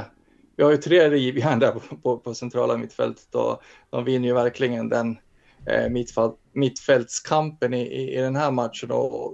vi 0.57 0.63
har 0.63 0.71
ju 0.71 0.77
tre 0.77 1.09
rivjärn 1.09 1.59
där 1.59 1.71
på, 1.71 1.79
på, 1.95 2.17
på, 2.17 2.33
centrala 2.33 2.77
mittfältet 2.77 3.35
och 3.35 3.61
de 3.89 4.03
vinner 4.03 4.27
ju 4.27 4.33
verkligen 4.33 4.89
den 4.89 5.17
eh, 5.65 5.89
mittfält, 5.89 6.35
mittfältskampen 6.53 7.73
i, 7.73 7.81
i, 7.81 8.17
i, 8.17 8.21
den 8.21 8.35
här 8.35 8.51
matchen. 8.51 8.91
Och, 8.91 9.25
och 9.25 9.33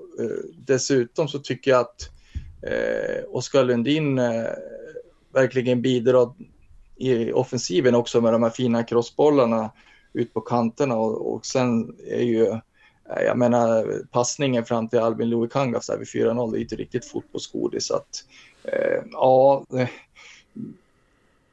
dessutom 0.57 1.27
så 1.27 1.39
tycker 1.39 1.71
jag 1.71 1.79
att 1.79 2.09
eh, 2.63 3.23
Oskar 3.29 3.63
Lundin 3.63 4.19
eh, 4.19 4.45
verkligen 5.33 5.81
bidrar 5.81 6.33
i 6.95 7.31
offensiven 7.31 7.95
också 7.95 8.21
med 8.21 8.33
de 8.33 8.43
här 8.43 8.49
fina 8.49 8.83
crossbollarna 8.83 9.71
ut 10.13 10.33
på 10.33 10.41
kanterna 10.41 10.95
och, 10.95 11.33
och 11.33 11.45
sen 11.45 11.95
är 12.07 12.23
ju 12.23 12.45
eh, 12.47 13.23
jag 13.25 13.37
menar 13.37 14.01
passningen 14.11 14.65
fram 14.65 14.89
till 14.89 14.99
Albin 14.99 15.29
Luikangas 15.29 15.87
där 15.87 15.97
vid 15.97 16.07
4-0, 16.07 16.51
det 16.51 16.59
är 16.59 16.61
inte 16.61 16.75
riktigt 16.75 17.05
fotbollsgodis. 17.05 17.87
Så 17.87 17.95
att, 17.95 18.25
eh, 18.63 19.03
ja, 19.11 19.65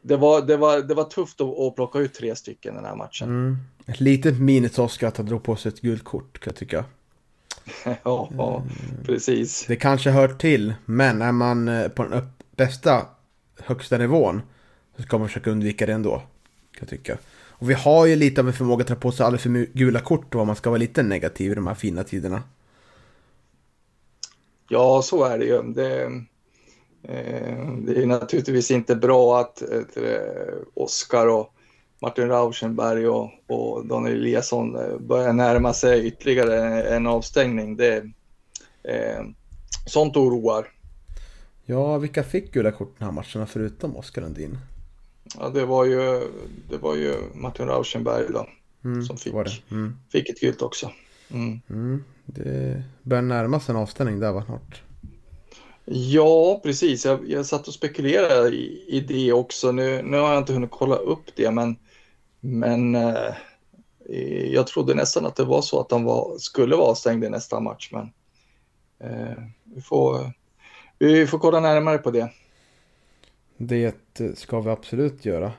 det 0.02 0.16
var, 0.16 0.42
det 0.42 0.56
var, 0.56 0.80
det 0.80 0.94
var 0.94 1.04
tufft 1.04 1.40
att, 1.40 1.58
att 1.58 1.74
plocka 1.74 1.98
ut 1.98 2.14
tre 2.14 2.36
stycken 2.36 2.74
den 2.74 2.84
här 2.84 2.96
matchen. 2.96 3.28
Mm. 3.28 3.56
Ett 3.86 4.00
litet 4.00 4.40
minitosk 4.40 5.02
att 5.02 5.16
han 5.16 5.26
drog 5.26 5.42
på 5.42 5.56
sig 5.56 5.68
ett 5.68 5.80
gult 5.80 6.04
kort 6.04 6.38
kan 6.38 6.50
jag 6.50 6.56
tycka. 6.56 6.84
ja, 7.84 8.30
ja, 8.36 8.64
precis. 9.04 9.66
Det 9.66 9.76
kanske 9.76 10.10
hör 10.10 10.28
till, 10.28 10.74
men 10.84 11.22
är 11.22 11.32
man 11.32 11.68
eh, 11.68 11.88
på 11.88 12.04
den 12.04 12.28
bästa 12.56 13.06
högsta 13.58 13.98
nivån 13.98 14.42
så 14.96 15.02
ska 15.02 15.18
man 15.18 15.28
försöka 15.28 15.50
undvika 15.50 15.86
det 15.86 15.92
ändå. 15.92 16.16
Kan 16.16 16.80
jag 16.80 16.88
tycka. 16.88 17.18
Och 17.32 17.70
vi 17.70 17.74
har 17.74 18.06
ju 18.06 18.16
lite 18.16 18.40
av 18.40 18.46
en 18.46 18.52
förmåga 18.52 18.82
att 18.82 18.88
ta 18.88 18.94
på 18.94 19.12
sig 19.12 19.26
alldeles 19.26 19.42
för 19.42 19.78
gula 19.78 20.00
kort 20.00 20.34
och 20.34 20.46
man 20.46 20.56
ska 20.56 20.70
vara 20.70 20.78
lite 20.78 21.02
negativ 21.02 21.52
i 21.52 21.54
de 21.54 21.66
här 21.66 21.74
fina 21.74 22.04
tiderna. 22.04 22.42
Ja, 24.68 25.02
så 25.02 25.24
är 25.24 25.38
det 25.38 25.44
ju. 25.44 25.62
Det, 25.62 26.10
det 27.02 28.02
är 28.02 28.06
naturligtvis 28.06 28.70
inte 28.70 28.96
bra 28.96 29.40
att 29.40 29.62
Oskar 30.74 31.26
och 31.26 31.54
Martin 32.02 32.28
Rauschenberg 32.28 33.08
och, 33.08 33.30
och 33.46 33.86
Daniel 33.86 34.16
Eliasson 34.16 34.76
eh, 34.76 34.98
börjar 34.98 35.32
närma 35.32 35.72
sig 35.72 36.06
ytterligare 36.06 36.82
en 36.82 37.06
avstängning. 37.06 37.76
Det, 37.76 37.96
eh, 38.82 39.24
sånt 39.86 40.16
oroar. 40.16 40.72
Ja, 41.64 41.98
vilka 41.98 42.22
fick 42.22 42.52
gula 42.52 42.72
kort 42.72 42.94
den 42.98 43.04
här 43.04 43.12
matcherna 43.12 43.46
förutom 43.46 43.96
Oskar 43.96 44.22
Lundin? 44.22 44.58
Ja, 45.38 45.48
det 45.48 45.66
var 45.66 45.84
ju, 45.84 46.28
det 46.70 46.76
var 46.80 46.96
ju 46.96 47.14
Martin 47.34 47.66
Rauschenberg 47.66 48.26
då, 48.32 48.46
mm, 48.84 49.02
som 49.02 49.16
fick, 49.16 49.34
mm. 49.70 49.96
fick 50.12 50.28
ett 50.28 50.40
gult 50.40 50.62
också. 50.62 50.92
Mm. 51.30 51.60
mm. 51.70 52.04
Det 52.24 52.82
börjar 53.02 53.22
närma 53.22 53.60
sig 53.60 53.72
en 53.74 53.80
avstängning 53.80 54.20
där 54.20 54.32
va, 54.32 54.44
snart. 54.46 54.82
Ja, 55.92 56.60
precis. 56.62 57.04
Jag, 57.04 57.30
jag 57.30 57.46
satt 57.46 57.68
och 57.68 57.74
spekulerade 57.74 58.48
i, 58.48 58.84
i 58.88 59.00
det 59.00 59.32
också. 59.32 59.72
Nu, 59.72 60.02
nu 60.02 60.16
har 60.16 60.28
jag 60.28 60.38
inte 60.38 60.52
hunnit 60.52 60.70
kolla 60.70 60.96
upp 60.96 61.36
det, 61.36 61.50
men, 61.50 61.76
men 62.40 62.94
eh, 62.94 63.34
jag 64.52 64.66
trodde 64.66 64.94
nästan 64.94 65.26
att 65.26 65.36
det 65.36 65.44
var 65.44 65.62
så 65.62 65.80
att 65.80 65.90
han 65.90 66.04
var, 66.04 66.38
skulle 66.38 66.76
vara 66.76 66.86
avstängd 66.86 67.24
i 67.24 67.28
nästa 67.28 67.60
match. 67.60 67.90
Men 67.92 68.12
eh, 69.00 69.42
vi, 69.64 69.80
får, 69.80 70.32
vi 70.98 71.26
får 71.26 71.38
kolla 71.38 71.60
närmare 71.60 71.98
på 71.98 72.10
det. 72.10 72.30
Det 73.56 73.94
ska 74.34 74.60
vi 74.60 74.70
absolut 74.70 75.24
göra. 75.24 75.52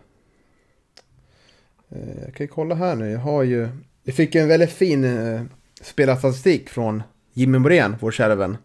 Eh, 1.89 2.23
jag 2.25 2.35
kan 2.35 2.47
kolla 2.47 2.75
här 2.75 2.95
nu. 2.95 3.11
Jag 3.11 3.19
har 3.19 3.43
ju... 3.43 3.69
Vi 4.03 4.11
fick 4.11 4.35
en 4.35 4.47
väldigt 4.47 4.71
fin 4.71 5.03
eh, 5.03 5.41
spelarstatistik 5.81 6.69
från 6.69 7.03
Jimmy 7.33 7.59
Morén, 7.59 7.95
vår 7.99 8.11
kära 8.11 8.35
vän. 8.35 8.57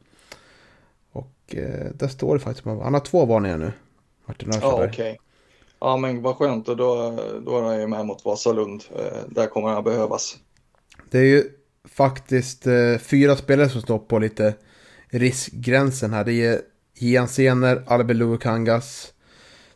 Eh, 1.54 1.86
där 1.94 2.08
står 2.08 2.34
det 2.34 2.40
faktiskt, 2.40 2.66
han 2.66 2.94
har 2.94 3.00
två 3.00 3.26
varningar 3.26 3.58
nu. 3.58 3.72
Martin 4.26 4.52
Ja, 4.62 4.74
okej. 4.74 4.88
Okay. 4.88 5.16
Ja, 5.80 5.96
men 5.96 6.22
vad 6.22 6.36
skönt 6.36 6.68
och 6.68 6.76
då, 6.76 7.18
då 7.46 7.58
är 7.58 7.62
han 7.62 7.80
ju 7.80 7.86
med 7.86 8.06
mot 8.06 8.24
Vasalund. 8.24 8.84
Eh, 8.96 9.28
där 9.28 9.46
kommer 9.46 9.68
han 9.68 9.84
behövas. 9.84 10.36
Det 11.10 11.18
är 11.18 11.24
ju 11.24 11.44
faktiskt 11.84 12.66
eh, 12.66 12.98
fyra 12.98 13.36
spelare 13.36 13.68
som 13.68 13.82
står 13.82 13.98
på 13.98 14.18
lite 14.18 14.54
riskgränsen 15.08 16.12
här. 16.12 16.24
Det 16.24 16.32
är 16.32 16.60
Ian 16.94 17.28
Sener, 17.28 17.84
Albin 17.86 18.18
Lukangas, 18.18 19.12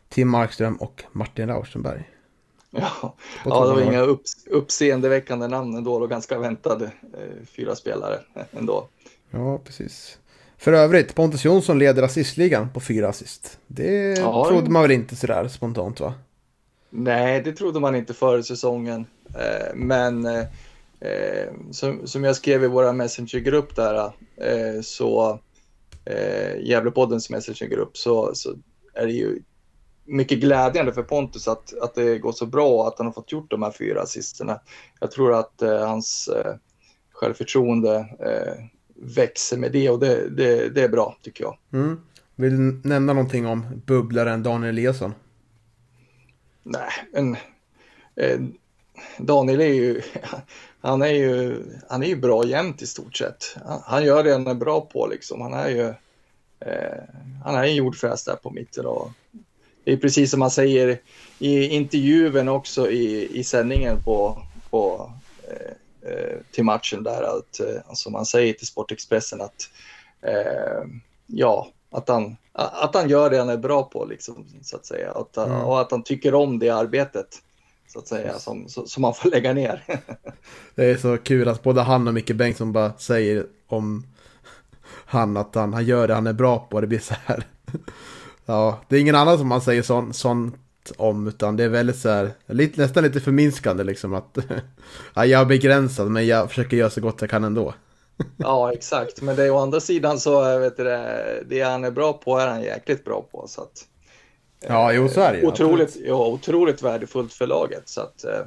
Tim 0.09 0.29
Markström 0.29 0.75
och 0.75 1.03
Martin 1.11 1.47
Rauschenberg. 1.47 2.09
Ja, 2.69 3.15
ja 3.45 3.65
det 3.65 3.73
var 3.73 3.81
inga 3.81 4.01
upp, 4.01 4.21
uppseendeväckande 4.49 5.47
namn 5.47 5.77
ändå 5.77 5.93
och 5.93 6.09
ganska 6.09 6.39
väntade 6.39 6.85
eh, 6.85 7.45
fyra 7.45 7.75
spelare 7.75 8.19
ändå. 8.51 8.87
Ja, 9.31 9.57
precis. 9.57 10.17
För 10.61 10.73
övrigt, 10.73 11.15
Pontus 11.15 11.45
Jonsson 11.45 11.79
leder 11.79 12.03
assistligan 12.03 12.69
på 12.69 12.79
fyra 12.79 13.09
assist. 13.09 13.59
Det 13.67 14.17
ja, 14.17 14.45
trodde 14.47 14.69
man 14.69 14.81
väl 14.81 14.91
inte 14.91 15.15
sådär 15.15 15.47
spontant 15.47 15.99
va? 15.99 16.13
Nej, 16.89 17.41
det 17.41 17.53
trodde 17.53 17.79
man 17.79 17.95
inte 17.95 18.13
före 18.13 18.43
säsongen. 18.43 19.05
Eh, 19.29 19.75
men 19.75 20.25
eh, 20.25 20.39
eh 20.99 21.49
som, 21.71 22.07
som 22.07 22.23
jag 22.23 22.35
skrev 22.35 22.63
i 22.63 22.67
våra 22.67 22.93
messengergrupp 22.93 23.75
där, 23.75 24.11
så 24.81 25.39
eh, 26.05 26.59
Gävlepoddens 26.59 27.29
messengergrupp, 27.29 27.97
så, 27.97 28.35
så 28.35 28.55
är 28.93 29.05
det 29.05 29.13
ju 29.13 29.39
mycket 30.05 30.39
glädjande 30.39 30.93
för 30.93 31.03
Pontus 31.03 31.47
att, 31.47 31.79
att 31.81 31.95
det 31.95 32.19
går 32.19 32.31
så 32.31 32.45
bra 32.45 32.87
att 32.87 32.97
han 32.97 33.07
har 33.07 33.13
fått 33.13 33.31
gjort 33.31 33.51
de 33.51 33.63
här 33.63 33.71
fyra 33.71 34.01
assisterna. 34.01 34.59
Jag 34.99 35.11
tror 35.11 35.33
att 35.33 35.61
eh, 35.61 35.87
hans 35.87 36.27
eh, 36.27 36.55
självförtroende 37.11 37.95
eh, 38.19 38.65
växer 39.01 39.57
med 39.57 39.71
det 39.71 39.89
och 39.89 39.99
det, 39.99 40.29
det, 40.29 40.69
det 40.69 40.83
är 40.83 40.89
bra 40.89 41.17
tycker 41.21 41.43
jag. 41.43 41.57
Mm. 41.73 42.01
Vill 42.35 42.57
du 42.57 42.89
nämna 42.89 43.13
någonting 43.13 43.45
om 43.45 43.81
bubblaren 43.85 44.43
Daniel 44.43 44.69
Eliasson? 44.69 45.13
Nej, 46.63 46.89
men 47.13 47.35
eh, 48.15 48.39
Daniel 49.17 49.61
är 49.61 49.73
ju, 49.73 50.01
han 50.81 51.01
är 51.01 51.07
ju, 51.07 51.63
han 51.89 52.03
är 52.03 52.07
ju 52.07 52.15
bra 52.15 52.45
jämt 52.45 52.81
i 52.81 52.87
stort 52.87 53.15
sett. 53.15 53.57
Han, 53.65 53.81
han 53.85 54.05
gör 54.05 54.23
det 54.23 54.31
han 54.31 54.47
är 54.47 54.53
bra 54.53 54.81
på 54.81 55.07
liksom. 55.07 55.41
Han 55.41 55.53
är 55.53 55.69
ju, 55.69 55.87
eh, 56.59 57.03
han 57.43 57.55
är 57.55 57.63
en 57.63 57.75
jordfräs 57.75 58.23
där 58.23 58.35
på 58.35 58.49
mitten 58.49 58.85
och 58.85 59.11
det 59.83 59.93
är 59.93 59.97
precis 59.97 60.31
som 60.31 60.39
man 60.39 60.51
säger 60.51 60.99
i 61.39 61.67
intervjun 61.67 62.47
också 62.47 62.91
i, 62.91 63.39
i 63.39 63.43
sändningen 63.43 64.03
på, 64.03 64.41
på 64.69 65.11
eh, 65.47 65.71
till 66.51 66.63
matchen 66.63 67.03
där 67.03 67.23
att 67.23 67.59
eh, 67.59 67.81
alltså 67.87 68.09
man 68.09 68.25
säger 68.25 68.53
till 68.53 68.67
Sportexpressen 68.67 69.41
att 69.41 69.69
eh, 70.21 70.87
ja, 71.27 71.67
att 71.91 72.09
han, 72.09 72.37
att 72.53 72.95
han 72.95 73.09
gör 73.09 73.29
det 73.29 73.37
han 73.37 73.49
är 73.49 73.57
bra 73.57 73.83
på 73.83 74.05
liksom 74.05 74.45
så 74.61 74.75
att 74.75 74.85
säga 74.85 75.11
att, 75.11 75.37
mm. 75.37 75.61
och 75.61 75.81
att 75.81 75.91
han 75.91 76.03
tycker 76.03 76.33
om 76.33 76.59
det 76.59 76.69
arbetet 76.69 77.27
så 77.87 77.99
att 77.99 78.07
säga 78.07 78.39
som, 78.39 78.67
som 78.67 79.01
man 79.01 79.13
får 79.13 79.29
lägga 79.29 79.53
ner. 79.53 79.83
det 80.75 80.85
är 80.85 80.97
så 80.97 81.17
kul 81.17 81.47
att 81.47 81.63
både 81.63 81.81
han 81.81 82.07
och 82.07 82.13
Micke 82.13 82.31
Bengtsson 82.31 82.73
bara 82.73 82.93
säger 82.93 83.45
om 83.67 84.05
han 85.05 85.37
att 85.37 85.55
han, 85.55 85.73
han 85.73 85.85
gör 85.85 86.07
det 86.07 86.13
han 86.13 86.27
är 86.27 86.33
bra 86.33 86.59
på. 86.59 86.81
Det 86.81 86.87
blir 86.87 86.99
så 86.99 87.15
här 87.25 87.43
Ja, 88.45 88.79
det 88.87 88.95
är 88.95 88.99
ingen 88.99 89.15
annan 89.15 89.37
som 89.37 89.47
man 89.47 89.61
säger 89.61 89.81
sånt, 89.81 90.15
sånt 90.15 90.55
om, 90.97 91.27
utan 91.27 91.57
det 91.57 91.63
är 91.63 91.69
väldigt 91.69 91.97
så 91.97 92.09
här, 92.09 92.31
lite, 92.45 92.81
nästan 92.81 93.03
lite 93.03 93.19
förminskande 93.19 93.83
liksom 93.83 94.13
att 94.13 94.37
ja, 95.13 95.25
jag 95.25 95.41
är 95.41 95.45
begränsad 95.45 96.11
men 96.11 96.27
jag 96.27 96.49
försöker 96.49 96.77
göra 96.77 96.89
så 96.89 97.01
gott 97.01 97.21
jag 97.21 97.29
kan 97.29 97.43
ändå. 97.43 97.73
ja, 98.37 98.73
exakt, 98.73 99.21
men 99.21 99.35
det 99.35 99.43
är 99.43 99.51
å 99.51 99.57
andra 99.57 99.79
sidan 99.79 100.19
så 100.19 100.59
vet 100.59 100.77
du, 100.77 100.83
det 101.45 101.61
han 101.61 101.83
är 101.83 101.91
bra 101.91 102.13
på 102.13 102.37
är 102.37 102.47
han 102.47 102.61
jäkligt 102.61 103.05
bra 103.05 103.21
på 103.31 103.47
så 103.47 103.61
att. 103.61 103.87
Ja, 104.67 104.93
jo 104.93 105.09
så 105.09 105.21
är 105.21 105.33
det 105.33 105.47
otroligt, 105.47 105.97
ja, 106.05 106.27
otroligt 106.27 106.81
värdefullt 106.81 107.33
för 107.33 107.47
laget 107.47 107.89
så 107.89 108.01
att 108.01 108.23
eh, 108.23 108.41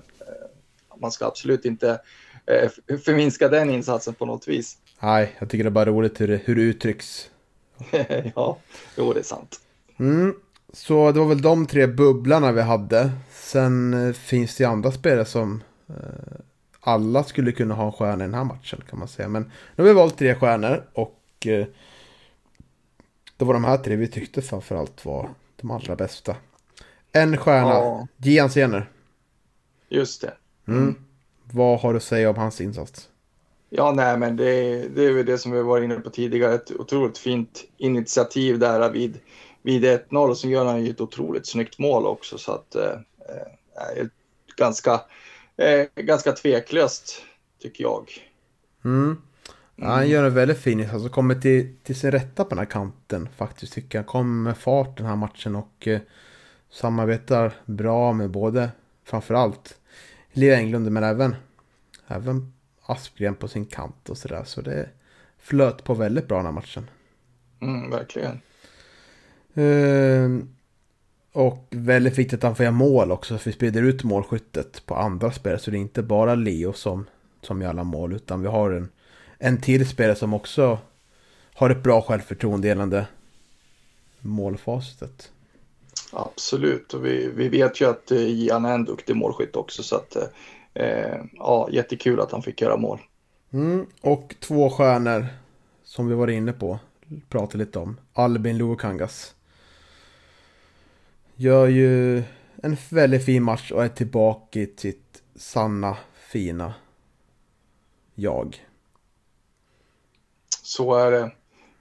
man 1.00 1.12
ska 1.12 1.26
absolut 1.26 1.64
inte 1.64 2.00
eh, 2.46 2.98
förminska 2.98 3.48
den 3.48 3.70
insatsen 3.70 4.14
på 4.14 4.26
något 4.26 4.48
vis. 4.48 4.78
Nej, 5.00 5.36
jag 5.38 5.50
tycker 5.50 5.64
det 5.64 5.68
är 5.68 5.70
bara 5.70 5.90
roligt 5.90 6.20
hur 6.20 6.28
det, 6.28 6.40
hur 6.44 6.54
det 6.54 6.62
uttrycks. 6.62 7.30
ja, 8.34 8.58
jo 8.96 9.12
det 9.12 9.20
är 9.20 9.24
sant. 9.24 9.60
Mm. 9.98 10.34
Så 10.74 11.12
det 11.12 11.20
var 11.20 11.26
väl 11.26 11.42
de 11.42 11.66
tre 11.66 11.86
bubblarna 11.86 12.52
vi 12.52 12.62
hade. 12.62 13.10
Sen 13.30 13.94
eh, 13.94 14.12
finns 14.12 14.56
det 14.56 14.64
andra 14.64 14.92
spelare 14.92 15.24
som 15.24 15.62
eh, 15.88 15.94
alla 16.80 17.24
skulle 17.24 17.52
kunna 17.52 17.74
ha 17.74 17.86
en 17.86 17.92
stjärna 17.92 18.24
i 18.24 18.26
den 18.26 18.34
här 18.34 18.44
matchen 18.44 18.82
kan 18.90 18.98
man 18.98 19.08
säga. 19.08 19.28
Men 19.28 19.42
nu 19.42 19.84
har 19.84 19.84
vi 19.84 19.92
valt 19.92 20.18
tre 20.18 20.34
stjärnor 20.34 20.84
och 20.92 21.46
eh, 21.46 21.66
det 23.36 23.44
var 23.44 23.54
de 23.54 23.64
här 23.64 23.76
tre 23.76 23.96
vi 23.96 24.08
tyckte 24.08 24.42
framförallt 24.42 25.04
var 25.04 25.30
de 25.60 25.70
allra 25.70 25.96
bästa. 25.96 26.36
En 27.12 27.36
stjärna, 27.36 27.68
ja. 27.68 28.06
Gian 28.16 28.50
Sener. 28.50 28.90
Just 29.88 30.20
det. 30.20 30.32
Mm. 30.68 30.82
Mm. 30.82 30.94
Vad 31.52 31.80
har 31.80 31.92
du 31.92 31.96
att 31.96 32.02
säga 32.02 32.30
om 32.30 32.36
hans 32.36 32.60
insats? 32.60 33.08
Ja, 33.70 33.92
nej, 33.92 34.18
men 34.18 34.36
det, 34.36 34.88
det 34.88 35.04
är 35.04 35.12
väl 35.12 35.26
det 35.26 35.38
som 35.38 35.52
vi 35.52 35.62
var 35.62 35.80
inne 35.80 35.94
på 35.94 36.10
tidigare. 36.10 36.54
Ett 36.54 36.70
otroligt 36.70 37.18
fint 37.18 37.64
initiativ 37.76 38.58
där 38.58 38.90
vid 38.90 39.18
vid 39.64 39.84
1-0 39.84 40.34
så 40.34 40.48
gör 40.48 40.64
han 40.64 40.84
ju 40.84 40.90
ett 40.90 41.00
otroligt 41.00 41.46
snyggt 41.46 41.78
mål 41.78 42.06
också 42.06 42.38
så 42.38 42.52
att 42.52 42.74
eh, 42.74 42.92
eh 42.92 44.06
ganska, 44.56 45.00
eh, 45.56 45.86
ganska 45.94 46.32
tveklöst 46.32 47.22
tycker 47.62 47.84
jag. 47.84 48.10
Mm. 48.84 49.22
Ja, 49.76 49.86
han 49.86 50.08
gör 50.08 50.24
en 50.24 50.34
väldigt 50.34 50.58
fin 50.58 50.90
alltså 50.90 51.08
kommer 51.08 51.34
till, 51.34 51.76
till 51.82 51.96
sin 51.96 52.10
rätta 52.10 52.44
på 52.44 52.48
den 52.48 52.58
här 52.58 52.64
kanten 52.64 53.28
faktiskt 53.36 53.72
tycker 53.72 53.98
jag. 53.98 54.06
Kommer 54.06 54.42
med 54.42 54.58
fart 54.58 54.96
den 54.96 55.06
här 55.06 55.16
matchen 55.16 55.56
och 55.56 55.88
eh, 55.88 56.00
samarbetar 56.70 57.52
bra 57.64 58.12
med 58.12 58.30
både 58.30 58.70
framförallt 59.04 59.78
Leo 60.32 60.54
Englund 60.54 60.92
men 60.92 61.04
även, 61.04 61.36
även 62.06 62.52
Aspgren 62.82 63.34
på 63.34 63.48
sin 63.48 63.66
kant 63.66 64.10
och 64.10 64.18
sådär. 64.18 64.44
Så 64.44 64.60
det 64.60 64.88
flöt 65.38 65.84
på 65.84 65.94
väldigt 65.94 66.28
bra 66.28 66.36
den 66.36 66.46
här 66.46 66.52
matchen. 66.52 66.90
Mm, 67.60 67.90
verkligen. 67.90 68.40
Uh, 69.58 70.42
och 71.32 71.66
väldigt 71.70 72.18
viktigt 72.18 72.38
att 72.38 72.42
han 72.42 72.56
får 72.56 72.64
göra 72.64 72.74
mål 72.74 73.12
också. 73.12 73.38
För 73.38 73.50
vi 73.50 73.54
sprider 73.54 73.82
ut 73.82 74.04
målskyttet 74.04 74.86
på 74.86 74.94
andra 74.94 75.32
spelare. 75.32 75.58
Så 75.58 75.70
det 75.70 75.76
är 75.76 75.80
inte 75.80 76.02
bara 76.02 76.34
Leo 76.34 76.72
som, 76.72 77.06
som 77.42 77.62
gör 77.62 77.68
alla 77.68 77.84
mål. 77.84 78.12
Utan 78.12 78.42
vi 78.42 78.48
har 78.48 78.70
en, 78.70 78.88
en 79.38 79.60
till 79.60 79.88
spelare 79.88 80.16
som 80.16 80.34
också 80.34 80.78
har 81.54 81.70
ett 81.70 81.82
bra 81.82 82.02
självförtroende 82.02 82.68
gällande 82.68 83.06
målfacit. 84.20 85.30
Absolut, 86.12 86.94
och 86.94 87.04
vi, 87.04 87.30
vi 87.34 87.48
vet 87.48 87.80
ju 87.80 87.90
att 87.90 88.10
eh, 88.10 88.44
Jan 88.44 88.64
är 88.64 88.74
en 88.74 88.84
duktig 88.84 89.16
målskytt 89.16 89.56
också. 89.56 89.82
Så 89.82 89.96
att, 89.96 90.16
eh, 90.74 91.20
ja, 91.32 91.68
jättekul 91.70 92.20
att 92.20 92.32
han 92.32 92.42
fick 92.42 92.60
göra 92.60 92.76
mål. 92.76 92.98
Mm, 93.52 93.86
och 94.00 94.34
två 94.40 94.70
stjärnor 94.70 95.26
som 95.84 96.08
vi 96.08 96.14
var 96.14 96.28
inne 96.28 96.52
på, 96.52 96.78
pratade 97.28 97.64
lite 97.64 97.78
om. 97.78 97.96
Albin 98.12 98.58
Lukangas 98.58 99.34
gör 101.36 101.66
ju 101.66 102.22
en 102.62 102.76
väldigt 102.90 103.24
fin 103.24 103.42
match 103.42 103.72
och 103.72 103.84
är 103.84 103.88
tillbaka 103.88 104.60
i 104.60 104.74
sitt 104.76 105.22
sanna, 105.36 105.96
fina 106.14 106.74
jag. 108.14 108.66
Så 110.62 110.94
är 110.94 111.10
det. 111.10 111.18
Mm. 111.18 111.32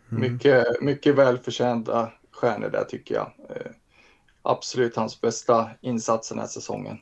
Mycket, 0.09 0.81
mycket 0.81 1.15
välförtjänta 1.15 2.11
stjärnor 2.31 2.69
där 2.69 2.83
tycker 2.83 3.15
jag. 3.15 3.31
Eh, 3.49 3.71
absolut 4.41 4.95
hans 4.95 5.21
bästa 5.21 5.69
insats 5.81 6.29
den 6.29 6.39
här 6.39 6.47
säsongen. 6.47 6.97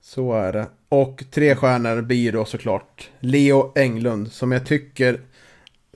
Så 0.00 0.32
är 0.32 0.52
det. 0.52 0.66
Och 0.88 1.24
tre 1.30 1.56
stjärnor 1.56 2.02
blir 2.02 2.32
då 2.32 2.44
såklart 2.44 3.10
Leo 3.20 3.72
Englund 3.74 4.32
som 4.32 4.52
jag 4.52 4.66
tycker 4.66 5.20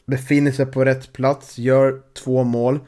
befinner 0.07 0.53
sig 0.53 0.67
på 0.67 0.85
rätt 0.85 1.13
plats, 1.13 1.59
gör 1.59 2.03
två 2.15 2.45
mål. 2.45 2.81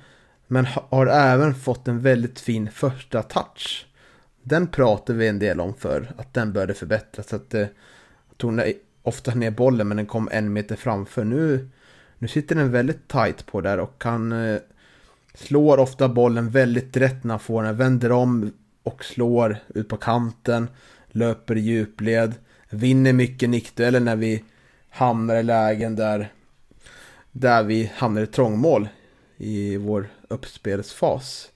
Men 0.53 0.67
har 0.67 1.07
även 1.07 1.55
fått 1.55 1.89
en 1.89 2.01
väldigt 2.01 2.41
fin 2.41 2.71
första 2.71 3.23
touch. 3.23 3.87
Den 4.43 4.67
pratade 4.67 5.19
vi 5.19 5.29
en 5.29 5.39
del 5.39 5.61
om 5.61 5.75
för 5.75 6.13
att 6.17 6.35
den 6.35 6.53
började 6.53 6.75
förbättras. 6.75 7.29
Så 7.29 7.37
att, 7.37 7.51
det 7.51 7.69
tog 8.37 8.61
ofta 9.03 9.35
ner 9.35 9.51
bollen 9.51 9.89
men 9.89 9.97
den 9.97 10.07
kom 10.07 10.29
en 10.33 10.53
meter 10.53 10.77
framför. 10.77 11.25
Nu, 11.25 11.69
nu 12.19 12.29
sitter 12.29 12.55
den 12.55 12.73
väldigt 12.73 13.09
tight 13.09 13.47
på 13.47 13.61
där 13.61 13.79
och 13.79 14.05
han 14.05 14.33
eh, 14.33 14.61
slår 15.35 15.79
ofta 15.79 16.09
bollen 16.09 16.51
väldigt 16.51 16.97
rätt 16.97 17.25
när 17.25 17.33
han 17.35 17.41
får 17.41 17.63
den. 17.63 17.77
Vänder 17.77 18.13
om 18.13 18.53
och 18.83 19.05
slår 19.05 19.57
ut 19.75 19.89
på 19.89 19.97
kanten. 19.97 20.69
Löper 21.09 21.57
i 21.57 21.61
djupled. 21.61 22.35
Vinner 22.71 23.13
mycket 23.13 23.51
nickdueller 23.51 24.01
när 24.01 24.17
vi 24.17 24.45
hamnar 24.91 25.37
i 25.37 25.43
lägen 25.43 25.97
där, 25.97 26.33
där 27.31 27.63
vi 27.63 27.93
hamnar 27.95 28.23
i 28.23 28.27
trångmål 28.27 28.89
i 29.37 29.77
vår 29.77 30.09
uppspelsfas. 30.33 31.51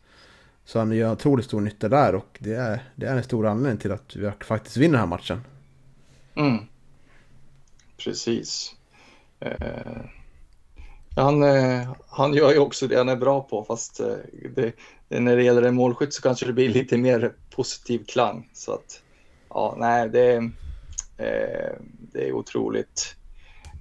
Så 0.65 0.79
han 0.79 0.93
gör 0.93 1.13
otroligt 1.13 1.47
stor 1.47 1.61
nytta 1.61 1.89
där 1.89 2.15
och 2.15 2.39
det 2.39 2.55
är, 2.55 2.83
det 2.97 3.07
är 3.07 3.17
en 3.17 3.23
stor 3.23 3.47
anledning 3.47 3.79
till 3.79 3.93
att 3.93 4.17
vi 4.17 4.33
faktiskt 4.41 4.77
vinner 4.77 4.93
den 4.93 5.01
här 5.01 5.07
matchen. 5.07 5.41
Mm. 6.35 6.59
Precis. 7.97 8.75
Eh, 9.41 10.03
han, 11.17 11.43
eh, 11.43 11.89
han 12.09 12.35
gör 12.35 12.53
ju 12.53 12.59
också 12.59 12.87
det 12.87 12.97
han 12.97 13.09
är 13.09 13.17
bra 13.17 13.43
på 13.43 13.65
fast 13.65 14.01
eh, 14.01 14.15
det, 14.55 14.73
när 15.09 15.37
det 15.37 15.43
gäller 15.43 15.63
en 15.63 15.75
målskytt 15.75 16.15
så 16.15 16.23
kanske 16.23 16.47
det 16.47 16.53
blir 16.53 16.69
lite 16.69 16.97
mer 16.97 17.33
positiv 17.51 18.05
klang. 18.05 18.51
Så 18.53 18.73
att 18.73 19.03
ja, 19.49 19.75
nej, 19.79 20.09
det, 20.09 20.35
eh, 21.19 21.73
det 22.13 22.29
är 22.29 22.33
otroligt, 22.33 23.17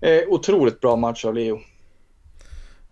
eh, 0.01 0.21
otroligt 0.27 0.81
bra 0.81 0.95
match 0.95 1.25
av 1.25 1.34
Leo. 1.34 1.60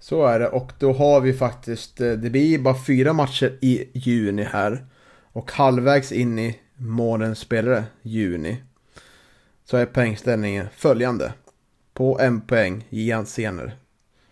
Så 0.03 0.25
är 0.25 0.39
det 0.39 0.47
och 0.47 0.71
då 0.79 0.93
har 0.93 1.21
vi 1.21 1.33
faktiskt, 1.33 2.01
eh, 2.01 2.11
det 2.11 2.29
blir 2.29 2.59
bara 2.59 2.83
fyra 2.83 3.13
matcher 3.13 3.57
i 3.61 3.89
juni 3.93 4.43
här. 4.43 4.85
Och 5.21 5.51
halvvägs 5.51 6.11
in 6.11 6.39
i 6.39 6.59
månadens 6.77 7.39
spelare, 7.39 7.83
juni. 8.01 8.63
Så 9.65 9.77
är 9.77 9.85
poängställningen 9.85 10.67
följande. 10.75 11.33
På 11.93 12.19
en 12.19 12.41
poäng, 12.41 12.87
Gian 12.89 13.25
Sener. 13.25 13.77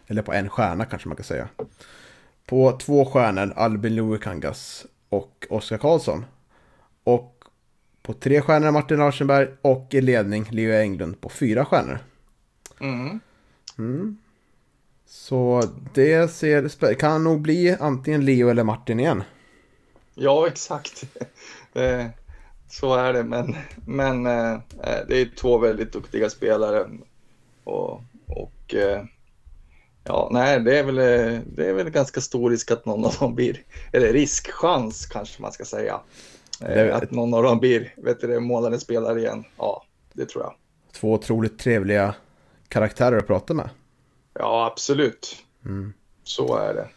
Eller 0.08 0.22
på 0.22 0.34
en 0.34 0.50
stjärna 0.50 0.86
kanske 0.86 1.08
man 1.08 1.18
kan 1.18 1.24
säga. 1.24 1.48
På 2.46 2.72
två 2.72 3.06
stjärnor, 3.06 3.54
Albin 3.56 3.96
Luikangas 3.96 4.86
och 5.10 5.48
Oskar 5.50 5.78
Karlsson. 5.78 6.26
Och 7.04 7.44
på 8.02 8.14
tre 8.14 8.42
stjärnor 8.42 8.72
Martin 8.72 8.98
Larsenberg 8.98 9.48
och 9.62 9.94
i 9.94 10.02
ledning 10.02 10.48
Leo 10.52 10.74
Englund 10.74 11.22
på 11.22 11.30
fyra 11.30 11.66
stjärnor. 11.66 12.00
Mm. 12.80 13.20
Mm. 13.78 14.18
Så 15.14 15.64
det 15.94 16.32
ser, 16.32 16.94
kan 16.94 17.24
nog 17.24 17.42
bli 17.42 17.76
antingen 17.80 18.26
Leo 18.26 18.50
eller 18.50 18.64
Martin 18.64 19.00
igen. 19.00 19.24
Ja, 20.16 20.48
exakt. 20.48 21.04
Eh, 21.74 22.06
så 22.70 22.96
är 22.96 23.14
det, 23.14 23.24
men, 23.24 23.56
men 23.86 24.26
eh, 24.26 24.60
det 25.08 25.22
är 25.22 25.36
två 25.36 25.58
väldigt 25.58 25.94
duktiga 25.94 26.30
spelare. 26.30 26.90
Och, 27.64 28.02
och 28.28 28.76
eh, 28.76 29.04
ja, 30.04 30.30
nej, 30.32 30.60
det 30.60 30.80
är, 30.80 30.84
väl, 30.84 30.96
det 31.56 31.70
är 31.70 31.74
väl 31.74 31.90
ganska 31.90 32.22
stor 32.22 32.50
risk 32.50 32.72
att 32.72 32.86
någon 32.86 33.06
av 33.06 33.16
dem 33.20 33.36
blir, 33.36 33.64
eller 33.94 34.14
riskchans 34.14 35.06
kanske 35.06 35.42
man 35.42 35.52
ska 35.52 35.66
säga. 35.66 36.00
Det... 36.60 36.96
Att 36.96 37.12
någon 37.12 37.34
av 37.34 37.44
dem 37.44 37.60
blir, 37.60 37.94
vet 37.98 38.22
du, 38.22 38.40
månadens 38.40 38.84
spelare 38.84 39.20
igen. 39.20 39.44
Ja, 39.58 39.84
det 40.14 40.26
tror 40.26 40.44
jag. 40.44 40.54
Två 40.94 41.14
otroligt 41.14 41.60
trevliga 41.60 42.16
karaktärer 42.68 43.18
att 43.18 43.28
prata 43.28 43.54
med. 43.54 43.70
Ja, 44.34 44.66
absolut. 44.72 45.36
Mm. 45.66 45.94
Så 46.24 46.58
är 46.58 46.74
det. 46.74 46.88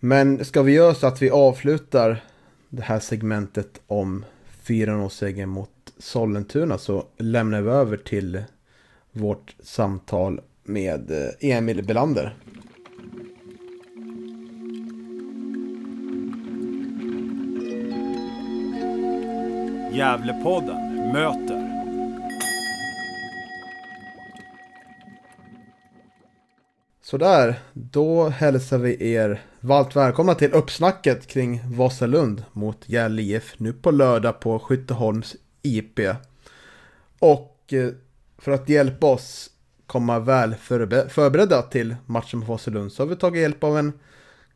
Men 0.00 0.44
ska 0.44 0.62
vi 0.62 0.72
göra 0.72 0.94
så 0.94 1.06
att 1.06 1.22
vi 1.22 1.30
avslutar 1.30 2.24
det 2.68 2.82
här 2.82 3.00
segmentet 3.00 3.80
om 3.86 4.24
4-0-segern 4.66 5.48
mot 5.48 5.70
Sollentuna 5.98 6.78
så 6.78 7.04
lämnar 7.18 7.60
vi 7.60 7.70
över 7.70 7.96
till 7.96 8.42
vårt 9.12 9.54
samtal 9.62 10.40
med 10.62 11.10
eh, 11.10 11.50
Emil 11.56 11.84
Belander. 11.84 12.36
Gävlepodden 19.92 21.12
möter 21.12 21.59
Sådär, 27.10 27.60
då 27.72 28.28
hälsar 28.28 28.78
vi 28.78 29.12
er 29.12 29.42
varmt 29.60 29.96
välkomna 29.96 30.34
till 30.34 30.52
uppsnacket 30.52 31.26
kring 31.26 31.60
Vasalund 31.66 32.44
mot 32.52 32.88
Gävle 32.88 33.22
IF 33.22 33.54
nu 33.56 33.72
på 33.72 33.90
lördag 33.90 34.40
på 34.40 34.58
Skytteholms 34.58 35.36
IP. 35.62 35.98
Och 37.18 37.72
eh, 37.72 37.90
för 38.38 38.52
att 38.52 38.68
hjälpa 38.68 39.06
oss 39.06 39.50
komma 39.86 40.18
väl 40.18 40.54
förberedda 41.08 41.62
till 41.62 41.96
matchen 42.06 42.38
mot 42.38 42.48
Vasalund 42.48 42.92
så 42.92 43.02
har 43.02 43.08
vi 43.08 43.16
tagit 43.16 43.42
hjälp 43.42 43.64
av 43.64 43.78
en 43.78 43.92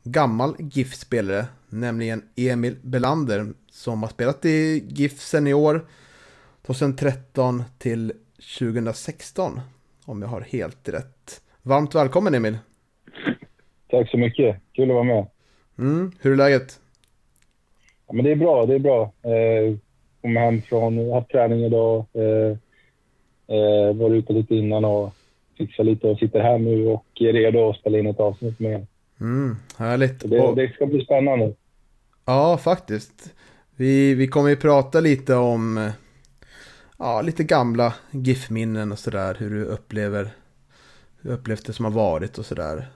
gammal 0.03 0.57
GIF-spelare, 0.59 1.47
nämligen 1.69 2.23
Emil 2.37 2.77
Belander 2.83 3.53
som 3.71 4.03
har 4.03 4.11
spelat 4.11 4.45
i 4.45 4.85
GIF 4.89 5.21
senior 5.21 5.87
2013 6.67 7.63
till 7.79 8.13
2016 8.59 9.61
om 10.05 10.23
jag 10.23 10.29
har 10.29 10.41
helt 10.41 10.89
rätt. 10.89 11.14
Varmt 11.67 11.95
välkommen 11.95 12.35
Emil! 12.35 12.59
Tack 13.91 14.11
så 14.11 14.19
mycket, 14.19 14.57
kul 14.73 14.91
att 14.91 14.95
vara 14.95 15.05
med. 15.05 15.27
Mm, 15.79 16.13
hur 16.21 16.33
är 16.33 16.37
läget? 16.37 16.81
Ja, 18.07 18.15
men 18.15 18.25
det 18.25 18.33
är 18.33 18.37
bra, 18.37 18.67
det 18.67 18.75
är 18.75 18.79
bra. 18.79 19.03
Eh, 19.03 19.77
kom 20.23 20.37
hem 20.37 20.63
från, 20.63 21.11
haft 21.13 21.31
träning 21.31 21.65
idag, 21.65 22.05
eh, 22.13 22.57
eh, 23.57 23.95
var 23.95 24.11
ute 24.11 24.33
lite 24.33 24.55
innan 24.55 24.85
och 24.85 25.15
fixar 25.59 25.85
lite 25.85 26.07
och 26.07 26.19
sitter 26.19 26.41
här 26.41 26.59
nu 26.59 26.87
och 26.87 27.07
är 27.21 27.33
redo 27.33 27.71
att 27.71 27.77
spela 27.77 27.99
in 27.99 28.07
ett 28.07 28.21
avsnitt 28.21 28.61
med 28.61 28.87
Mm, 29.21 29.57
härligt. 29.79 30.31
Det, 30.31 30.41
och... 30.41 30.57
det 30.57 30.73
ska 30.73 30.87
bli 30.87 31.05
spännande. 31.05 31.53
Ja, 32.25 32.59
faktiskt. 32.59 33.35
Vi, 33.77 34.15
vi 34.15 34.29
kommer 34.29 34.51
ju 34.51 34.57
prata 34.57 35.01
lite 35.01 35.35
om 35.35 35.91
ja, 36.99 37.23
lite 37.23 37.45
gamla 37.45 37.95
GIF-minnen 38.11 38.93
och 38.93 38.99
sådär. 38.99 39.37
Hur 39.39 39.51
du 39.51 39.65
upplever 39.65 40.31
upplevt 41.25 41.67
det 41.67 41.73
som 41.73 41.85
har 41.85 41.93
varit 41.93 42.39
och 42.39 42.47
sådär. 42.47 42.89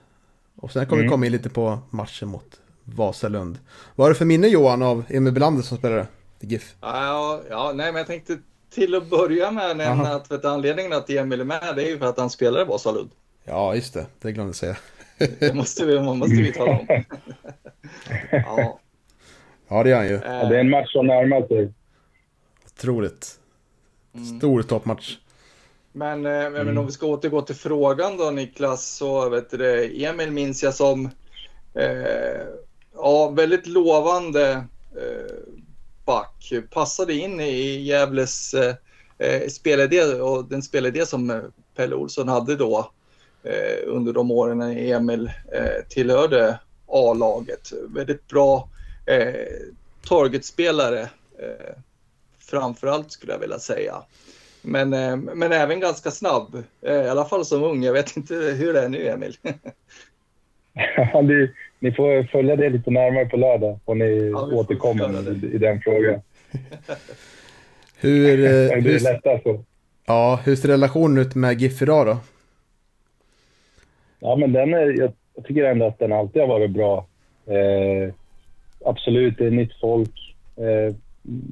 Och 0.56 0.72
sen 0.72 0.86
kommer 0.86 1.02
mm. 1.02 1.06
vi 1.06 1.10
komma 1.10 1.26
in 1.26 1.32
lite 1.32 1.50
på 1.50 1.78
matchen 1.90 2.28
mot 2.28 2.60
Vasalund. 2.84 3.58
Vad 3.94 4.04
har 4.04 4.10
du 4.10 4.14
för 4.14 4.24
minne 4.24 4.48
Johan 4.48 4.82
av 4.82 5.04
Emil 5.08 5.32
Belander 5.32 5.62
som 5.62 5.78
spelare 5.78 6.06
i 6.40 6.46
GIF? 6.46 6.74
Ja, 6.80 7.42
ja, 7.50 7.72
nej 7.74 7.92
men 7.92 7.98
jag 7.98 8.06
tänkte 8.06 8.38
till 8.70 8.94
att 8.94 9.10
börja 9.10 9.50
med 9.50 9.76
nämna 9.76 10.14
att 10.14 10.30
vet, 10.30 10.44
anledningen 10.44 10.92
att 10.92 11.10
Emil 11.10 11.40
är 11.40 11.44
med 11.44 11.72
det 11.76 11.84
är 11.84 11.88
ju 11.88 11.98
för 11.98 12.06
att 12.06 12.18
han 12.18 12.30
spelar 12.30 12.62
i 12.62 12.64
Vasalund. 12.64 13.10
Ja, 13.44 13.74
just 13.74 13.94
det. 13.94 14.06
Det 14.20 14.32
glömde 14.32 14.48
jag 14.48 14.56
säga. 14.56 14.76
det 15.38 15.54
måste 15.54 15.86
vi, 15.86 16.00
måste 16.00 16.36
vi 16.36 16.52
tala 16.52 16.72
om. 16.72 16.86
ja. 18.30 18.80
ja, 19.68 19.82
det 19.82 19.90
är 19.90 19.96
han 19.96 20.08
ju. 20.08 20.20
Ja, 20.24 20.48
det 20.48 20.56
är 20.56 20.60
en 20.60 20.70
match 20.70 20.92
som 20.92 21.06
närmar 21.06 21.46
sig. 21.48 21.72
Otroligt. 22.66 23.38
Mm. 24.14 24.38
Stor 24.38 24.52
mm. 24.52 24.66
toppmatch. 24.66 25.16
Men, 25.98 26.26
eh, 26.26 26.46
mm. 26.46 26.66
men 26.66 26.78
om 26.78 26.86
vi 26.86 26.92
ska 26.92 27.06
återgå 27.06 27.42
till 27.42 27.54
frågan 27.54 28.16
då 28.16 28.30
Niklas, 28.30 28.88
så 28.88 29.28
vet 29.28 29.50
du 29.50 30.04
Emil 30.04 30.30
minns 30.30 30.62
jag 30.62 30.74
som 30.74 31.10
eh, 31.74 32.46
ja, 32.94 33.30
väldigt 33.30 33.66
lovande 33.66 34.50
eh, 34.96 35.34
back. 36.04 36.52
Passade 36.70 37.14
in 37.14 37.40
i 37.40 37.80
Gävles 37.80 38.54
eh, 38.54 38.74
eh 39.18 39.48
spelidé 39.48 40.04
och 40.04 40.44
den 40.44 40.62
spelidé 40.62 41.06
som 41.06 41.30
eh, 41.30 41.40
Pelle 41.76 41.94
Olsson 41.94 42.28
hade 42.28 42.56
då 42.56 42.90
eh, 43.42 43.78
under 43.86 44.12
de 44.12 44.30
åren 44.30 44.58
när 44.58 44.76
Emil 44.76 45.30
eh, 45.52 45.84
tillhörde 45.88 46.58
A-laget. 46.86 47.72
Väldigt 47.88 48.28
bra 48.28 48.68
eh, 49.06 49.46
targetspelare 50.08 51.00
eh, 51.38 51.76
framförallt 52.38 53.12
skulle 53.12 53.32
jag 53.32 53.40
vilja 53.40 53.58
säga. 53.58 54.02
Men, 54.62 54.92
eh, 54.92 55.16
men 55.16 55.52
även 55.52 55.80
ganska 55.80 56.10
snabb, 56.10 56.62
eh, 56.82 56.94
i 56.94 57.08
alla 57.08 57.24
fall 57.24 57.44
som 57.44 57.62
ung. 57.62 57.82
Jag 57.82 57.92
vet 57.92 58.16
inte 58.16 58.34
hur 58.34 58.72
det 58.72 58.80
är 58.80 58.88
nu, 58.88 59.08
Emil. 59.08 59.36
ni, 61.22 61.50
ni 61.78 61.92
får 61.92 62.22
följa 62.22 62.56
det 62.56 62.70
lite 62.70 62.90
närmare 62.90 63.26
på 63.26 63.36
lördag 63.36 63.78
och 63.84 63.96
ni 63.96 64.30
ja, 64.32 64.48
återkommer 64.52 65.44
i, 65.44 65.54
i 65.54 65.58
den 65.58 65.80
frågan. 65.80 66.20
hur, 68.00 68.44
eh, 68.44 68.82
det 68.82 68.94
är 68.94 69.12
lätt 69.12 69.26
alltså. 69.26 69.64
Ja, 70.06 70.40
hur 70.44 70.56
ser 70.56 70.68
relationen 70.68 71.18
ut 71.18 71.34
med 71.34 71.60
GIF 71.60 71.82
idag 71.82 72.06
då? 72.06 72.18
Ja, 74.20 74.36
men 74.36 74.52
den 74.52 74.74
är, 74.74 75.00
jag, 75.00 75.12
jag 75.34 75.44
tycker 75.44 75.64
ändå 75.64 75.86
att 75.86 75.98
den 75.98 76.12
alltid 76.12 76.42
har 76.42 76.48
varit 76.48 76.70
bra. 76.70 77.06
Eh, 77.46 78.14
absolut, 78.84 79.38
det 79.38 79.46
är 79.46 79.50
nytt 79.50 79.80
folk. 79.80 80.34
Eh, 80.56 80.94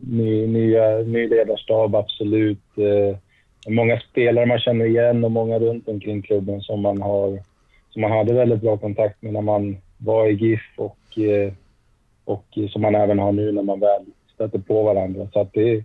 ny, 0.07 0.47
nya, 0.47 0.99
ny 0.99 1.29
ledarstab, 1.29 1.95
absolut. 1.95 2.79
Eh, 2.79 3.19
många 3.69 4.01
spelare 4.01 4.47
man 4.47 4.59
känner 4.59 4.85
igen 4.85 5.25
och 5.25 5.31
många 5.31 5.59
runt 5.59 5.89
omkring 5.89 6.23
klubben 6.23 6.61
som 6.61 6.81
man, 6.81 7.03
har, 7.03 7.39
som 7.91 8.03
man 8.03 8.11
hade 8.13 8.33
väldigt 8.33 8.61
bra 8.61 8.77
kontakt 8.77 9.23
med 9.23 9.33
när 9.33 9.43
man 9.43 9.77
var 9.99 10.29
i 10.29 10.33
GIF 10.33 10.61
och, 10.77 11.19
eh, 11.19 11.53
och 12.25 12.45
som 12.71 12.83
man 12.83 12.95
även 12.95 13.19
har 13.19 13.33
nu 13.33 13.53
när 13.53 13.63
man 13.63 13.81
väl 13.81 14.05
stöter 14.35 14.59
på 14.59 14.83
varandra. 14.83 15.29
Så 15.33 15.41
att 15.41 15.53
det, 15.53 15.85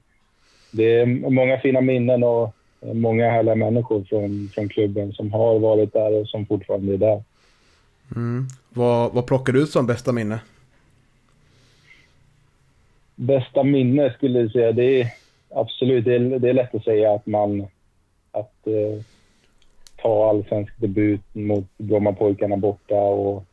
det 0.72 1.00
är 1.00 1.06
många 1.30 1.58
fina 1.58 1.82
minnen 1.82 2.24
och 2.24 2.56
många 2.82 3.30
härliga 3.32 3.56
människor 3.56 4.04
från, 4.04 4.50
från 4.54 4.70
klubben 4.70 5.14
som 5.14 5.34
har 5.34 5.60
varit 5.60 5.94
där 5.94 6.14
och 6.14 6.28
som 6.28 6.46
fortfarande 6.46 6.94
är 6.94 6.98
där. 6.98 7.24
Mm. 8.16 8.46
Vad, 8.70 9.14
vad 9.14 9.28
plockar 9.28 9.54
du 9.54 9.62
ut 9.62 9.70
som 9.70 9.88
bästa 9.88 10.12
minne? 10.12 10.40
Bästa 13.22 13.64
minne 13.64 14.14
skulle 14.14 14.40
jag 14.40 14.52
säga, 14.52 14.72
det 14.72 15.02
är 15.02 15.08
absolut, 15.50 16.06
det 16.06 16.16
är, 16.16 16.40
det 16.40 16.50
är 16.50 16.54
lätt 16.54 16.76
att 16.76 16.84
säga 16.84 17.14
att 17.14 17.26
man, 17.26 17.62
att 18.32 18.68
eh, 18.68 19.04
ta 19.96 20.30
allsvensk 20.30 20.74
debut 20.78 21.22
mot 21.34 21.66
Brommapojkarna 21.78 22.58
borta 22.58 22.96
och 22.96 23.44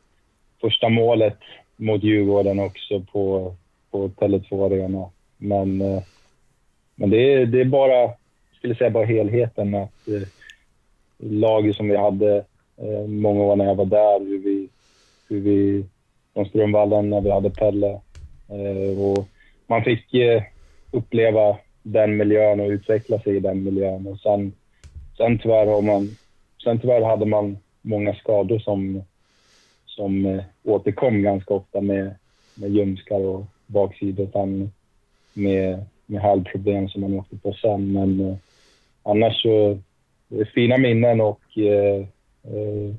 första 0.61 0.89
målet 0.89 1.39
mot 1.77 2.03
Djurgården 2.03 2.59
också 2.59 3.01
på, 3.12 3.55
på 3.91 4.09
Tele2 4.09 4.66
Arena. 4.66 5.11
Men, 5.37 5.81
eh, 5.81 6.03
men 6.95 7.11
det, 7.11 7.33
är, 7.33 7.47
det 7.47 7.61
är 7.61 7.64
bara, 7.64 8.11
skulle 8.57 8.75
säga 8.75 8.91
bara 8.91 9.05
helheten 9.05 9.75
att 9.75 10.09
eh, 10.09 10.29
laget 11.19 11.77
som 11.77 11.89
vi 11.89 11.97
hade 11.97 12.37
eh, 12.77 13.07
många 13.07 13.43
år 13.43 13.57
när 13.57 13.64
jag 13.64 13.75
var 13.75 13.85
där, 13.85 14.21
hur 14.21 14.39
vi, 14.39 14.69
hur 15.29 15.41
vi 15.41 15.85
från 16.35 16.47
Strömvallen 16.47 17.11
när 17.11 17.21
vi 17.21 17.31
hade 17.31 17.51
Pelle 17.51 18.01
eh, 18.49 19.01
och 19.01 19.29
man 19.69 19.85
fick 19.85 20.14
eh, 20.14 20.43
uppleva 20.91 21.59
den 21.83 22.16
miljön 22.16 22.61
och 22.61 22.69
utveckla 22.69 23.19
sig 23.19 23.37
i 23.37 23.41
den 23.41 23.64
miljön. 23.64 24.07
Och 24.07 24.21
sen, 24.21 24.53
sen, 25.16 25.39
tyvärr, 25.39 25.66
har 25.66 25.83
man, 25.83 26.16
sen 26.64 26.79
tyvärr 26.79 27.03
hade 27.03 27.27
man 27.27 27.59
många 27.83 28.14
skador 28.14 28.59
som, 28.59 29.03
som 29.87 30.27
eh, 30.27 30.45
återkom 30.64 31.23
ganska 31.23 31.55
ofta 31.55 31.81
med, 31.81 32.14
med 32.55 32.71
ljumskar 32.71 33.21
och 33.21 33.47
baksidor. 33.66 34.71
Med, 35.35 35.85
med 36.07 36.23
halvproblem 36.23 36.89
som 36.89 37.01
man 37.01 37.14
åkte 37.14 37.37
på 37.37 37.53
sen. 37.53 37.93
Men 37.93 38.21
eh, 38.21 38.37
annars 39.03 39.43
så 39.43 39.79
det 40.29 40.41
är 40.41 40.45
fina 40.45 40.79
minnen 40.79 41.21
och 41.21 41.59
eh, 41.59 42.07
eh, 42.43 42.95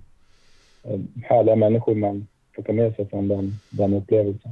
härliga 1.24 1.56
människor 1.56 1.96
man 1.96 2.28
plockar 2.52 2.74
med 2.74 2.96
sig 2.96 3.10
från 3.10 3.28
den, 3.28 3.60
den 3.70 3.94
upplevelsen. 3.94 4.52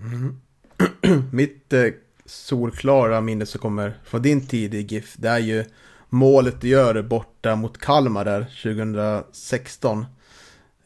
Mm. 0.00 0.40
Mitt 1.32 1.72
eh, 1.72 1.86
solklara 2.26 3.20
minne 3.20 3.46
som 3.46 3.60
kommer 3.60 3.94
från 4.04 4.22
din 4.22 4.46
tid 4.46 4.74
i 4.74 4.80
GIF, 4.80 5.14
det 5.16 5.28
är 5.28 5.38
ju 5.38 5.64
målet 6.08 6.60
du 6.60 6.68
gör 6.68 7.02
borta 7.02 7.56
mot 7.56 7.78
Kalmar 7.78 8.24
där 8.24 8.46
2016. 8.62 10.06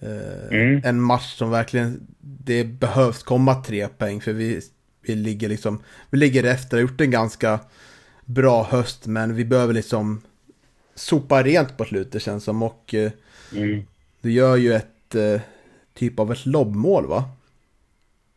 Eh, 0.01 0.59
mm. 0.59 0.81
En 0.85 1.01
match 1.01 1.37
som 1.37 1.51
verkligen, 1.51 2.07
det 2.21 2.65
behövs 2.65 3.23
komma 3.23 3.55
tre 3.55 3.89
poäng 3.89 4.21
för 4.21 4.33
vi, 4.33 4.61
vi 5.03 5.15
ligger 5.15 5.49
liksom, 5.49 5.83
vi 6.11 6.19
ligger 6.19 6.45
efter, 6.45 6.77
har 6.77 6.83
gjort 6.83 7.01
en 7.01 7.11
ganska 7.11 7.61
bra 8.25 8.63
höst 8.63 9.07
men 9.07 9.35
vi 9.35 9.45
behöver 9.45 9.75
liksom 9.75 10.21
sopa 10.95 11.43
rent 11.43 11.77
på 11.77 11.85
slutet 11.85 12.23
känns 12.23 12.45
som 12.45 12.63
och 12.63 12.95
eh, 12.95 13.13
mm. 13.53 13.87
du 14.21 14.33
gör 14.33 14.57
ju 14.57 14.73
ett 14.73 15.15
eh, 15.15 15.41
typ 15.95 16.19
av 16.19 16.33
ett 16.33 16.47
lobbmål 16.47 17.07
va? 17.07 17.25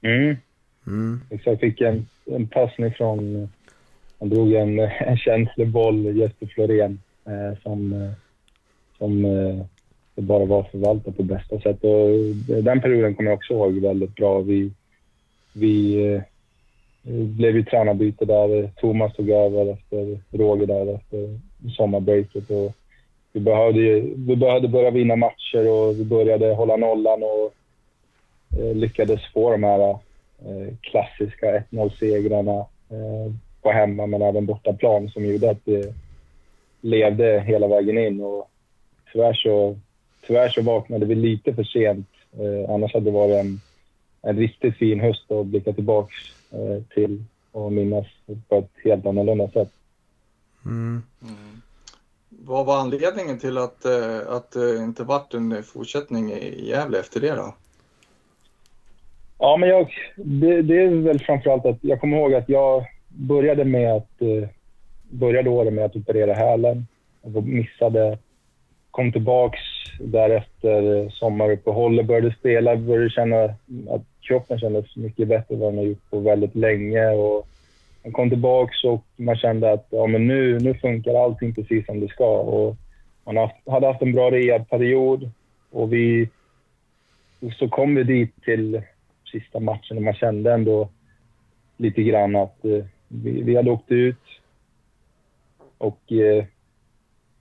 Mm 0.01 0.35
mm. 0.87 1.21
Jag 1.43 1.59
fick 1.59 1.81
en, 1.81 2.07
en 2.25 2.47
passning 2.47 2.93
från, 2.93 3.49
han 4.19 4.29
drog 4.29 4.53
en, 4.53 4.79
en 4.79 5.17
känslig 5.17 5.67
boll, 5.67 6.17
Jesper 6.17 6.47
Florén, 6.47 6.99
eh, 7.25 7.61
som, 7.63 7.93
eh, 7.93 8.11
som 8.97 9.25
eh, 9.25 9.65
det 10.15 10.21
bara 10.21 10.45
var 10.45 10.63
förvaltat 10.63 11.17
på 11.17 11.23
bästa 11.23 11.59
sätt. 11.59 11.83
Och 11.83 12.09
den 12.63 12.81
perioden 12.81 13.15
kommer 13.15 13.29
jag 13.29 13.37
också 13.37 13.53
ihåg 13.53 13.73
väldigt 13.73 14.15
bra. 14.15 14.39
Vi, 14.39 14.71
vi 15.53 16.05
eh, 16.13 16.21
blev 17.13 17.55
ju 17.55 17.63
tränarbyte 17.63 18.25
där. 18.25 18.69
Thomas 18.75 19.15
tog 19.15 19.29
över 19.29 19.73
efter 19.73 20.19
Roger 20.31 20.65
där 20.65 20.95
efter 20.95 21.39
sommarbreaket. 21.77 22.49
Och 22.49 22.73
vi, 23.33 23.39
behövde, 23.39 23.79
vi 24.01 24.35
behövde 24.35 24.67
börja 24.67 24.91
vinna 24.91 25.15
matcher 25.15 25.69
och 25.69 25.99
vi 25.99 26.03
började 26.03 26.53
hålla 26.53 26.75
nollan 26.75 27.23
och 27.23 27.53
eh, 28.59 28.75
lyckades 28.75 29.21
få 29.33 29.51
de 29.51 29.63
här 29.63 29.97
klassiska 30.81 31.59
1-0-segrarna 31.59 32.59
eh, 32.89 33.33
på 33.61 33.71
hemma 33.71 34.05
men 34.05 34.21
även 34.21 34.45
bortaplan 34.45 35.09
som 35.09 35.25
gjorde 35.25 35.51
att 35.51 35.65
det 35.65 35.93
levde 36.81 37.43
hela 37.47 37.67
vägen 37.67 37.97
in. 37.97 38.21
Och 38.21 38.51
tyvärr 39.11 39.33
så, 39.33 39.79
tyvärr 40.27 40.49
så 40.49 40.61
vaknade 40.61 41.05
vi 41.05 41.15
lite 41.15 41.53
för 41.53 41.63
sent. 41.63 42.07
Eh, 42.33 42.73
annars 42.73 42.93
hade 42.93 43.05
det 43.05 43.11
varit 43.11 43.45
en, 43.45 43.61
en 44.21 44.37
riktigt 44.37 44.77
fin 44.77 44.99
höst 44.99 45.31
att 45.31 45.45
blicka 45.45 45.73
tillbaka 45.73 46.13
eh, 46.51 46.83
till 46.93 47.23
och 47.51 47.71
minnas 47.71 48.07
på 48.49 48.55
ett 48.57 48.71
helt 48.83 49.05
annorlunda 49.05 49.47
sätt. 49.47 49.71
Mm. 50.65 51.03
Mm. 51.21 51.61
Vad 52.29 52.65
var 52.65 52.79
anledningen 52.79 53.39
till 53.39 53.57
att, 53.57 53.85
eh, 53.85 54.19
att 54.27 54.51
det 54.51 54.77
inte 54.77 55.03
vart 55.03 55.33
en 55.33 55.63
fortsättning 55.63 56.31
i 56.31 56.69
Gävle 56.69 56.99
efter 56.99 57.19
det 57.21 57.35
då? 57.35 57.55
Ja, 59.43 59.57
men 59.57 59.69
jag, 59.69 59.89
det, 60.15 60.61
det, 60.61 60.81
är 60.81 60.87
väl 60.87 61.19
framförallt 61.19 61.65
att 61.65 61.77
jag 61.81 62.01
kommer 62.01 62.17
ihåg 62.17 62.33
att 62.33 62.49
jag 62.49 62.85
började 63.07 63.65
med 63.65 63.93
att 63.93 64.21
eh, 64.21 64.49
började 65.09 65.49
året 65.49 65.73
med 65.73 65.85
att 65.85 65.95
operera 65.95 66.33
hälen. 66.33 66.87
Jag 67.21 67.47
missade, 67.47 68.17
kom 68.91 69.11
tillbaks 69.11 69.59
därefter 69.99 70.95
eh, 70.95 71.09
sommaruppehållet, 71.09 72.05
började 72.05 72.33
spela, 72.33 72.75
började 72.75 73.09
känna 73.09 73.43
att 73.89 74.01
kroppen 74.27 74.59
kändes 74.59 74.95
mycket 74.95 75.27
bättre 75.27 75.55
än 75.55 75.59
vad 75.59 75.73
den 75.73 75.77
har 75.77 75.85
gjort 75.85 76.09
på 76.09 76.19
väldigt 76.19 76.55
länge. 76.55 77.09
Och 77.09 77.47
man 78.03 78.13
kom 78.13 78.29
tillbaks 78.29 78.83
och 78.83 79.05
man 79.15 79.35
kände 79.35 79.71
att 79.71 79.87
ja, 79.89 80.07
men 80.07 80.27
nu, 80.27 80.59
nu 80.59 80.73
funkar 80.73 81.23
allting 81.23 81.55
precis 81.55 81.85
som 81.85 81.99
det 81.99 82.07
ska. 82.07 82.39
Och 82.39 82.75
man 83.25 83.49
hade 83.65 83.87
haft 83.87 84.01
en 84.01 84.13
bra 84.13 84.31
rehabperiod 84.31 85.31
och 85.71 85.93
vi, 85.93 86.29
så 87.59 87.69
kom 87.69 87.95
vi 87.95 88.03
dit 88.03 88.43
till 88.43 88.81
sista 89.31 89.59
matchen 89.59 89.97
och 89.97 90.03
man 90.03 90.13
kände 90.13 90.53
ändå 90.53 90.89
lite 91.77 92.03
grann 92.03 92.35
att 92.35 92.65
eh, 92.65 92.85
vi, 93.07 93.41
vi 93.41 93.55
hade 93.55 93.71
åkt 93.71 93.91
ut 93.91 94.41
och 95.77 96.11
eh, 96.11 96.45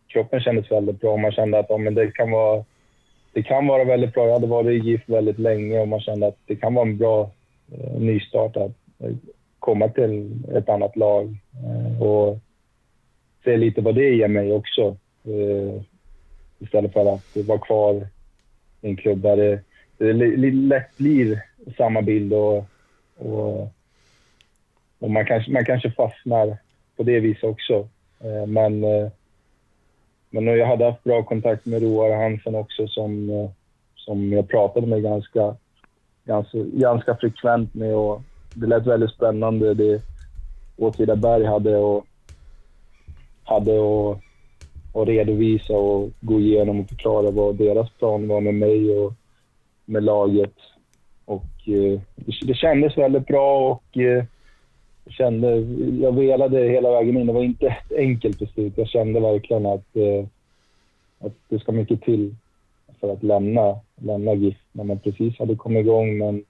kroppen 0.06 0.40
kändes 0.40 0.70
väldigt 0.70 1.00
bra. 1.00 1.16
Man 1.16 1.32
kände 1.32 1.58
att 1.58 1.66
ja, 1.68 1.78
men 1.78 1.94
det, 1.94 2.12
kan 2.12 2.30
vara, 2.30 2.64
det 3.32 3.42
kan 3.42 3.66
vara 3.66 3.84
väldigt 3.84 4.12
bra. 4.12 4.26
Jag 4.26 4.32
hade 4.32 4.46
varit 4.46 4.84
i 4.84 4.88
GIF 4.88 5.08
väldigt 5.08 5.38
länge 5.38 5.80
och 5.80 5.88
man 5.88 6.00
kände 6.00 6.26
att 6.26 6.38
det 6.46 6.56
kan 6.56 6.74
vara 6.74 6.88
en 6.88 6.98
bra 6.98 7.30
eh, 7.72 8.00
nystart 8.00 8.56
att 8.56 8.72
eh, 8.98 9.16
komma 9.58 9.88
till 9.88 10.44
ett 10.54 10.68
annat 10.68 10.96
lag 10.96 11.36
eh, 11.64 12.02
och 12.02 12.38
se 13.44 13.56
lite 13.56 13.80
vad 13.80 13.94
det 13.94 14.10
ger 14.10 14.28
mig 14.28 14.52
också. 14.52 14.96
Eh, 15.24 15.82
istället 16.58 16.92
för 16.92 17.14
att 17.14 17.36
vara 17.46 17.58
kvar 17.58 18.06
i 18.80 18.88
en 18.88 18.96
klubb 18.96 19.20
där 19.22 19.36
det, 19.36 19.60
det 20.00 20.50
lätt 20.50 20.96
blir 20.96 21.42
samma 21.76 22.02
bild 22.02 22.32
och, 22.32 22.64
och, 23.16 23.72
och, 24.98 25.10
man, 25.10 25.26
kanske, 25.26 25.52
man 25.52 25.64
kanske 25.64 25.90
fastnar 25.90 26.56
på 26.96 27.02
det 27.02 27.20
viset 27.20 27.44
också. 27.44 27.88
Eh, 28.20 28.46
men, 28.46 28.84
eh, 28.84 29.08
men 30.30 30.46
jag 30.46 30.66
hade 30.66 30.84
haft 30.84 31.04
bra 31.04 31.22
kontakt 31.22 31.66
med 31.66 31.82
Roar 31.82 32.16
Hansen 32.16 32.54
också 32.54 32.88
som, 32.88 33.30
eh, 33.30 33.50
som 33.96 34.32
jag 34.32 34.48
pratade 34.48 34.86
med 34.86 35.02
ganska, 35.02 35.56
ganska, 36.24 36.58
ganska 36.58 37.16
frekvent 37.16 37.74
med 37.74 37.94
och 37.94 38.22
det 38.54 38.66
lät 38.66 38.86
väldigt 38.86 39.10
spännande 39.10 39.74
det 39.74 40.02
Åtvidaberg 40.76 41.44
hade 41.44 41.76
och 41.76 42.06
hade 43.44 43.78
och, 43.78 44.20
och 44.92 45.06
redovisa 45.06 45.72
och 45.72 46.10
gå 46.20 46.40
igenom 46.40 46.80
och 46.80 46.88
förklara 46.88 47.30
vad 47.30 47.54
deras 47.54 47.90
plan 47.90 48.28
var 48.28 48.40
med 48.40 48.54
mig 48.54 48.90
och 48.90 49.12
med 49.90 50.02
laget. 50.02 50.54
Och 51.24 51.68
eh, 51.68 52.00
det, 52.14 52.46
det 52.46 52.54
kändes 52.54 52.98
väldigt 52.98 53.26
bra 53.26 53.70
och 53.70 53.98
eh, 53.98 54.24
jag 55.04 55.14
kände, 55.14 55.56
jag 56.00 56.12
velade 56.12 56.58
hela 56.58 56.90
vägen 56.90 57.16
in. 57.16 57.26
Det 57.26 57.32
var 57.32 57.44
inte 57.44 57.66
ett 57.66 57.92
enkelt 57.96 58.38
beslut. 58.38 58.72
Jag 58.76 58.88
kände 58.88 59.20
verkligen 59.20 59.66
att, 59.66 59.96
eh, 59.96 60.24
att 61.18 61.32
det 61.48 61.58
ska 61.58 61.72
mycket 61.72 62.02
till 62.02 62.34
för 63.00 63.12
att 63.12 63.22
lämna, 63.22 63.80
lämna 63.96 64.34
GIF 64.34 64.56
när 64.72 64.84
man 64.84 64.98
precis 64.98 65.38
hade 65.38 65.56
kommit 65.56 65.80
igång. 65.80 66.18
Men 66.18 66.44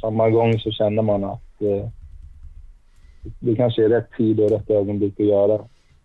samma 0.00 0.30
gång 0.30 0.58
så 0.58 0.70
kände 0.70 1.02
man 1.02 1.24
att 1.24 1.62
eh, 1.62 1.88
det 3.40 3.56
kanske 3.56 3.84
är 3.84 3.88
rätt 3.88 4.10
tid 4.16 4.40
och 4.40 4.50
rätt 4.50 4.70
ögonblick 4.70 5.20
att 5.20 5.26
göra, 5.26 5.60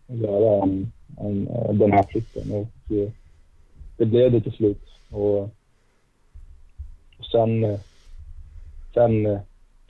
göra 0.08 0.64
en, 0.64 0.92
en, 1.18 1.46
den 1.74 1.92
här 1.92 2.04
flytten. 2.04 2.52
Och, 2.52 2.96
eh, 2.96 3.10
det 3.98 4.06
blev 4.06 4.32
det 4.32 4.42
till 4.42 4.52
slut. 4.52 4.82
Och, 5.12 5.50
och 7.22 7.28
sen, 7.28 7.64
eh, 7.64 7.80
sen, 8.94 9.26
eh, 9.26 9.40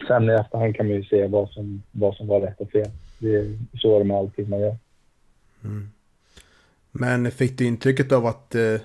sen 0.08 0.30
i 0.30 0.34
efterhand 0.34 0.76
kan 0.76 0.88
man 0.88 0.96
ju 0.96 1.04
se 1.04 1.28
vad 1.28 1.50
som, 1.50 1.84
vad 1.92 2.16
som 2.16 2.28
var 2.28 2.42
rätt 2.42 2.60
och 2.60 2.72
fel. 2.72 2.90
Det, 3.20 3.58
så 3.80 3.96
är 3.96 4.00
det 4.00 4.06
med 4.06 4.18
allting 4.18 4.50
man 4.50 4.60
gör. 4.60 4.76
Mm. 5.64 5.92
Men 6.92 7.32
fick 7.32 7.58
du 7.58 7.68
intrycket 7.68 8.12
av 8.12 8.26
att 8.26 8.56
eh, 8.56 8.82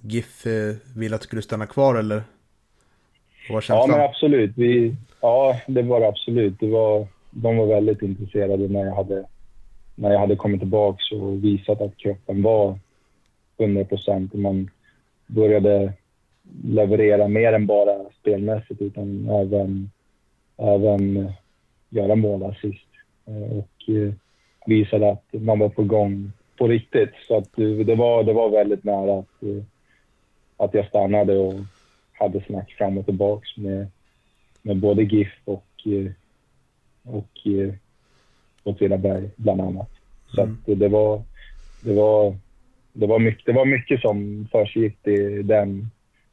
GIF 0.00 0.46
eh, 0.46 0.74
ville 0.96 1.14
att 1.14 1.20
du 1.20 1.26
skulle 1.26 1.42
stanna 1.42 1.66
kvar 1.66 1.94
eller 1.94 2.22
ja, 3.48 3.86
men 3.88 4.00
absolut. 4.00 4.52
Vi, 4.56 4.96
ja, 5.20 5.60
det 5.66 5.82
var 5.82 6.00
det 6.00 6.08
absolut. 6.08 6.60
Det 6.60 6.68
var, 6.68 7.06
de 7.30 7.56
var 7.56 7.66
väldigt 7.66 8.02
intresserade 8.02 8.68
när 8.68 8.84
jag 8.84 8.94
hade, 8.94 9.24
när 9.94 10.10
jag 10.12 10.20
hade 10.20 10.36
kommit 10.36 10.60
tillbaka 10.60 11.16
och 11.16 11.44
visat 11.44 11.80
att 11.80 11.96
kroppen 11.96 12.42
var 12.42 12.78
100 13.58 13.84
procent. 13.84 14.34
Man 14.34 14.70
började 15.26 15.92
leverera 16.64 17.28
mer 17.28 17.52
än 17.52 17.66
bara 17.66 18.10
spelmässigt 18.20 18.82
utan 18.82 19.28
även, 19.28 19.90
även 20.56 21.32
göra 21.88 22.14
mål 22.14 22.42
assist. 22.42 22.88
Eh, 23.26 23.58
och 23.58 23.94
eh, 23.94 24.12
visade 24.66 25.10
att 25.10 25.24
man 25.32 25.58
var 25.58 25.68
på 25.68 25.82
gång 25.82 26.32
på 26.58 26.68
riktigt. 26.68 27.10
Så 27.26 27.36
att 27.36 27.48
det, 27.86 27.94
var, 27.94 28.24
det 28.24 28.32
var 28.32 28.50
väldigt 28.50 28.84
nära 28.84 29.18
att, 29.18 29.42
eh, 29.42 29.62
att 30.56 30.74
jag 30.74 30.86
stannade 30.86 31.38
och 31.38 31.54
hade 32.12 32.44
snack 32.44 32.72
fram 32.72 32.98
och 32.98 33.04
tillbaka 33.04 33.46
med, 33.56 33.86
med 34.62 34.76
både 34.76 35.02
GIF 35.02 35.32
och, 35.44 35.66
eh, 35.84 36.12
och, 37.02 37.46
eh, 37.46 37.74
Åtvidaberg 38.64 39.30
bland 39.36 39.60
annat. 39.60 39.90
Så 40.34 40.42
mm. 40.42 40.56
att 40.66 40.78
det 40.78 40.88
var, 40.88 41.22
det 41.84 41.94
var, 41.94 42.36
det 42.92 43.06
var, 43.06 43.18
mycket, 43.18 43.46
det 43.46 43.52
var 43.52 43.64
mycket 43.64 44.00
som 44.00 44.48
försiggick 44.52 44.98
den, 45.44 45.90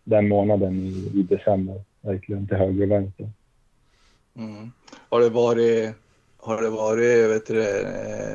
den 0.09 0.27
månaden 0.27 0.79
i, 0.79 1.19
i 1.19 1.23
december. 1.23 1.81
Verkligen 2.01 2.47
till 2.47 2.57
höger 2.57 2.83
och 2.83 2.91
vänster. 2.91 3.29
Mm. 4.37 4.71
Har 5.09 5.19
det 5.19 5.29
varit, 5.29 5.95
har 6.37 6.61
det 6.61 6.69
varit 6.69 7.31
vet 7.31 7.47
du, 7.47 7.63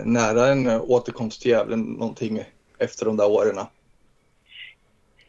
nära 0.04 0.52
en 0.52 0.80
återkomst 0.80 1.42
till 1.42 1.50
Gävle 1.50 1.76
någonting 1.76 2.42
efter 2.78 3.06
de 3.06 3.16
där 3.16 3.30
åren? 3.30 3.56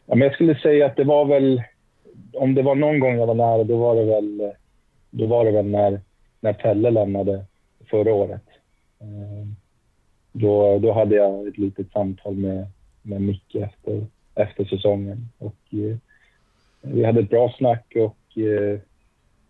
Ja, 0.06 0.14
men 0.14 0.20
jag 0.20 0.34
skulle 0.34 0.54
säga 0.54 0.86
att 0.86 0.96
det 0.96 1.04
var 1.04 1.24
väl 1.24 1.62
om 2.32 2.54
det 2.54 2.62
var 2.62 2.74
någon 2.74 3.00
gång 3.00 3.18
jag 3.18 3.26
var 3.26 3.34
nära, 3.34 3.64
då 3.64 3.76
var 3.76 3.96
det 3.96 4.04
väl, 4.04 4.52
då 5.10 5.26
var 5.26 5.44
det 5.44 5.50
väl 5.50 5.66
när, 5.66 6.00
när 6.40 6.52
Pelle 6.52 6.90
lämnade 6.90 7.44
förra 7.90 8.14
året. 8.14 8.42
Eh, 9.00 9.46
då, 10.32 10.78
då 10.78 10.92
hade 10.92 11.14
jag 11.14 11.48
ett 11.48 11.58
litet 11.58 11.92
samtal 11.92 12.34
med, 12.34 12.66
med 13.02 13.22
Micke 13.22 13.54
efter, 13.54 14.06
efter 14.34 14.64
säsongen. 14.64 15.28
Och, 15.38 15.56
eh, 15.70 15.96
vi 16.92 17.04
hade 17.04 17.20
ett 17.20 17.30
bra 17.30 17.54
snack 17.58 17.92
och 17.96 18.38
eh, 18.38 18.80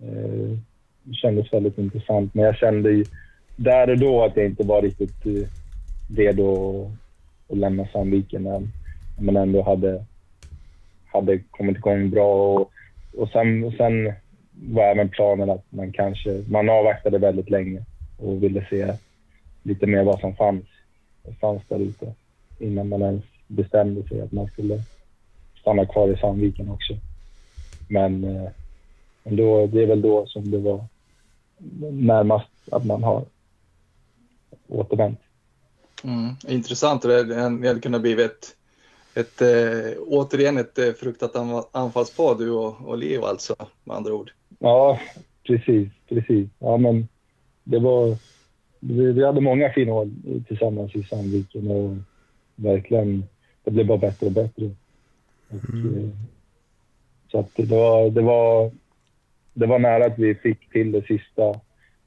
eh, 0.03 0.59
det 1.03 1.15
kändes 1.15 1.53
väldigt 1.53 1.79
intressant. 1.79 2.35
Men 2.35 2.45
jag 2.45 2.57
kände 2.57 2.91
ju 2.91 3.05
där 3.57 3.91
och 3.91 3.99
då 3.99 4.25
att 4.25 4.37
jag 4.37 4.47
inte 4.47 4.65
var 4.65 4.83
riktigt 4.83 5.27
eh, 5.27 5.49
redo 6.17 6.83
att, 6.85 7.53
att 7.53 7.59
lämna 7.59 7.87
Sandviken. 7.87 8.47
än. 8.47 8.69
men 9.21 9.37
ändå 9.37 9.63
hade, 9.63 10.05
hade 11.07 11.39
kommit 11.39 11.77
igång 11.77 12.11
bra. 12.11 12.35
Och, 12.35 12.71
och 13.17 13.29
sen, 13.29 13.73
sen 13.77 14.13
var 14.53 14.83
även 14.83 15.09
planen 15.09 15.51
att 15.51 15.65
man 15.71 15.93
kanske... 15.93 16.43
Man 16.49 16.69
avvaktade 16.69 17.19
väldigt 17.19 17.51
länge 17.51 17.83
och 18.19 18.43
ville 18.43 18.67
se 18.71 18.95
lite 19.63 19.87
mer 19.87 20.03
vad 20.03 20.21
som 20.21 20.37
fanns, 20.37 20.65
fanns 21.41 21.63
där 21.69 21.79
ute 21.79 22.15
innan 22.59 22.89
man 22.89 23.03
ens 23.03 23.25
bestämde 23.47 24.09
sig 24.09 24.21
att 24.21 24.33
man 24.33 24.47
skulle 24.47 24.83
stanna 25.61 25.87
kvar 25.87 26.09
i 26.09 26.17
Sandviken 26.17 26.71
också. 26.71 26.97
Men, 27.89 28.25
eh, 28.25 28.51
då, 29.25 29.67
det 29.67 29.83
är 29.83 29.87
väl 29.87 30.03
då 30.03 30.27
som 30.27 30.51
det 30.51 30.59
var 30.59 30.85
närmast 31.91 32.49
att 32.71 32.85
man 32.85 33.03
har 33.03 33.25
återvänt. 34.69 35.21
Mm, 36.05 36.35
intressant. 36.49 37.03
Det 37.03 37.35
hade 37.69 37.81
kunnat 37.81 38.03
bli 38.03 38.25
ett, 38.25 38.57
ett, 39.15 39.43
äh, 39.43 40.03
återigen 40.07 40.59
ett 40.59 40.79
äh, 40.79 40.93
fruktat 40.93 41.37
anfallspar 41.73 42.35
du 42.35 42.51
och, 42.51 42.89
och 42.89 42.99
Leo 42.99 43.25
alltså, 43.25 43.57
med 43.85 43.97
andra 43.97 44.15
ord. 44.15 44.31
Ja, 44.59 45.01
precis, 45.43 45.89
precis. 46.09 46.49
Ja, 46.59 46.77
men 46.77 47.09
det 47.65 47.79
var, 47.79 48.17
vi, 48.81 49.13
vi 49.13 49.25
hade 49.25 49.41
många 49.41 49.73
fina 49.73 49.93
år 49.93 50.11
tillsammans 50.49 50.95
i 50.95 51.03
Sandviken 51.03 51.71
och 51.71 51.97
verkligen, 52.55 53.25
det 53.65 53.71
blev 53.71 53.87
bara 53.87 53.99
bättre 53.99 54.27
och 54.27 54.33
bättre. 54.33 54.71
Och, 55.49 55.75
mm. 55.75 56.13
Så 57.31 57.39
att 57.39 57.51
det, 57.57 57.65
var, 57.65 58.11
det, 58.11 58.23
var, 58.23 58.71
det 59.55 59.67
var 59.67 59.79
nära 59.79 60.07
att 60.07 60.19
vi 60.19 60.35
fick 60.35 60.71
till 60.71 60.93
det 60.93 61.07
sista 61.07 61.61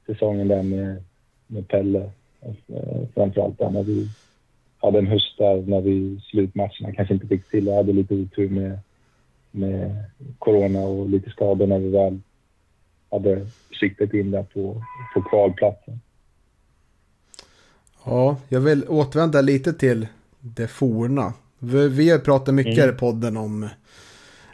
säsongen 0.06 0.48
där 0.48 0.64
med, 0.64 1.04
med 1.48 1.68
Pelle. 1.68 2.12
Eh, 2.42 3.08
framförallt 3.14 3.58
där 3.58 3.70
när 3.70 3.84
vi 3.84 4.10
hade 4.78 5.00
en 5.00 5.08
höst 5.08 5.38
där 5.38 5.62
när 5.62 5.82
vi 5.82 6.22
slutmatcherna 6.32 6.94
kanske 6.96 7.14
inte 7.14 7.28
fick 7.28 7.50
till. 7.50 7.68
Jag 7.68 7.76
hade 7.76 7.94
lite 7.94 8.14
otur 8.14 8.50
med, 8.50 8.80
med 9.52 10.04
corona 10.40 10.80
och 10.80 11.10
lite 11.10 11.30
skador 11.30 11.68
när 11.68 11.80
vi 11.80 11.90
väl 11.90 12.20
hade 13.12 13.48
siktet 13.80 14.14
in 14.14 14.32
där 14.32 14.44
på, 14.44 14.84
på 15.14 15.22
kvalplatsen. 15.22 16.00
Ja, 18.06 18.38
jag 18.50 18.60
vill 18.60 18.86
återvända 18.88 19.42
lite 19.42 19.74
till 19.74 20.08
det 20.40 20.68
forna. 20.68 21.34
Vi, 21.60 21.88
vi 21.88 22.10
har 22.10 22.20
pratat 22.20 22.56
mycket 22.56 22.78
mm. 22.78 22.96
i 22.96 22.98
podden 22.98 23.38
om 23.38 23.70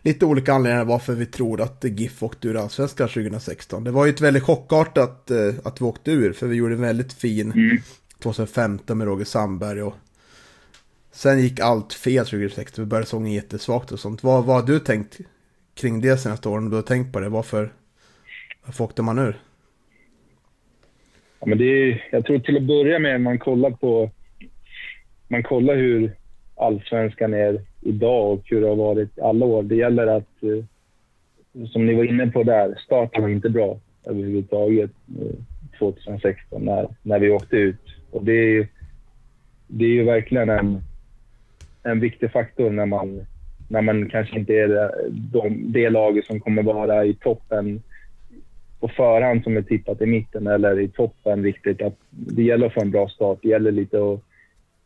lite 0.06 0.26
olika 0.26 0.54
anledningar 0.54 0.86
varför 0.86 1.14
vi 1.14 1.26
tror 1.26 1.62
att 1.62 1.84
GIF 1.84 2.24
åkte 2.24 2.48
ur 2.48 2.58
allsvenskan 2.58 3.08
2016. 3.08 3.84
Det 3.84 3.92
var 3.92 4.06
ju 4.06 4.10
ett 4.10 4.22
väldigt 4.22 4.44
chockartat 4.44 5.32
uh, 5.32 5.54
att 5.64 5.82
vi 5.82 5.86
åkte 5.86 6.12
ur, 6.12 6.34
för 6.34 6.48
vi 6.48 6.56
gjorde 6.56 6.74
en 6.74 6.82
väldigt 6.82 7.14
fin 7.14 7.52
mm. 7.52 7.78
2015 8.20 8.98
med 8.98 9.08
Roger 9.08 9.26
Sandberg 9.26 9.82
och 9.82 9.96
sen 11.12 11.42
gick 11.42 11.60
allt 11.60 11.94
fel 11.94 12.26
2016. 12.26 12.86
Vi 12.86 12.90
började 12.90 13.06
säsongen 13.06 13.34
jättesvagt 13.34 13.92
och 13.92 14.00
sånt. 14.00 14.24
Vad, 14.24 14.46
vad 14.46 14.56
har 14.56 14.68
du 14.68 14.80
tänkt 14.80 15.20
kring 15.76 16.02
det 16.02 16.18
senaste 16.18 16.50
åren? 16.50 16.70
Du 16.70 16.76
har 16.76 16.84
tänkt 16.84 17.14
på 17.14 17.20
det. 17.20 17.30
Varför, 17.30 17.74
varför 18.66 18.84
åkte 18.84 19.02
man 19.02 19.20
ur? 19.20 19.40
Ja, 21.40 21.48
men 21.48 21.58
det 21.58 21.66
är, 21.66 22.08
jag 22.12 22.26
tror 22.26 22.40
till 22.40 22.58
att 22.58 22.64
börja 22.64 23.00
med, 23.00 23.22
man 23.22 23.40
kollar 23.40 23.72
på 23.72 24.12
man 25.28 25.44
kollar 25.44 25.76
hur 25.76 26.16
allsvenskan 26.56 27.34
är 27.34 27.62
idag 27.82 28.32
och 28.34 28.42
hur 28.46 28.62
det 28.62 28.68
har 28.68 28.76
varit 28.76 29.20
alla 29.20 29.46
år. 29.46 29.64
Det 29.64 29.76
gäller 29.76 30.08
att, 30.08 30.44
eh, 30.44 31.66
som 31.68 31.86
ni 31.86 31.94
var 31.94 32.04
inne 32.04 32.28
på 32.28 32.44
där, 32.44 32.76
starten 32.86 33.22
var 33.22 33.30
inte 33.30 33.50
bra 33.50 33.80
överhuvudtaget 34.06 34.92
eh, 35.22 35.36
2016 35.80 36.66
när, 36.66 36.88
när 37.04 37.20
vi 37.20 37.32
åkte 37.32 37.56
ut. 37.56 37.82
Och 38.12 38.24
det 38.26 38.58
är, 38.58 38.68
det 39.68 39.86
är 39.86 39.90
ju 39.90 40.04
verkligen 40.04 40.50
en, 40.50 40.82
en 41.84 42.00
viktig 42.00 42.32
faktor 42.32 42.70
när 42.70 42.86
man, 42.86 43.26
när 43.70 43.82
man 43.82 44.10
kanske 44.10 44.40
inte 44.40 44.54
är 44.54 44.68
det, 44.68 44.92
de, 45.10 45.72
det 45.72 45.90
laget 45.90 46.26
som 46.26 46.40
kommer 46.40 46.64
vara 46.64 47.06
i 47.06 47.14
toppen 47.14 47.82
på 48.80 48.88
förhand 48.88 49.44
som 49.44 49.58
är 49.58 49.62
tippat 49.62 50.02
i 50.02 50.06
mitten 50.06 50.48
eller 50.48 50.80
i 50.80 50.88
toppen 50.88 51.44
riktigt. 51.44 51.82
Att 51.82 51.98
det 52.10 52.44
gäller 52.44 52.68
att 52.68 52.74
få 52.74 52.82
en 52.82 52.92
bra 52.92 53.10
start. 53.10 53.40
Det 53.42 53.50
gäller 53.50 53.72
lite 53.72 53.98
att 53.98 54.20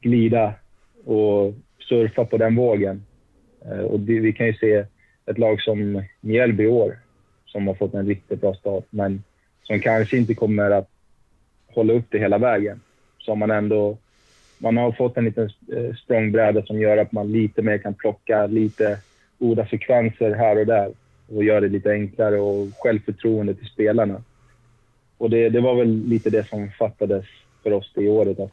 glida 0.01 0.53
och 1.09 1.53
surfa 1.89 2.25
på 2.25 2.37
den 2.37 2.55
vågen. 2.55 3.03
Eh, 3.65 3.79
och 3.79 3.99
det, 3.99 4.19
vi 4.19 4.33
kan 4.33 4.47
ju 4.47 4.53
se 4.53 4.85
ett 5.25 5.37
lag 5.37 5.61
som 5.61 6.03
Mjällby 6.21 6.63
i 6.63 6.67
år 6.67 6.99
som 7.45 7.67
har 7.67 7.73
fått 7.73 7.93
en 7.93 8.07
riktigt 8.07 8.41
bra 8.41 8.53
start, 8.53 8.85
men 8.89 9.23
som 9.63 9.79
kanske 9.79 10.17
inte 10.17 10.33
kommer 10.33 10.71
att 10.71 10.89
hålla 11.67 11.93
upp 11.93 12.05
det 12.09 12.19
hela 12.19 12.37
vägen. 12.37 12.81
Så 13.17 13.35
man 13.35 13.51
ändå 13.51 13.97
man 14.57 14.77
har 14.77 14.91
fått 14.91 15.17
en 15.17 15.25
liten 15.25 15.49
eh, 15.73 15.95
språngbräda 15.95 16.65
som 16.65 16.81
gör 16.81 16.97
att 16.97 17.11
man 17.11 17.31
lite 17.31 17.61
mer 17.61 17.77
kan 17.77 17.93
plocka 17.93 18.47
lite 18.47 18.99
goda 19.39 19.67
sekvenser 19.67 20.35
här 20.35 20.59
och 20.59 20.65
där 20.65 20.91
och 21.27 21.43
göra 21.43 21.59
det 21.59 21.69
lite 21.69 21.91
enklare 21.91 22.39
och 22.39 22.67
självförtroende 22.77 23.53
till 23.53 23.67
spelarna. 23.67 24.23
Och 25.17 25.29
det, 25.29 25.49
det 25.49 25.61
var 25.61 25.75
väl 25.75 26.03
lite 26.07 26.29
det 26.29 26.47
som 26.47 26.71
fattades 26.71 27.25
för 27.63 27.73
oss 27.73 27.91
det 27.95 28.09
året. 28.09 28.39
Att 28.39 28.51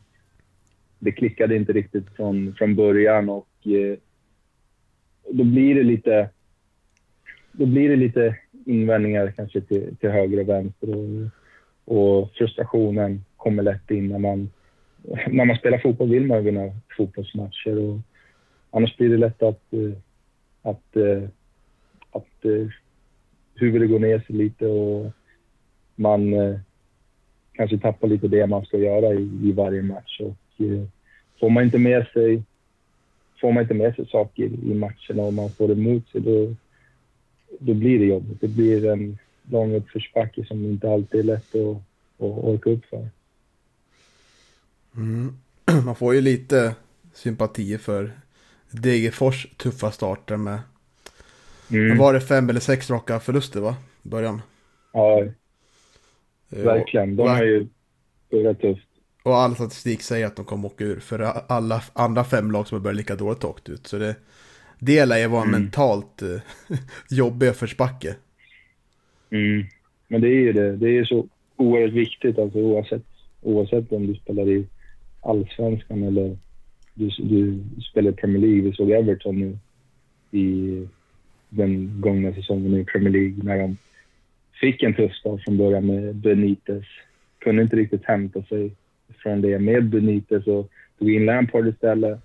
det 0.99 1.13
klickade 1.13 1.57
inte 1.57 1.73
riktigt 1.73 2.09
från, 2.17 2.55
från 2.55 2.77
början 2.77 3.29
och 3.29 3.49
eh, 3.65 3.99
då 5.31 5.45
blir 5.45 5.75
det 5.75 5.83
lite 5.83 6.31
då 7.53 7.67
blir 7.67 7.89
det 7.89 7.97
lite 7.97 8.37
invändningar 8.67 9.33
kanske 9.37 9.61
till, 9.61 9.97
till 9.97 10.11
höger 10.11 10.41
och 10.41 10.49
vänster 10.49 10.89
och, 10.97 11.31
och 11.85 12.31
frustrationen 12.31 13.25
kommer 13.37 13.63
lätt 13.63 13.91
in 13.91 14.09
när 14.09 14.19
man, 14.19 14.51
när 15.29 15.45
man 15.45 15.57
spelar 15.57 15.79
fotboll 15.79 16.11
vill 16.11 16.27
man 16.27 16.45
vinna 16.45 16.73
fotbollsmatcher 16.97 17.79
och 17.79 17.99
annars 18.71 18.97
blir 18.97 19.09
det 19.09 19.17
lätt 19.17 19.43
att, 19.43 19.73
eh, 19.73 19.93
att, 20.63 20.97
eh, 20.97 21.29
att, 22.11 22.47
att 22.47 22.71
huvudet 23.55 23.91
går 23.91 23.99
ner 23.99 24.19
sig 24.19 24.37
lite 24.37 24.67
och 24.67 25.13
man 25.95 26.35
kanske 27.53 27.79
tappar 27.79 28.09
lite 28.09 28.29
det 28.29 28.47
man 28.47 28.65
ska 28.65 28.79
göra 28.79 29.15
i, 29.15 29.31
i 29.43 29.53
varje 29.53 29.83
match. 29.83 30.21
Och, 30.21 30.37
får 31.41 31.51
man 31.51 31.65
inte 31.65 31.79
med 31.79 32.07
sig, 32.13 32.43
får 33.41 33.53
man 33.53 33.63
inte 33.63 33.75
med 33.75 33.95
sig 33.95 34.07
saker 34.07 34.45
i 34.45 34.75
matcherna 34.75 35.23
och 35.23 35.35
man 35.35 35.51
får 35.51 35.71
emot 35.71 36.09
sig, 36.09 36.21
då, 36.21 36.55
då 37.59 37.75
blir 37.75 37.99
det 37.99 38.05
jobbigt. 38.05 38.41
Det 38.41 38.49
blir 38.49 38.87
en 38.87 39.19
lång 39.51 39.75
uppförsbacke 39.75 40.45
som 40.45 40.65
inte 40.65 40.91
alltid 40.91 41.21
är 41.21 41.25
lätt 41.25 41.55
att, 41.55 41.77
att 41.77 42.45
orka 42.45 42.71
upp 42.71 42.85
för. 42.85 43.09
Mm. 44.97 45.37
Man 45.85 45.97
får 45.97 46.15
ju 46.15 46.21
lite 46.21 46.75
sympati 47.13 47.79
för 47.79 48.11
Degerfors 48.71 49.47
tuffa 49.57 49.91
starter 49.91 50.37
med 50.37 50.59
mm. 51.71 51.99
var 51.99 52.15
det 52.15 52.21
fem 52.21 52.51
eller 52.51 52.61
sex 52.61 52.91
raka 52.91 53.21
förluster 53.21 53.61
va? 53.61 53.77
Början. 54.03 54.43
Ja, 54.93 55.25
verkligen. 56.49 57.17
De 57.17 57.29
har 57.29 57.45
ju 57.45 57.69
börjat 58.31 58.61
tufft. 58.61 58.86
Och 59.27 59.37
all 59.37 59.55
statistik 59.55 60.03
säger 60.03 60.27
att 60.27 60.37
de 60.37 60.45
kommer 60.45 60.67
åka 60.67 60.85
ur. 60.85 61.01
För 61.01 61.19
alla 61.49 61.83
andra 61.93 62.25
fem 62.25 62.51
lag 62.51 62.69
som 62.69 62.77
har 62.77 62.83
börjat 62.83 62.97
lika 62.97 63.17
dåligt 63.17 63.45
åkt 63.45 63.69
ut. 63.69 63.87
Så 63.87 63.99
det, 63.99 64.17
det 64.79 65.05
lär 65.05 65.19
ju 65.19 65.27
vara 65.27 65.43
en 65.43 65.49
mm. 65.49 65.63
mentalt 65.63 66.23
uh, 66.23 66.41
jobbig 67.11 67.49
uppförsbacke. 67.49 68.17
Mm. 69.31 69.65
Men 70.09 70.21
det 70.21 70.29
är 70.29 70.41
ju 70.41 70.53
det. 70.53 70.77
Det 70.77 70.99
är 70.99 71.05
så 71.05 71.27
oerhört 71.57 71.93
viktigt 71.93 72.39
alltså 72.39 72.59
oavsett, 72.59 73.03
oavsett 73.43 73.93
om 73.93 74.07
du 74.07 74.15
spelar 74.15 74.49
i 74.49 74.67
allsvenskan 75.21 76.03
eller 76.03 76.37
du, 76.95 77.11
du 77.19 77.61
spelar 77.91 78.11
i 78.11 78.15
Premier 78.15 78.43
League. 78.43 78.61
Vi 78.61 78.73
såg 78.73 78.91
Everton 78.91 79.41
nu 79.41 79.59
i 80.39 80.89
den 81.49 82.01
gångna 82.01 82.35
säsongen 82.35 82.81
i 82.81 82.85
Premier 82.85 83.13
League 83.13 83.45
när 83.45 83.59
de 83.59 83.77
fick 84.61 84.83
en 84.83 84.95
tuff 84.95 85.13
start 85.13 85.43
från 85.45 85.57
början 85.57 85.87
med 85.87 86.15
Benitez. 86.15 86.85
Kunde 87.39 87.63
inte 87.63 87.77
riktigt 87.77 88.05
hämta 88.05 88.43
sig 88.43 88.71
från 89.23 89.41
det 89.41 89.59
med 89.59 89.85
Benitez 89.85 90.47
och 90.47 90.71
tog 90.99 91.11
in 91.11 91.25
Lampard 91.25 91.69
istället. 91.69 92.21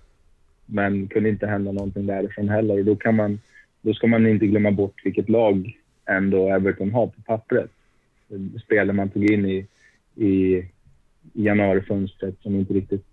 Men 0.66 1.08
kunde 1.08 1.28
inte 1.28 1.46
hända 1.46 1.72
någonting 1.72 2.06
därifrån 2.06 2.48
heller. 2.48 2.78
Och 2.78 2.84
då, 2.84 2.96
kan 2.96 3.14
man, 3.14 3.40
då 3.80 3.94
ska 3.94 4.06
man 4.06 4.26
inte 4.26 4.46
glömma 4.46 4.70
bort 4.70 5.00
vilket 5.04 5.28
lag 5.28 5.78
ändå 6.06 6.48
Everton 6.48 6.90
har 6.90 7.06
på 7.06 7.22
pappret. 7.22 7.70
Spelare 8.64 8.96
man 8.96 9.08
tog 9.08 9.30
in 9.30 9.46
i, 9.46 9.66
i 10.24 10.64
januarifönstret 11.32 12.34
som 12.40 12.54
inte 12.54 12.74
riktigt 12.74 13.04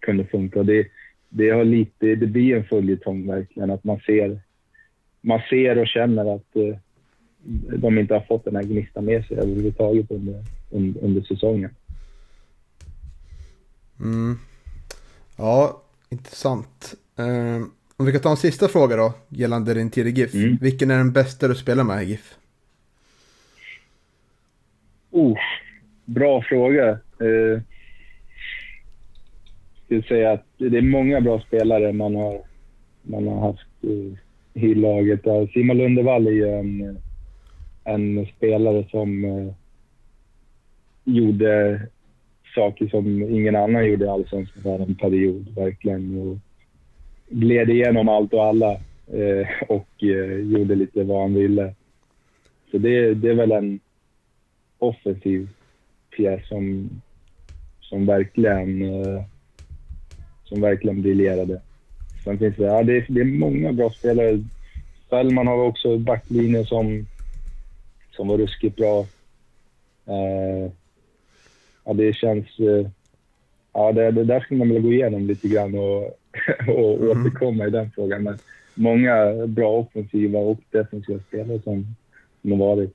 kunde 0.00 0.24
funka. 0.24 0.62
Det, 0.62 0.86
det, 1.28 1.50
har 1.50 1.64
lite, 1.64 2.14
det 2.14 2.26
blir 2.26 2.56
en 2.56 2.64
följetong 2.64 3.26
verkligen, 3.26 3.70
att 3.70 3.84
man 3.84 4.00
ser 4.00 4.40
man 5.20 5.40
ser 5.50 5.78
och 5.78 5.86
känner 5.86 6.34
att 6.34 6.56
eh, 6.56 6.76
de 7.78 7.98
inte 7.98 8.14
har 8.14 8.20
fått 8.20 8.44
den 8.44 8.56
här 8.56 8.62
gnistan 8.62 9.04
med 9.04 9.24
sig 9.24 9.36
överhuvudtaget 9.36 10.10
under, 10.10 10.44
under, 10.70 11.04
under 11.04 11.20
säsongen. 11.20 11.70
Mm. 14.00 14.38
Ja, 15.36 15.82
intressant. 16.10 16.94
Uh, 17.18 17.66
om 17.96 18.06
vi 18.06 18.12
kan 18.12 18.20
ta 18.20 18.30
en 18.30 18.36
sista 18.36 18.68
fråga 18.68 18.96
då, 18.96 19.12
gällande 19.28 19.74
din 19.74 19.90
tid 19.90 20.06
i 20.06 20.10
GIF. 20.10 20.34
Mm. 20.34 20.56
Vilken 20.60 20.90
är 20.90 20.96
den 20.96 21.12
bästa 21.12 21.48
du 21.48 21.54
spelar 21.54 21.84
med 21.84 22.02
i 22.02 22.06
GIF? 22.06 22.34
Oh, 25.10 25.38
bra 26.04 26.42
fråga. 26.42 26.98
Uh, 27.22 27.28
jag 27.28 27.62
skulle 29.84 30.02
säga 30.02 30.32
att 30.32 30.44
det 30.56 30.78
är 30.78 30.82
många 30.82 31.20
bra 31.20 31.40
spelare 31.40 31.92
man 31.92 32.14
har, 32.14 32.42
man 33.02 33.28
har 33.28 33.40
haft 33.40 33.84
uh, 33.84 34.14
i 34.54 34.74
laget. 34.74 35.20
Simon 35.52 35.78
Lundevall 35.78 36.26
är 36.26 36.30
ju 36.30 36.48
en, 36.48 36.98
en 37.84 38.26
spelare 38.36 38.88
som 38.90 39.24
uh, 39.24 39.52
gjorde 41.04 41.80
saker 42.58 42.88
som 42.88 43.22
ingen 43.22 43.56
annan 43.56 43.86
gjorde 43.86 44.04
i 44.04 44.08
Allsvenskan 44.08 44.80
en 44.80 44.94
period, 44.94 45.54
verkligen. 45.56 46.18
Och 46.18 46.38
gled 47.28 47.70
igenom 47.70 48.08
allt 48.08 48.32
och 48.32 48.44
alla 48.44 48.72
eh, 49.12 49.48
och 49.68 50.02
eh, 50.02 50.38
gjorde 50.52 50.74
lite 50.74 51.04
vad 51.04 51.20
han 51.20 51.34
ville. 51.34 51.74
Så 52.70 52.78
det, 52.78 53.14
det 53.14 53.30
är 53.30 53.34
väl 53.34 53.52
en 53.52 53.80
offensiv 54.78 55.48
pjäs 56.16 56.48
som, 56.48 56.90
som 57.80 58.06
verkligen 58.06 58.82
eh, 58.82 59.22
som 60.44 60.60
verkligen 60.60 61.02
briljerade. 61.02 61.60
Sen 62.24 62.38
finns 62.38 62.56
det, 62.56 62.64
ja, 62.64 62.82
det, 62.82 62.96
är, 62.96 63.06
det 63.08 63.20
är 63.20 63.24
många 63.24 63.72
bra 63.72 63.90
spelare. 63.90 64.44
Fällman 65.10 65.46
har 65.46 65.64
också 65.64 65.98
backlinjen 65.98 66.66
som, 66.66 67.06
som 68.10 68.28
var 68.28 68.38
ruskigt 68.38 68.76
bra. 68.76 69.00
Eh, 70.06 70.72
ja, 71.88 71.94
det 71.94 72.12
känns... 72.12 72.58
Eh, 72.58 72.86
ja, 73.72 73.92
det, 73.92 74.10
det 74.10 74.24
där 74.24 74.40
skulle 74.40 74.58
man 74.58 74.68
vilja 74.68 74.82
gå 74.82 74.92
igenom 74.92 75.26
lite 75.26 75.48
grann 75.48 75.74
och, 75.74 76.02
och 76.68 76.94
mm. 76.94 77.10
återkomma 77.10 77.66
i 77.66 77.70
den 77.70 77.90
frågan. 77.90 78.22
Men 78.22 78.38
många 78.74 79.46
bra 79.46 79.70
offensiva 79.70 80.38
och 80.38 80.58
defensiva 80.70 81.20
spelare 81.28 81.60
som, 81.64 81.86
som 82.42 82.50
har 82.50 82.58
varit. 82.58 82.94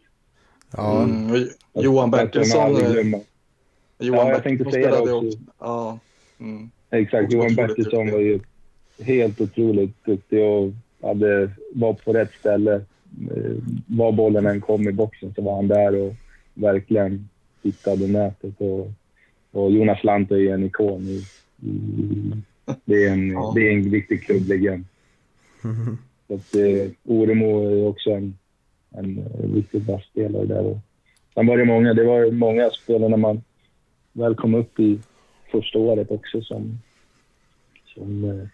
Ja. 0.77 1.03
Mm. 1.03 1.47
Johan 1.73 2.11
Bertilsson. 2.11 2.71
Johan 3.99 4.27
ja, 4.27 4.29
jag 4.29 4.43
tänkte 4.43 4.71
säga 4.71 4.91
det 4.91 4.97
också. 4.97 5.27
också. 5.27 5.37
Ja. 5.59 5.99
Mm. 6.39 6.69
Exakt, 6.89 7.33
Johan 7.33 7.55
Bertilsson 7.55 8.11
var 8.11 8.19
ju 8.19 8.39
helt 8.99 9.41
otroligt 9.41 10.05
duktig 10.05 10.43
och 10.43 10.71
hade, 11.01 11.51
var 11.73 11.93
på 11.93 12.13
rätt 12.13 12.31
ställe. 12.39 12.73
Eh, 13.35 13.53
var 13.87 14.11
bollen 14.11 14.45
än 14.45 14.61
kom 14.61 14.89
i 14.89 14.91
boxen 14.91 15.33
så 15.35 15.41
var 15.41 15.55
han 15.55 15.67
där 15.67 15.95
och 15.95 16.13
verkligen 16.53 17.29
hittade 17.63 18.07
nätet. 18.07 18.53
Och, 18.57 18.91
och 19.51 19.71
Jonas 19.71 20.03
Lant 20.03 20.31
är 20.31 20.53
en 20.53 20.63
ikon. 20.63 21.01
I, 21.01 21.23
i, 21.67 22.33
det, 22.85 23.03
är 23.05 23.11
en, 23.11 23.31
ja. 23.31 23.51
det 23.55 23.67
är 23.67 23.71
en 23.71 23.89
viktig 23.89 24.23
klubblegend. 24.23 24.85
Mm. 25.63 25.97
Så 26.27 26.33
att, 26.33 26.55
eh, 26.55 26.91
Oremo 27.03 27.67
är 27.67 27.87
också 27.87 28.09
en, 28.09 28.37
en 28.89 29.23
riktigt 29.55 29.83
bra 29.83 30.01
spelare 30.11 30.45
där. 30.45 30.65
Och 30.65 30.77
sen 31.33 31.47
var 31.47 31.57
det 31.57 31.65
många, 31.65 31.93
det 31.93 32.03
var 32.03 32.31
många 32.31 32.69
spelare 32.69 33.09
när 33.09 33.17
man 33.17 33.41
väl 34.13 34.35
kom 34.35 34.53
upp 34.55 34.79
i 34.79 34.99
första 35.51 35.79
året 35.79 36.11
också 36.11 36.41
som, 36.41 36.79
som, 37.93 38.23
eh, 38.23 38.47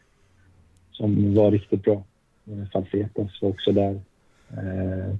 som 0.91 1.35
var 1.35 1.51
riktigt 1.51 1.83
bra. 1.83 2.03
Eh, 2.47 2.69
Falsetas 2.73 3.41
var 3.41 3.49
också 3.49 3.71
där. 3.71 4.01
Eh, 4.49 5.15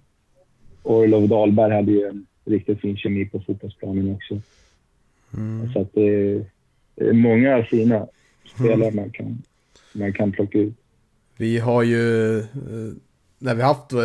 Orlov 0.84 1.28
Dahlberg 1.28 1.74
hade 1.74 1.92
ju 1.92 2.08
en 2.08 2.26
riktigt 2.50 2.82
fin 2.82 2.98
kemi 2.98 3.26
på 3.26 3.40
fotbollsplanen 3.40 4.16
också. 4.16 4.42
Mm. 5.38 5.74
Så 5.74 5.82
att 5.82 5.94
det 5.94 6.08
är 6.96 7.14
många 7.14 7.64
fina 7.64 8.08
spelare 8.56 8.90
mm. 8.90 8.96
man, 8.96 9.12
kan, 9.12 9.42
man 9.94 10.14
kan 10.14 10.32
plocka 10.32 10.58
ut. 10.58 10.74
Vi 11.38 11.60
har 11.60 11.84
ju, 11.84 12.38
eh, 12.40 12.46
när 13.40 13.56
vi 13.56 13.62
haft 13.62 13.94
eh, 13.94 14.00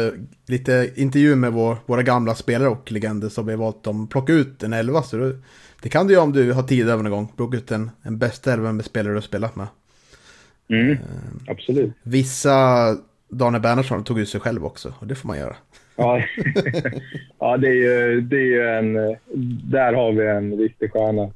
lite 0.46 0.92
intervjuer 0.96 1.36
med 1.36 1.52
vår, 1.52 1.76
våra 1.86 2.02
gamla 2.02 2.34
spelare 2.34 2.68
och 2.68 2.92
legender 2.92 3.28
så 3.28 3.40
har 3.40 3.46
vi 3.46 3.56
valt 3.56 3.86
att 3.86 4.10
plocka 4.10 4.32
ut 4.32 4.62
en 4.62 4.72
elva. 4.72 5.02
Så 5.02 5.16
det, 5.16 5.36
det 5.82 5.88
kan 5.88 6.06
du 6.06 6.12
göra 6.12 6.24
om 6.24 6.32
du 6.32 6.52
har 6.52 6.62
tid 6.62 6.88
över 6.88 7.02
någon 7.02 7.12
gång. 7.12 7.32
Plocka 7.36 7.56
ut 7.56 7.70
en, 7.70 7.90
en 8.02 8.18
bästa 8.18 8.52
elva 8.52 8.72
med 8.72 8.84
spelare 8.84 9.12
du 9.12 9.16
har 9.16 9.22
spelat 9.22 9.56
med. 9.56 9.66
Mm, 10.68 10.96
absolut. 11.46 11.92
Vissa, 12.02 12.86
Daniel 13.28 13.62
Bernhardsson 13.62 14.04
tog 14.04 14.20
ut 14.20 14.28
sig 14.28 14.40
själv 14.40 14.64
också 14.64 14.94
och 14.98 15.06
det 15.06 15.14
får 15.14 15.28
man 15.28 15.38
göra. 15.38 15.56
Ja, 15.96 16.22
ja 17.38 17.56
det 17.56 17.68
är 17.68 17.72
ju 17.72 18.20
det 18.20 18.54
är 18.54 18.78
en... 18.78 19.16
Där 19.70 19.92
har 19.92 20.12
vi 20.12 20.26
en 20.26 20.58
riktig 20.58 20.92
stjärna. 20.92 21.30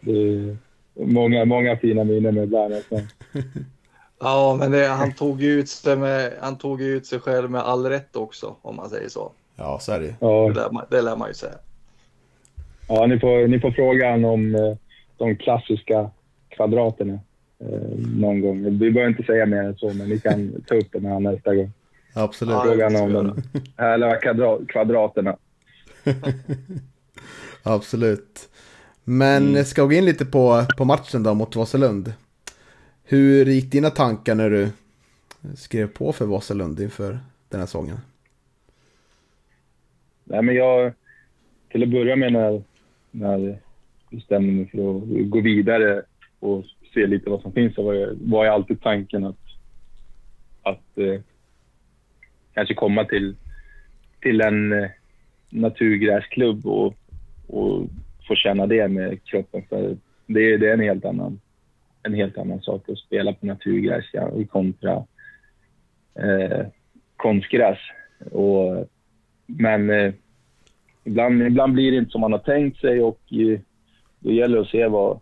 Det 0.00 0.12
är 0.12 0.56
många, 0.94 1.44
många 1.44 1.76
fina 1.76 2.04
minnen 2.04 2.34
med 2.34 2.48
Bernhardsson. 2.48 3.08
Ja, 4.22 4.56
men 4.58 4.70
det, 4.70 4.86
han, 4.86 5.12
tog 5.12 5.42
ut 5.42 5.68
sig 5.68 5.96
med, 5.96 6.32
han 6.40 6.58
tog 6.58 6.82
ut 6.82 7.06
sig 7.06 7.20
själv 7.20 7.50
med 7.50 7.60
all 7.60 7.86
rätt 7.86 8.16
också, 8.16 8.56
om 8.62 8.76
man 8.76 8.88
säger 8.88 9.08
så. 9.08 9.32
Ja, 9.56 9.78
så 9.80 9.92
är 9.92 10.00
det 10.00 10.14
ja. 10.20 10.48
Det, 10.48 10.54
lär 10.54 10.70
man, 10.70 10.84
det 10.90 11.02
lär 11.02 11.16
man 11.16 11.28
ju 11.28 11.34
säga. 11.34 11.54
Ja, 12.88 13.06
ni 13.06 13.18
får, 13.18 13.48
ni 13.48 13.60
får 13.60 13.70
fråga 13.70 14.14
om 14.14 14.54
eh, 14.54 14.76
de 15.16 15.36
klassiska 15.36 16.10
kvadraterna 16.48 17.18
eh, 17.58 17.98
någon 18.16 18.40
gång. 18.40 18.78
Vi 18.78 18.90
behöver 18.90 19.10
inte 19.10 19.22
säga 19.22 19.46
mer 19.46 19.62
än 19.62 19.76
så, 19.76 19.92
men 19.92 20.08
ni 20.08 20.18
kan 20.18 20.62
ta 20.66 20.74
upp 20.74 20.88
det 20.92 21.00
med 21.00 21.12
honom 21.12 21.32
nästa 21.32 21.54
gång. 21.54 21.72
Absolut. 22.14 22.62
Frågan 22.62 22.96
om 22.96 23.12
de 23.12 23.42
härliga 23.76 24.16
kvadraterna. 24.68 25.36
Absolut. 27.62 28.48
Men 29.04 29.48
mm. 29.48 29.64
ska 29.64 29.86
vi 29.86 29.94
gå 29.94 29.98
in 29.98 30.04
lite 30.04 30.24
på, 30.26 30.64
på 30.76 30.84
matchen 30.84 31.22
då 31.22 31.34
mot 31.34 31.56
Vasalund. 31.56 32.12
Hur 33.04 33.46
gick 33.46 33.72
dina 33.72 33.90
tankar 33.90 34.34
när 34.34 34.50
du 34.50 34.68
skrev 35.56 35.86
på 35.86 36.12
för 36.12 36.26
Vasalund 36.26 36.80
inför 36.80 37.18
den 37.48 37.60
här 37.60 37.66
säsongen? 37.66 37.96
Nej, 40.24 40.42
men 40.42 40.54
jag, 40.54 40.92
till 41.68 41.82
att 41.82 41.88
börja 41.88 42.16
med 42.16 42.32
när, 42.32 42.62
när 43.10 43.38
jag 43.38 43.56
bestämde 44.10 44.52
mig 44.52 44.70
för 44.70 44.96
att 44.96 45.30
gå 45.30 45.40
vidare 45.40 46.02
och 46.40 46.64
se 46.94 47.06
lite 47.06 47.30
vad 47.30 47.42
som 47.42 47.52
finns 47.52 47.74
så 47.74 47.82
var, 47.82 47.94
jag, 47.94 48.16
var 48.20 48.44
jag 48.44 48.54
alltid 48.54 48.82
tanken 48.82 49.24
att, 49.24 49.38
att 50.62 50.98
eh, 50.98 51.20
kanske 52.60 52.74
komma 52.74 53.04
till, 53.04 53.36
till 54.20 54.40
en 54.40 54.72
eh, 54.72 54.90
naturgräsklubb 55.50 56.66
och, 56.66 56.94
och 57.46 57.86
få 58.28 58.34
känna 58.34 58.66
det 58.66 58.88
med 58.88 59.24
kroppen. 59.24 59.62
För 59.68 59.96
det, 60.26 60.56
det 60.56 60.68
är 60.68 60.74
en 60.74 60.80
helt 60.80 61.04
annan, 61.04 61.40
en 62.02 62.14
helt 62.14 62.38
annan 62.38 62.60
sak 62.60 62.88
att 62.88 62.98
spela 62.98 63.32
på 63.32 63.46
naturgräs 63.46 64.04
ja, 64.12 64.30
kontra 64.50 65.04
eh, 66.14 66.66
konstgräs. 67.16 67.78
Och, 68.30 68.88
men 69.46 69.90
eh, 69.90 70.12
ibland, 71.04 71.42
ibland 71.42 71.72
blir 71.72 71.90
det 71.90 71.98
inte 71.98 72.10
som 72.10 72.20
man 72.20 72.32
har 72.32 72.38
tänkt 72.38 72.80
sig 72.80 73.02
och 73.02 73.20
eh, 73.30 73.60
då 74.18 74.32
gäller 74.32 74.56
det 74.56 74.62
att 74.62 74.68
se 74.68 74.86
vad 74.86 75.20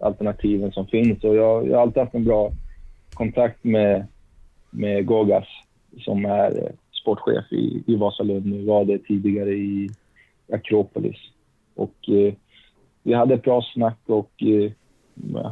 alternativen 0.00 0.72
som 0.72 0.86
finns. 0.86 1.24
Och 1.24 1.36
jag, 1.36 1.68
jag 1.68 1.76
har 1.76 1.82
alltid 1.82 2.02
haft 2.02 2.14
en 2.14 2.24
bra 2.24 2.52
kontakt 3.14 3.64
med, 3.64 4.06
med 4.70 5.06
Gogas 5.06 5.48
som 5.98 6.24
är 6.24 6.64
eh, 6.64 6.72
sportchef 7.02 7.52
i, 7.52 7.82
i 7.86 7.96
Vasalund 7.96 8.46
nu, 8.46 8.64
var 8.64 8.84
det 8.84 8.98
tidigare 8.98 9.50
i 9.50 9.90
Akropolis. 10.52 11.16
Och 11.74 12.08
eh, 12.08 12.34
vi 13.02 13.14
hade 13.14 13.34
ett 13.34 13.42
bra 13.42 13.62
snack 13.62 13.98
och 14.06 14.42
eh, 14.42 14.72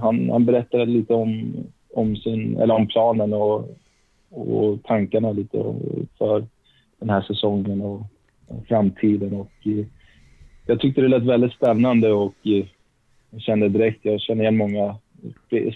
han, 0.01 0.31
han 0.31 0.45
berättade 0.45 0.87
lite 0.87 1.15
om, 1.15 1.55
om, 1.95 2.17
sin, 2.17 2.57
eller 2.57 2.75
om 2.75 2.87
planen 2.87 3.33
och, 3.33 3.79
och 4.31 4.83
tankarna 4.85 5.33
lite 5.33 5.75
för 6.19 6.47
den 6.99 7.11
här 7.11 7.23
säsongen 7.23 7.81
och, 7.81 8.03
och 8.47 8.67
framtiden. 8.69 9.33
Och, 9.33 9.53
eh, 9.67 9.87
jag 10.67 10.81
tyckte 10.81 11.01
det 11.01 11.09
lät 11.09 11.23
väldigt 11.23 11.53
spännande 11.53 12.13
och 12.13 12.35
eh, 12.45 12.67
jag 13.31 13.41
kände 13.41 13.69
direkt, 13.69 14.05
jag 14.05 14.21
känner 14.21 14.43
igen 14.43 14.57
många, 14.57 14.97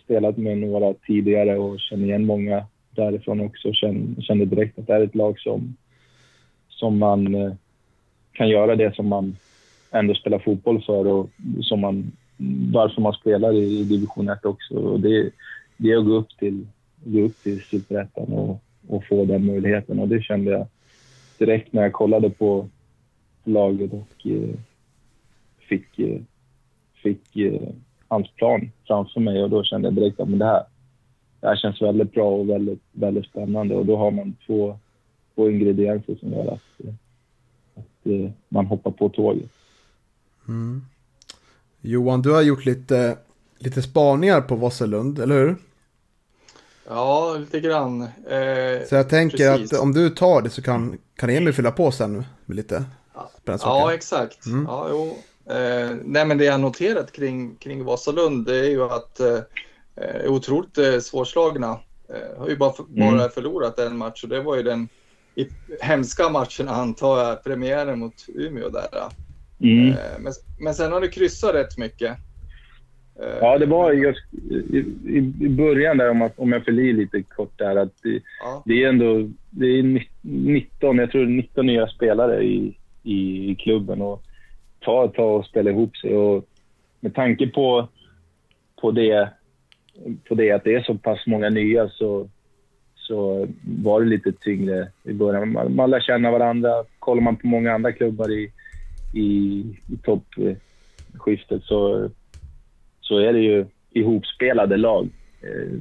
spelat 0.04 0.36
med 0.36 0.58
några 0.58 0.94
tidigare 0.94 1.58
och 1.58 1.80
känner 1.80 2.04
igen 2.04 2.26
många 2.26 2.66
därifrån 2.95 3.40
också. 3.40 3.72
Kände, 3.72 4.22
kände 4.22 4.45
direkt 4.45 4.78
att 4.78 4.86
det 4.86 4.95
är 4.95 5.01
ett 5.01 5.14
lag 5.14 5.40
som, 5.40 5.76
som 6.68 6.99
man 6.99 7.34
eh, 7.34 7.53
kan 8.32 8.49
göra 8.49 8.76
det 8.76 8.95
som 8.95 9.09
man 9.09 9.36
ändå 9.90 10.14
spelar 10.14 10.38
fotboll 10.38 10.82
för 10.82 11.07
och 11.07 11.30
som 11.62 11.80
man, 11.80 12.12
varför 12.72 13.01
man 13.01 13.12
spelar 13.12 13.53
i 13.55 13.84
division 13.84 14.28
1 14.28 14.45
också. 14.45 14.74
Och 14.74 15.01
det, 15.01 15.30
det 15.76 15.90
är 15.90 15.99
att 15.99 16.07
gå 16.07 16.12
upp 16.12 16.38
till, 16.38 16.66
gå 17.05 17.20
upp 17.20 17.43
till 17.43 17.62
Superettan 17.62 18.32
och, 18.32 18.62
och 18.88 19.05
få 19.05 19.24
den 19.24 19.47
möjligheten. 19.47 19.99
Och 19.99 20.09
det 20.09 20.22
kände 20.22 20.51
jag 20.51 20.66
direkt 21.38 21.72
när 21.72 21.82
jag 21.82 21.93
kollade 21.93 22.30
på 22.30 22.68
laget 23.45 23.93
och 23.93 24.26
eh, 24.26 24.55
fick, 25.68 25.99
eh, 25.99 26.20
fick 27.03 27.36
eh, 27.36 27.68
hans 28.09 28.30
plan 28.30 28.70
framför 28.86 29.20
mig 29.20 29.43
och 29.43 29.51
då 29.51 29.64
kände 29.64 29.86
jag 29.88 29.95
direkt 29.95 30.20
att 30.20 30.28
men 30.28 30.38
det 30.38 30.45
här, 30.45 30.62
det 31.43 31.49
här 31.49 31.57
känns 31.57 31.82
väldigt 31.82 32.12
bra 32.12 32.30
och 32.30 32.49
väldigt, 32.49 32.82
väldigt 32.93 33.26
spännande 33.26 33.74
och 33.74 33.86
då 33.86 33.97
har 33.97 34.11
man 34.11 34.36
två, 34.47 34.78
få 35.34 35.51
ingredienser 35.51 36.16
som 36.20 36.32
gör 36.32 36.53
att, 36.53 36.86
att 37.74 38.07
eh, 38.07 38.30
man 38.49 38.66
hoppar 38.66 38.90
på 38.90 39.09
tåget. 39.09 39.51
Mm. 40.49 40.82
Johan, 41.80 42.22
du 42.22 42.30
har 42.30 42.43
gjort 42.43 42.64
lite, 42.64 43.16
lite 43.59 43.82
spaningar 43.82 44.40
på 44.40 44.57
Vasalund, 44.57 45.18
eller 45.18 45.34
hur? 45.34 45.57
Ja, 46.88 47.36
lite 47.38 47.61
grann. 47.61 48.03
Eh, 48.03 48.86
så 48.88 48.95
jag 48.95 49.09
tänker 49.09 49.53
precis. 49.53 49.72
att 49.72 49.80
om 49.80 49.93
du 49.93 50.11
tar 50.11 50.43
det 50.43 50.51
så 50.51 50.62
kan, 50.62 50.99
kan 51.16 51.30
Emil 51.30 51.53
fylla 51.53 51.70
på 51.70 51.90
sen 51.90 52.24
med 52.47 52.57
lite 52.57 52.84
Ja, 53.45 53.95
exakt. 53.95 54.47
Mm. 54.47 54.64
Ja, 54.64 54.86
jo. 54.90 55.18
Eh, 55.55 55.97
nej, 56.05 56.26
men 56.26 56.38
det 56.38 56.45
jag 56.45 56.61
noterat 56.61 57.12
kring, 57.12 57.57
kring 57.57 57.84
Vasalund 57.84 58.47
det 58.47 58.57
är 58.57 58.70
ju 58.70 58.82
att 58.82 59.20
eh, 59.20 59.38
är 59.97 60.28
otroligt 60.28 60.78
eh, 60.78 60.99
svårslagna. 60.99 61.78
Eh, 62.09 62.38
har 62.38 62.49
ju 62.49 62.57
bara, 62.57 62.72
mm. 62.97 63.16
bara 63.16 63.28
förlorat 63.28 63.78
en 63.78 63.97
match 63.97 64.22
och 64.22 64.28
det 64.28 64.40
var 64.40 64.57
ju 64.57 64.62
den 64.62 64.88
i 65.34 65.49
hemska 65.80 66.28
matchen 66.28 66.68
antar 66.68 67.18
jag, 67.18 67.45
premiären 67.45 67.99
mot 67.99 68.26
Umeå 68.34 68.68
där. 68.68 68.88
Mm. 69.61 69.90
Eh, 69.90 70.18
men, 70.18 70.32
men 70.61 70.74
sen 70.74 70.93
har 70.93 71.01
det 71.01 71.09
kryssat 71.09 71.55
rätt 71.55 71.78
mycket. 71.78 72.16
Eh, 73.20 73.38
ja, 73.40 73.59
det 73.59 73.66
var 73.66 73.93
just 73.93 74.34
i, 74.51 74.76
i, 75.07 75.18
i 75.40 75.49
början 75.49 75.97
där, 75.97 76.11
om, 76.11 76.22
att, 76.22 76.38
om 76.38 76.53
jag 76.53 76.64
fyller 76.64 76.82
i 76.82 76.93
lite 76.93 77.22
kort 77.22 77.59
där, 77.59 77.76
att 77.76 78.03
det, 78.03 78.22
ja. 78.40 78.62
det, 78.66 78.84
är 78.84 78.88
ändå 78.88 79.30
det 79.51 79.66
är 79.66 80.07
19, 80.20 80.99
jag 80.99 81.11
tror 81.11 81.26
19 81.26 81.66
nya 81.66 81.88
spelare 81.88 82.43
i, 82.43 82.76
i, 83.03 83.51
i 83.51 83.55
klubben 83.55 84.03
och 84.03 84.22
ta 84.80 85.05
ett 85.05 85.14
tag 85.14 85.40
och 85.40 85.47
spela 85.47 85.70
ihop 85.70 85.97
sig. 85.97 86.16
Och 86.16 86.49
med 87.01 87.14
tanke 87.14 87.47
på, 87.47 87.88
på, 88.80 88.90
det, 88.90 89.30
på 90.28 90.34
det 90.34 90.53
att 90.53 90.64
det 90.64 90.74
är 90.74 90.82
så 90.82 90.95
pass 90.95 91.26
många 91.26 91.51
nya 91.51 91.88
så, 91.88 92.28
så 92.95 93.49
var 93.62 94.01
det 94.01 94.07
lite 94.07 94.32
tyngre 94.32 94.88
i 95.05 95.12
början. 95.12 95.53
Man, 95.53 95.74
man 95.74 95.90
lär 95.90 96.01
känna 96.01 96.30
varandra. 96.30 96.70
Kollar 96.99 97.22
man 97.22 97.36
på 97.36 97.47
många 97.47 97.72
andra 97.72 97.93
klubbar 97.93 98.32
i, 98.32 98.53
i, 99.14 99.61
i 99.88 99.97
toppskiftet 100.03 101.62
så, 101.62 102.11
så 103.01 103.18
är 103.18 103.32
det 103.32 103.40
ju 103.40 103.66
ihopspelade 103.90 104.76
lag. 104.76 105.09
Eh, 105.43 105.78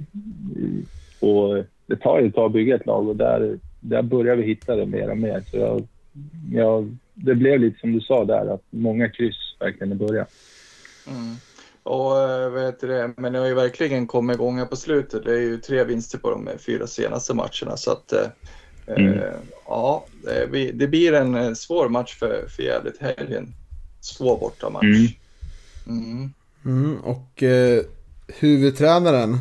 och 1.20 1.66
det 1.86 1.96
tar 1.96 2.20
ju 2.20 2.28
ett 2.28 2.36
tag 2.36 2.46
att 2.46 2.52
bygga 2.52 2.76
ett 2.76 2.86
lag 2.86 3.08
och 3.08 3.16
där, 3.16 3.60
där 3.80 4.02
börjar 4.02 4.36
vi 4.36 4.44
hitta 4.44 4.76
det 4.76 4.86
mer 4.86 5.10
och 5.10 5.18
mer. 5.18 5.42
Så 5.42 5.58
jag, 5.58 5.88
jag, 6.52 6.98
det 7.14 7.36
blev 7.36 7.60
lite 7.60 7.80
som 7.80 7.94
du 7.94 8.02
sa 8.02 8.26
där, 8.26 8.54
att 8.54 8.64
många 8.70 9.10
kryss 9.10 9.56
verkligen 9.60 9.94
i 9.94 9.96
början. 9.96 10.26
Mm. 11.08 11.36
Och 11.84 12.20
eh, 12.20 12.66
heter 12.66 12.88
det, 12.88 13.14
men 13.18 13.34
det 13.34 13.40
har 13.40 13.46
ju 13.46 13.54
verkligen 13.54 14.08
kommit 14.08 14.36
igång 14.36 14.58
här 14.58 14.66
på 14.66 14.76
slutet. 14.76 15.24
Det 15.24 15.34
är 15.34 15.40
ju 15.40 15.58
tre 15.58 15.84
vinster 15.84 16.18
på 16.18 16.30
de 16.30 16.50
fyra 16.60 16.88
senaste 16.88 17.34
matcherna. 17.34 17.78
Så 17.78 17.92
att, 17.92 18.14
eh, 18.14 18.28
mm. 18.88 19.14
eh, 19.14 19.34
ja, 19.66 20.06
det, 20.24 20.72
det, 20.72 20.88
blir 20.88 21.14
en 21.14 21.56
svår 21.56 21.90
match 21.90 22.16
för, 22.16 22.46
för 22.50 22.64
Gävle 22.64 22.92
till 22.92 23.08
helgen. 23.18 23.54
Svår 24.02 24.40
bortamatch. 24.40 24.84
Mm. 24.84 25.08
Mm. 25.88 26.34
mm 26.66 26.98
och 26.98 27.44
eh, 27.44 27.84
huvudtränaren 28.28 29.38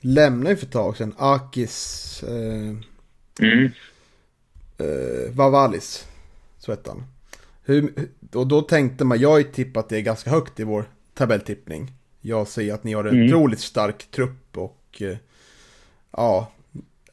lämnade 0.00 0.50
ju 0.50 0.56
för 0.56 0.66
ett 0.66 0.72
tag 0.72 0.96
sedan, 0.96 1.14
Akis 1.18 2.22
eh, 2.22 2.76
mm. 3.40 3.70
eh, 4.78 5.32
Vavalis, 5.32 6.06
så 6.58 6.70
hette 6.70 6.90
han. 6.90 7.04
Hur, 7.64 8.08
och 8.32 8.46
då 8.46 8.62
tänkte 8.62 9.04
man, 9.04 9.20
jag 9.20 9.28
har 9.28 9.38
ju 9.38 9.44
tippat 9.44 9.88
det 9.88 10.02
ganska 10.02 10.30
högt 10.30 10.60
i 10.60 10.64
vår 10.64 10.84
tabelltippning. 11.14 11.92
Jag 12.20 12.48
säger 12.48 12.74
att 12.74 12.84
ni 12.84 12.92
har 12.92 13.04
en 13.04 13.14
mm. 13.14 13.26
otroligt 13.26 13.60
stark 13.60 14.10
trupp 14.10 14.58
och 14.58 15.02
eh, 15.02 15.16
ja, 16.10 16.52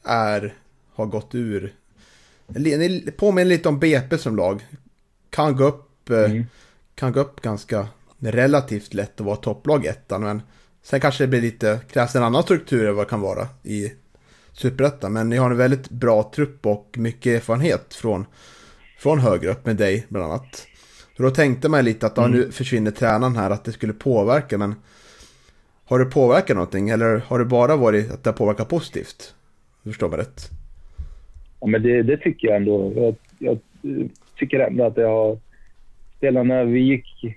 är, 0.02 0.54
har 0.94 1.06
gått 1.06 1.34
ur. 1.34 1.74
Ni 2.46 3.10
påminner 3.16 3.48
lite 3.48 3.68
om 3.68 3.78
BP 3.78 4.18
som 4.18 4.36
lag. 4.36 4.66
Kan 5.30 5.56
gå 5.56 5.64
upp, 5.64 6.10
eh, 6.10 6.18
mm. 6.18 6.46
kan 6.94 7.12
gå 7.12 7.20
upp 7.20 7.40
ganska 7.40 7.88
relativt 8.18 8.94
lätt 8.94 9.20
att 9.20 9.26
vara 9.26 9.36
topplag 9.36 9.86
ettan, 9.86 10.22
men 10.22 10.42
sen 10.82 11.00
kanske 11.00 11.24
det 11.24 11.28
blir 11.28 11.40
lite, 11.40 11.80
krävs 11.92 12.16
en 12.16 12.22
annan 12.22 12.42
struktur 12.42 12.88
än 12.88 12.94
vad 12.94 13.06
det 13.06 13.10
kan 13.10 13.20
vara 13.20 13.48
i 13.62 13.92
Superettan. 14.52 15.12
Men 15.12 15.28
ni 15.28 15.36
har 15.36 15.50
en 15.50 15.56
väldigt 15.56 15.90
bra 15.90 16.30
trupp 16.34 16.66
och 16.66 16.94
mycket 16.98 17.36
erfarenhet 17.36 17.94
från, 17.94 18.26
från 18.98 19.18
högre 19.18 19.50
upp 19.50 19.66
med 19.66 19.76
dig 19.76 20.06
bland 20.08 20.32
annat. 20.32 20.66
Så 21.20 21.24
då 21.24 21.30
tänkte 21.30 21.68
man 21.68 21.84
lite 21.84 22.06
att 22.06 22.18
mm. 22.18 22.30
nu 22.30 22.50
försvinner 22.50 22.90
tränaren 22.90 23.36
här, 23.36 23.50
att 23.50 23.64
det 23.64 23.72
skulle 23.72 23.92
påverka. 23.92 24.58
Men 24.58 24.74
har 25.84 25.98
det 25.98 26.04
påverkat 26.04 26.56
någonting 26.56 26.88
eller 26.88 27.18
har 27.18 27.38
det 27.38 27.44
bara 27.44 27.76
varit 27.76 28.10
att 28.10 28.24
det 28.24 28.30
har 28.30 28.36
påverkat 28.36 28.68
positivt? 28.68 29.34
Förstår 29.84 30.08
man 30.08 30.18
rätt? 30.18 30.50
Ja, 31.60 31.66
men 31.66 31.82
det, 31.82 32.02
det 32.02 32.16
tycker 32.16 32.48
jag 32.48 32.56
ändå. 32.56 32.92
Jag, 32.96 33.14
jag, 33.38 33.58
tycker 34.36 34.60
ändå 34.60 34.84
att 34.84 34.94
det 34.94 35.02
har... 35.02 35.38
Spelarna, 36.16 36.64
vi 36.64 36.80
gick, 36.80 37.36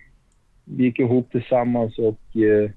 vi 0.63 0.83
gick 0.83 0.99
ihop 0.99 1.31
tillsammans 1.31 1.97
och 1.97 2.37
eh, 2.37 2.71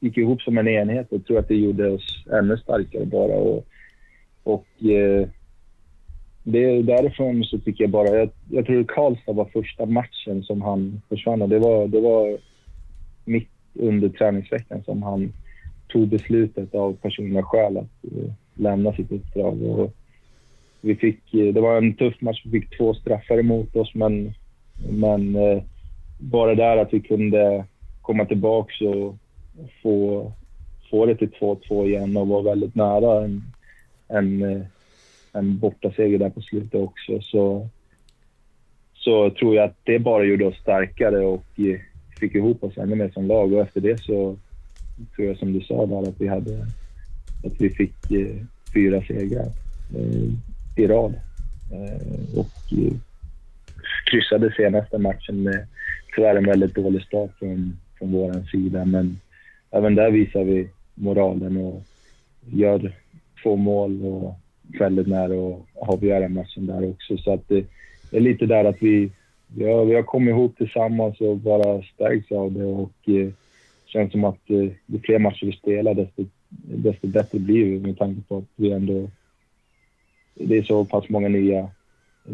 gick 0.00 0.16
ihop 0.16 0.42
som 0.42 0.58
en 0.58 0.68
enhet. 0.68 1.06
Jag 1.10 1.26
tror 1.26 1.38
att 1.38 1.48
det 1.48 1.56
gjorde 1.56 1.88
oss 1.88 2.24
ännu 2.32 2.56
starkare 2.56 3.04
bara. 3.04 3.34
Och, 3.34 3.66
och 4.42 4.84
eh, 4.90 5.28
det, 6.48 6.82
därifrån 6.82 7.44
så 7.44 7.58
tycker 7.58 7.84
jag 7.84 7.90
bara... 7.90 8.08
Jag, 8.08 8.30
jag 8.50 8.66
tror 8.66 8.84
Karlstad 8.84 9.32
var 9.32 9.44
första 9.44 9.86
matchen 9.86 10.42
som 10.42 10.62
han 10.62 11.02
försvann. 11.08 11.42
Och 11.42 11.48
det 11.48 11.58
var, 11.58 11.88
det 11.88 12.00
var 12.00 12.38
mitt 13.24 13.48
under 13.74 14.08
träningsveckan 14.08 14.82
som 14.84 15.02
han 15.02 15.32
tog 15.88 16.08
beslutet 16.08 16.74
av 16.74 16.92
personliga 16.92 17.42
skäl 17.42 17.76
att 17.76 18.12
uh, 18.12 18.32
lämna 18.54 18.92
sitt 18.92 19.12
uppdrag. 19.12 19.62
Och 19.62 19.92
vi 20.80 20.96
fick, 20.96 21.34
uh, 21.34 21.54
det 21.54 21.60
var 21.60 21.76
en 21.76 21.94
tuff 21.94 22.20
match. 22.20 22.42
Vi 22.44 22.60
fick 22.60 22.78
två 22.78 22.94
straffar 22.94 23.38
emot 23.38 23.76
oss, 23.76 23.94
men, 23.94 24.34
men 24.90 25.36
uh, 25.36 25.62
bara 26.18 26.54
där 26.54 26.76
att 26.76 26.94
vi 26.94 27.00
kunde 27.00 27.64
komma 28.02 28.24
tillbaka 28.24 28.88
och 28.88 29.14
få, 29.82 30.32
få 30.90 31.06
det 31.06 31.16
till 31.16 31.30
2-2 31.30 31.86
igen 31.86 32.16
och 32.16 32.28
vara 32.28 32.42
väldigt 32.42 32.74
nära 32.74 33.24
en, 33.24 33.42
en 34.08 34.66
en 35.38 35.58
bortaseger 35.58 36.18
där 36.18 36.30
på 36.30 36.40
slutet 36.40 36.74
också 36.74 37.20
så, 37.20 37.68
så 38.94 39.30
tror 39.30 39.56
jag 39.56 39.64
att 39.64 39.76
det 39.84 39.98
bara 39.98 40.24
gjorde 40.24 40.46
oss 40.46 40.56
starkare 40.56 41.18
och 41.18 41.44
fick 42.20 42.34
ihop 42.34 42.64
oss 42.64 42.78
ännu 42.78 42.94
mer 42.94 43.08
som 43.08 43.26
lag. 43.26 43.52
Och 43.52 43.60
efter 43.60 43.80
det 43.80 44.02
så 44.02 44.36
tror 45.16 45.28
jag 45.28 45.38
som 45.38 45.52
du 45.52 45.60
sa 45.60 45.86
där 45.86 46.08
att 46.08 46.20
vi 46.20 46.28
hade 46.28 46.66
att 47.44 47.60
vi 47.60 47.70
fick 47.70 48.10
eh, 48.10 48.36
fyra 48.74 49.02
segrar 49.02 49.46
eh, 49.96 50.32
i 50.76 50.86
rad. 50.86 51.14
Eh, 51.72 52.38
och 52.38 52.78
eh, 52.78 52.92
kryssade 54.10 54.52
senaste 54.56 54.98
matchen 54.98 55.42
med 55.42 55.66
tyvärr 56.14 56.36
en 56.36 56.46
väldigt 56.46 56.74
dålig 56.74 57.02
start 57.02 57.30
från, 57.38 57.78
från 57.98 58.12
vår 58.12 58.46
sida. 58.50 58.84
Men 58.84 59.20
även 59.70 59.94
där 59.94 60.10
visar 60.10 60.44
vi 60.44 60.68
moralen 60.94 61.56
och 61.56 61.82
gör 62.46 62.92
två 63.42 63.56
mål 63.56 64.02
och 64.02 64.34
väldigt 64.78 65.06
nära 65.06 65.56
att 65.56 65.88
avgöra 65.88 66.28
matchen 66.28 66.66
där 66.66 66.90
också. 66.90 67.16
Så 67.16 67.32
att 67.32 67.48
det, 67.48 67.66
är 68.10 68.20
lite 68.20 68.46
där 68.46 68.64
att 68.64 68.82
vi, 68.82 69.10
vi, 69.46 69.72
har, 69.72 69.84
vi 69.84 69.94
har 69.94 70.02
kommit 70.02 70.32
ihop 70.32 70.56
tillsammans 70.56 71.20
och 71.20 71.36
bara 71.36 71.82
stärks 71.82 72.32
av 72.32 72.52
det 72.52 72.64
och 72.64 73.08
eh, 73.08 73.32
känns 73.86 74.12
som 74.12 74.24
att 74.24 74.50
eh, 74.50 74.70
ju 74.86 75.00
fler 75.04 75.18
matcher 75.18 75.46
vi 75.46 75.52
spelar 75.52 75.94
desto, 75.94 76.24
desto 76.64 77.06
bättre 77.06 77.38
blir 77.38 77.64
vi 77.64 77.78
med 77.78 77.98
tanke 77.98 78.20
på 78.28 78.38
att 78.38 78.44
vi 78.56 78.72
ändå... 78.72 79.10
Det 80.34 80.58
är 80.58 80.62
så 80.62 80.84
pass 80.84 81.08
många 81.08 81.28
nya 81.28 81.70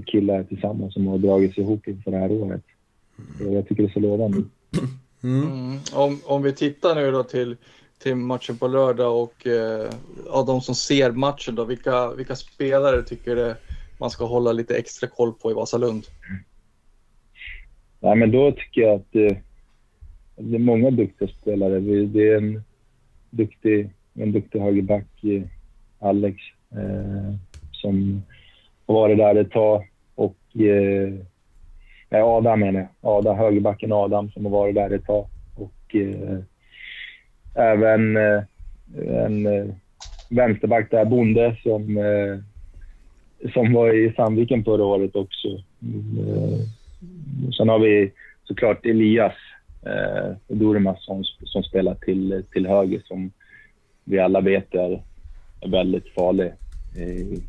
killar 0.07 0.45
tillsammans 0.45 0.95
som 0.95 1.07
har 1.07 1.18
dragits 1.18 1.59
ihop 1.59 1.89
inför 1.89 2.11
det 2.11 2.16
här 2.16 2.33
året. 2.33 2.62
Så 3.39 3.53
jag 3.53 3.68
tycker 3.68 3.83
det 3.83 3.89
är 3.89 3.93
så 3.93 4.01
lovande. 4.01 4.37
Mm. 4.37 5.43
Mm. 5.43 5.78
Om, 5.93 6.20
om 6.24 6.43
vi 6.43 6.53
tittar 6.53 6.95
nu 6.95 7.11
då 7.11 7.22
till 7.22 7.57
till 8.03 8.16
matchen 8.16 8.57
på 8.57 8.66
lördag 8.66 9.22
och 9.22 9.46
eh, 9.46 9.90
av 10.30 10.46
de 10.46 10.61
som 10.61 10.74
ser 10.74 11.12
matchen 11.12 11.55
då, 11.55 11.64
vilka, 11.64 12.14
vilka 12.14 12.36
spelare 12.36 13.03
tycker 13.03 13.36
du 13.36 13.55
man 13.98 14.11
ska 14.11 14.24
hålla 14.24 14.53
lite 14.53 14.76
extra 14.76 15.09
koll 15.09 15.32
på 15.32 15.50
i 15.50 15.55
Vasalund? 15.55 16.05
Nej, 18.00 18.16
men 18.16 18.30
då 18.30 18.53
tycker 18.53 18.80
jag 18.80 18.94
att 18.94 19.12
det, 19.12 19.36
det 20.36 20.55
är 20.55 20.59
många 20.59 20.90
duktiga 20.90 21.28
spelare. 21.28 21.80
Det 22.07 22.28
är 22.28 22.36
en 22.36 22.62
duktig, 23.30 23.90
en 24.14 24.32
duktig 24.32 24.61
högerback, 24.61 25.24
eh, 25.24 25.42
Alex, 25.98 26.36
eh, 26.72 27.34
som 27.72 28.22
har 28.86 28.94
varit 28.94 29.18
där 29.18 29.34
ett 29.34 29.50
tag. 29.50 29.90
Och 30.14 30.36
eh, 30.55 31.12
eh 32.11 32.24
Adam 32.24 32.61
menar 32.61 32.80
jag. 32.80 32.88
Adam, 33.00 33.38
högerbacken 33.38 33.92
Adam 33.92 34.30
som 34.30 34.44
har 34.44 34.53
varit 34.53 34.74
där 34.74 34.90
ett 34.90 35.07
tag. 35.07 35.26
Och, 35.57 35.96
eh, 35.96 36.38
även 37.55 38.16
eh, 38.16 38.42
en 39.24 39.46
eh, 39.46 39.64
vänsterback 40.30 40.90
där, 40.90 41.05
Bonde, 41.05 41.57
som, 41.62 41.98
eh, 41.98 42.38
som 43.53 43.72
var 43.72 43.94
i 43.94 44.12
Sandviken 44.16 44.64
förra 44.64 44.84
året 44.84 45.16
också. 45.16 45.48
Mm, 45.82 46.28
eh, 46.28 46.61
sen 47.57 47.68
har 47.68 47.78
vi 47.78 48.12
såklart 48.44 48.86
Elias 48.86 49.34
eh, 49.86 50.36
Durmas 50.48 51.05
som, 51.05 51.24
som 51.24 51.62
spelar 51.62 51.94
till, 51.94 52.44
till 52.53 52.66
höger 52.66 53.03
som 53.05 53.30
vi 54.05 54.18
alla 54.18 54.40
vet 54.40 54.74
är, 54.74 55.03
är 55.61 55.68
väldigt 55.68 56.09
farlig. 56.09 56.53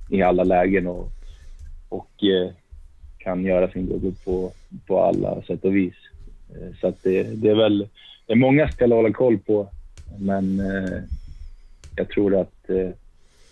i 0.10 0.22
alla 0.22 0.44
lägen 0.44 0.88
och, 0.88 1.10
och 1.90 2.24
eh, 2.24 2.52
kan 3.18 3.46
göra 3.46 3.72
sin 3.72 3.86
gubbe 3.86 4.12
på, 4.26 4.52
på 4.88 5.02
alla 5.02 5.42
sätt 5.42 5.66
och 5.66 5.76
vis. 5.76 5.96
Eh, 6.50 6.76
så 6.82 6.88
att 6.88 7.04
det, 7.04 7.24
det 7.24 7.50
är 7.50 7.56
väl 7.56 7.88
det 8.28 8.34
är 8.34 8.38
många 8.38 8.68
spelare 8.68 9.00
att 9.00 9.04
hålla 9.04 9.14
koll 9.14 9.38
på, 9.38 9.70
men 10.20 10.60
eh, 10.60 11.00
jag 11.96 12.10
tror 12.10 12.42
att 12.42 12.70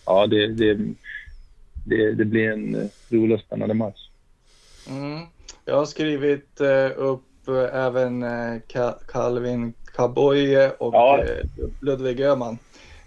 ja, 0.05 0.27
det, 0.27 0.47
det, 0.47 0.73
det, 1.85 2.13
det 2.13 2.25
blir 2.25 2.51
en 2.51 2.89
rolig 3.09 3.35
och 3.35 3.41
spännande 3.41 3.73
match. 3.73 4.09
Mm. 4.89 5.19
Jag 5.65 5.75
har 5.75 5.85
skrivit 5.85 6.61
upp 6.95 7.47
även 7.73 8.25
Calvin 9.07 9.73
Kaboye 9.95 10.71
och 10.71 10.93
ja. 10.93 11.23
Ludvig 11.81 12.19
Öhman. 12.19 12.57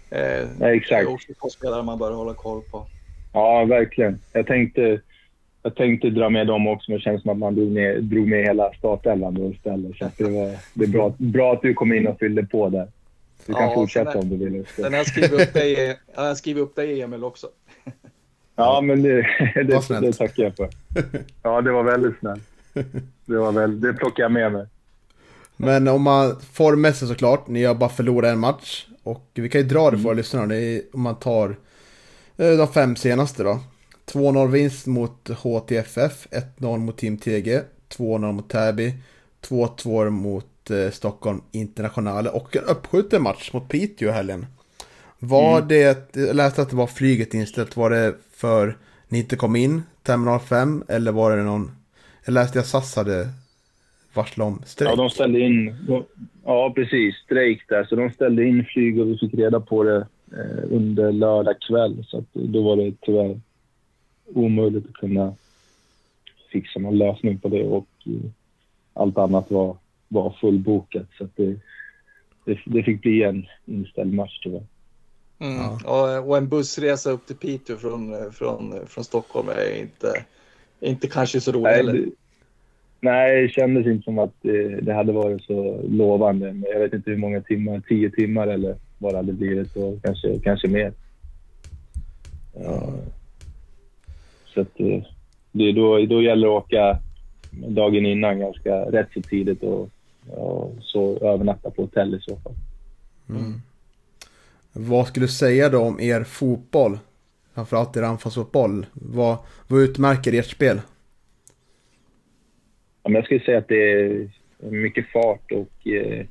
Eh, 0.09 0.47
ja, 0.59 0.75
exakt. 0.75 1.05
Det 1.05 1.11
är 1.11 1.13
också 1.13 1.49
spelare 1.49 1.83
man 1.83 1.99
bör 1.99 2.11
hålla 2.11 2.33
koll 2.33 2.61
på. 2.71 2.85
Ja, 3.33 3.65
verkligen. 3.65 4.19
Jag 4.33 4.47
tänkte, 4.47 5.01
jag 5.63 5.75
tänkte 5.75 6.09
dra 6.09 6.29
med 6.29 6.47
dem 6.47 6.67
också, 6.67 6.91
men 6.91 6.97
det 6.97 7.03
känns 7.03 7.21
som 7.21 7.31
att 7.31 7.37
man 7.37 7.55
drog 7.55 7.71
med, 7.71 8.03
drog 8.03 8.27
med 8.27 8.43
hela 8.43 8.73
startelvan 8.73 9.33
då 9.33 9.51
istället. 9.51 9.97
Så 9.97 10.09
det, 10.17 10.23
var, 10.23 10.55
det 10.73 10.83
är 10.83 10.87
bra, 10.87 11.15
bra 11.17 11.53
att 11.53 11.61
du 11.61 11.73
kom 11.73 11.93
in 11.93 12.07
och 12.07 12.19
fyllde 12.19 12.43
på 12.43 12.69
där. 12.69 12.87
Du 13.45 13.53
kan 13.53 13.63
ja, 13.63 13.73
fortsätta 13.73 14.19
om 14.19 14.29
du 14.29 14.37
vill. 14.37 14.65
Sen 14.75 14.83
har 14.83 14.91
jag 14.91 15.07
skrivit 15.07 15.31
upp 15.31 15.53
dig, 15.53 15.99
jag 16.15 16.37
skrivit 16.37 16.63
upp 16.63 16.75
dig 16.75 17.01
Emil 17.01 17.23
också. 17.23 17.47
Ja, 18.55 18.81
men 18.81 19.03
det, 19.03 19.27
det, 19.55 19.99
det 20.01 20.13
tackar 20.13 20.43
jag 20.43 20.55
för. 20.55 20.69
Ja, 21.43 21.61
det 21.61 21.71
var 21.71 21.83
väldigt 21.83 22.19
snällt. 22.19 22.43
Det, 23.25 23.37
var 23.37 23.51
väl, 23.51 23.81
det 23.81 23.93
plockar 23.93 24.23
jag 24.23 24.31
med 24.31 24.51
mig. 24.51 24.67
Men 25.57 25.87
om 25.87 26.01
man 26.01 26.39
formmässigt 26.53 27.09
såklart, 27.09 27.47
ni 27.47 27.63
har 27.63 27.75
bara 27.75 27.89
förlorat 27.89 28.31
en 28.31 28.39
match. 28.39 28.87
Och 29.03 29.29
vi 29.33 29.49
kan 29.49 29.61
ju 29.61 29.67
dra 29.67 29.91
det 29.91 29.97
för 29.97 30.03
våra 30.03 30.11
mm. 30.11 30.17
lyssnare. 30.17 30.55
Är, 30.55 30.81
om 30.93 31.01
man 31.01 31.19
tar 31.19 31.55
eh, 32.37 32.51
de 32.51 32.67
fem 32.67 32.95
senaste 32.95 33.43
då. 33.43 33.59
2-0 34.05 34.51
vinst 34.51 34.87
mot 34.87 35.29
HTFF, 35.29 36.27
1-0 36.59 36.77
mot 36.77 36.97
Team 36.97 37.17
TG, 37.17 37.61
2-0 37.97 38.31
mot 38.31 38.49
Täby, 38.49 38.93
2-2 39.47 40.09
mot 40.09 40.47
Stockholm 40.91 41.41
Internationale 41.51 42.29
och 42.29 42.55
en 42.55 42.63
uppskjuten 42.63 43.23
match 43.23 43.53
mot 43.53 43.69
Piteå 43.69 44.09
i 44.09 44.11
helgen. 44.11 44.45
Var 45.19 45.57
mm. 45.57 45.67
det, 45.67 46.15
jag 46.15 46.35
läste 46.35 46.61
att 46.61 46.69
det 46.69 46.75
var 46.75 46.87
flyget 46.87 47.33
inställt, 47.33 47.77
var 47.77 47.89
det 47.89 48.15
för 48.31 48.77
ni 49.07 49.19
inte 49.19 49.35
kom 49.35 49.55
in, 49.55 49.81
terminal 50.03 50.39
5, 50.39 50.83
eller 50.87 51.11
var 51.11 51.37
det 51.37 51.43
någon, 51.43 51.71
jag 52.25 52.33
läste 52.33 52.59
att 52.59 52.65
SAS 52.65 52.95
hade 52.95 53.29
varslat 54.13 54.47
om 54.47 54.61
strejk. 54.65 54.91
Ja, 54.91 54.95
de 54.95 55.09
ställde 55.09 55.39
in, 55.39 55.75
ja 56.45 56.73
precis, 56.75 57.15
strejk 57.15 57.69
där, 57.69 57.83
så 57.83 57.95
de 57.95 58.09
ställde 58.09 58.45
in 58.45 58.65
flyg 58.65 58.99
och 58.99 59.07
vi 59.07 59.17
fick 59.17 59.33
reda 59.33 59.59
på 59.59 59.83
det 59.83 60.07
eh, 60.31 60.63
under 60.71 61.11
lördag 61.11 61.55
kväll, 61.67 62.05
så 62.07 62.17
att, 62.17 62.33
då 62.33 62.63
var 62.63 62.75
det 62.75 62.93
tyvärr 63.01 63.39
omöjligt 64.25 64.85
att 64.85 64.93
kunna 64.93 65.33
fixa 66.51 66.79
någon 66.79 66.97
lösning 66.97 67.39
på 67.39 67.47
det 67.49 67.63
och 67.63 67.87
eh, 68.05 68.29
allt 68.93 69.17
annat 69.17 69.51
var, 69.51 69.77
var 70.07 70.37
fullbokat. 70.41 71.07
Så 71.17 71.27
det, 71.35 71.59
det, 72.45 72.59
det, 72.65 72.83
fick 72.83 73.01
bli 73.01 73.23
en 73.23 73.45
inställd 73.65 74.13
match 74.13 74.39
tyvärr. 74.43 74.63
Mm. 75.39 75.57
Ja. 75.83 76.19
Och, 76.19 76.37
en 76.37 76.49
bussresa 76.49 77.11
upp 77.11 77.27
till 77.27 77.35
Piteå 77.35 77.77
från, 77.77 78.31
från, 78.31 78.87
från 78.87 79.03
Stockholm 79.03 79.49
är 79.49 79.81
inte, 79.81 80.25
inte 80.79 81.07
kanske 81.07 81.41
så 81.41 81.51
roligt 81.51 81.85
nej, 81.85 81.85
Det, 81.85 82.11
nej, 82.99 83.41
det 83.41 83.49
kändes 83.49 83.87
inte 83.87 84.03
som 84.03 84.19
att 84.19 84.33
det, 84.41 84.81
det, 84.81 84.93
hade 84.93 85.11
varit 85.11 85.43
så 85.43 85.81
lovande. 85.89 86.61
Jag 86.73 86.79
vet 86.79 86.93
inte 86.93 87.11
hur 87.11 87.17
många 87.17 87.41
timmar, 87.41 87.81
tio 87.87 88.09
timmar 88.09 88.47
eller 88.47 88.75
vad 88.97 89.13
det 89.13 89.17
hade 89.17 89.33
blivit 89.33 89.75
och 89.75 90.01
kanske, 90.03 90.39
kanske 90.39 90.67
mer. 90.67 90.93
Ja. 92.53 92.93
Så 94.45 94.61
att, 94.61 94.79
eh, 94.79 95.03
det, 95.51 95.71
då, 95.71 96.05
då 96.05 96.21
gäller 96.21 96.47
det 96.47 96.57
att 96.57 96.63
åka 96.63 96.99
dagen 97.51 98.05
innan 98.05 98.39
ganska 98.39 98.75
rätt 98.75 99.07
så 99.13 99.21
tidigt 99.21 99.63
och, 99.63 99.89
och 100.29 100.75
så 100.81 101.17
övernatta 101.17 101.71
på 101.71 101.81
hotell 101.81 102.15
i 102.15 102.19
så 102.19 102.37
fall. 102.37 102.53
Mm. 103.29 103.61
Vad 104.73 105.07
skulle 105.07 105.25
du 105.25 105.31
säga 105.31 105.69
då 105.69 105.81
om 105.81 105.99
er 105.99 106.23
fotboll? 106.23 106.97
Framförallt 107.53 107.97
er 107.97 108.03
anfallsfotboll. 108.03 108.85
Vad, 108.93 109.37
vad 109.67 109.81
utmärker 109.81 110.33
ert 110.33 110.45
spel? 110.45 110.81
Ja, 113.03 113.11
jag 113.11 113.25
skulle 113.25 113.39
säga 113.39 113.57
att 113.57 113.67
det 113.67 113.91
är 113.91 114.29
mycket 114.59 115.05
fart 115.11 115.51
och 115.51 115.87
eh, 115.87 116.25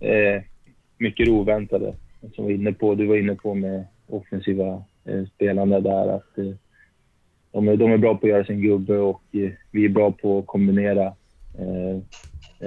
eh, 0.00 0.42
mycket 0.98 1.28
oväntade. 1.28 1.94
Som 2.34 2.44
var 2.44 2.50
inne 2.50 2.72
på, 2.72 2.94
du 2.94 3.06
var 3.06 3.16
inne 3.16 3.34
på 3.34 3.54
med 3.54 3.84
offensiva 4.06 4.84
eh, 5.04 5.24
spelande 5.34 5.80
där. 5.80 6.08
Att, 6.08 6.38
eh, 6.38 6.54
de, 7.52 7.68
är, 7.68 7.76
de 7.76 7.92
är 7.92 7.98
bra 7.98 8.14
på 8.16 8.26
att 8.26 8.30
göra 8.30 8.44
sin 8.44 8.62
gubbe 8.62 8.98
och 8.98 9.22
eh, 9.32 9.50
vi 9.70 9.84
är 9.84 9.88
bra 9.88 10.12
på 10.12 10.38
att 10.38 10.46
kombinera 10.46 11.14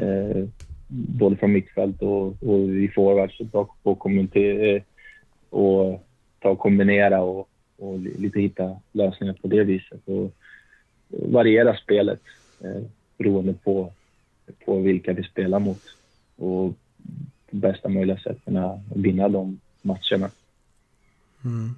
eh, 0.01 0.47
både 0.87 1.35
från 1.35 1.51
mittfält 1.51 2.01
och, 2.01 2.43
och 2.43 2.59
i 2.59 2.91
forwards. 2.95 3.39
Och, 3.83 4.37
eh, 4.37 4.81
och 5.49 6.03
ta 6.39 6.49
och 6.49 6.59
kombinera 6.59 7.21
och, 7.21 7.49
och 7.77 7.99
lite 7.99 8.39
hitta 8.39 8.79
lösningar 8.91 9.33
på 9.41 9.47
det 9.47 9.63
viset. 9.63 10.01
Och 10.05 10.33
variera 11.09 11.77
spelet 11.77 12.21
eh, 12.59 12.81
beroende 13.17 13.53
på, 13.53 13.93
på 14.65 14.79
vilka 14.79 15.13
vi 15.13 15.23
spelar 15.23 15.59
mot. 15.59 15.81
Och 16.35 16.73
på 17.49 17.55
bästa 17.55 17.89
möjliga 17.89 18.17
sätt 18.17 18.37
kunna 18.45 18.81
vinna 18.95 19.29
de 19.29 19.59
matcherna. 19.81 20.29
Mm. 21.45 21.75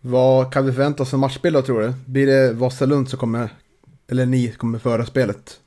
Vad 0.00 0.52
kan 0.52 0.66
vi 0.66 0.72
förvänta 0.72 1.02
oss 1.02 1.10
för 1.10 1.16
matchspel 1.16 1.52
då 1.52 1.62
tror 1.62 1.80
du? 1.80 1.94
Blir 2.06 2.26
det 2.26 2.52
Vasalund 2.52 3.08
som 3.08 3.18
kommer, 3.18 3.50
eller 4.08 4.26
ni 4.26 4.52
kommer 4.52 4.78
föra 4.78 5.06
spelet? 5.06 5.60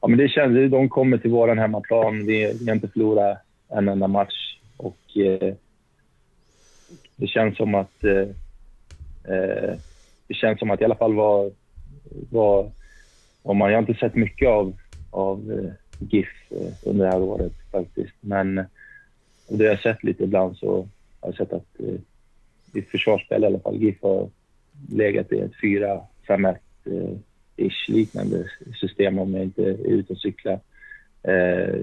Ja 0.00 0.08
men 0.08 0.18
det 0.18 0.28
känns, 0.28 0.70
de 0.70 0.88
kommer 0.88 1.18
till 1.18 1.30
vår 1.30 1.56
hemmaplan. 1.56 2.26
Vi, 2.26 2.58
vi 2.60 2.66
har 2.66 2.74
inte 2.74 2.88
förlorat 2.88 3.38
en 3.68 3.88
enda 3.88 4.08
match 4.08 4.58
och 4.76 5.16
eh, 5.16 5.54
det 7.16 7.26
känns 7.26 7.56
som 7.56 7.74
att 7.74 8.04
eh, 8.04 8.28
eh, 9.34 9.74
det 10.26 10.34
känns 10.34 10.58
som 10.58 10.70
att 10.70 10.80
i 10.80 10.84
alla 10.84 10.94
fall 10.94 11.14
var, 11.14 11.50
var 12.30 12.70
om 13.42 13.56
man, 13.56 13.70
jag 13.70 13.76
har 13.76 13.88
inte 13.88 14.00
sett 14.00 14.14
mycket 14.14 14.48
av, 14.48 14.76
av 15.10 15.52
eh, 15.52 15.72
GIF 15.98 16.28
eh, 16.50 16.72
under 16.88 17.04
det 17.04 17.10
här 17.10 17.22
året 17.22 17.52
faktiskt. 17.70 18.14
Men 18.20 18.54
det 19.48 19.64
jag 19.64 19.70
har 19.70 19.76
sett 19.76 20.04
lite 20.04 20.24
ibland 20.24 20.56
så 20.56 20.76
har 21.20 21.28
jag 21.28 21.34
sett 21.34 21.52
att 21.52 21.80
eh, 21.80 22.00
i 22.74 22.82
försvarsspel 22.82 23.42
i 23.42 23.46
alla 23.46 23.60
fall. 23.60 23.76
GIF 23.76 24.02
har 24.02 24.30
legat 24.92 25.32
i 25.32 25.38
ett 25.38 25.52
4-5-1 25.62 26.56
eh, 26.84 27.18
ish 27.58 27.88
liknande 27.88 28.50
system 28.80 29.18
om 29.18 29.34
jag 29.34 29.42
inte 29.42 29.62
är 29.62 29.86
ute 29.86 30.12
och 30.12 30.18
cyklar. 30.18 30.60
Eh, 31.22 31.80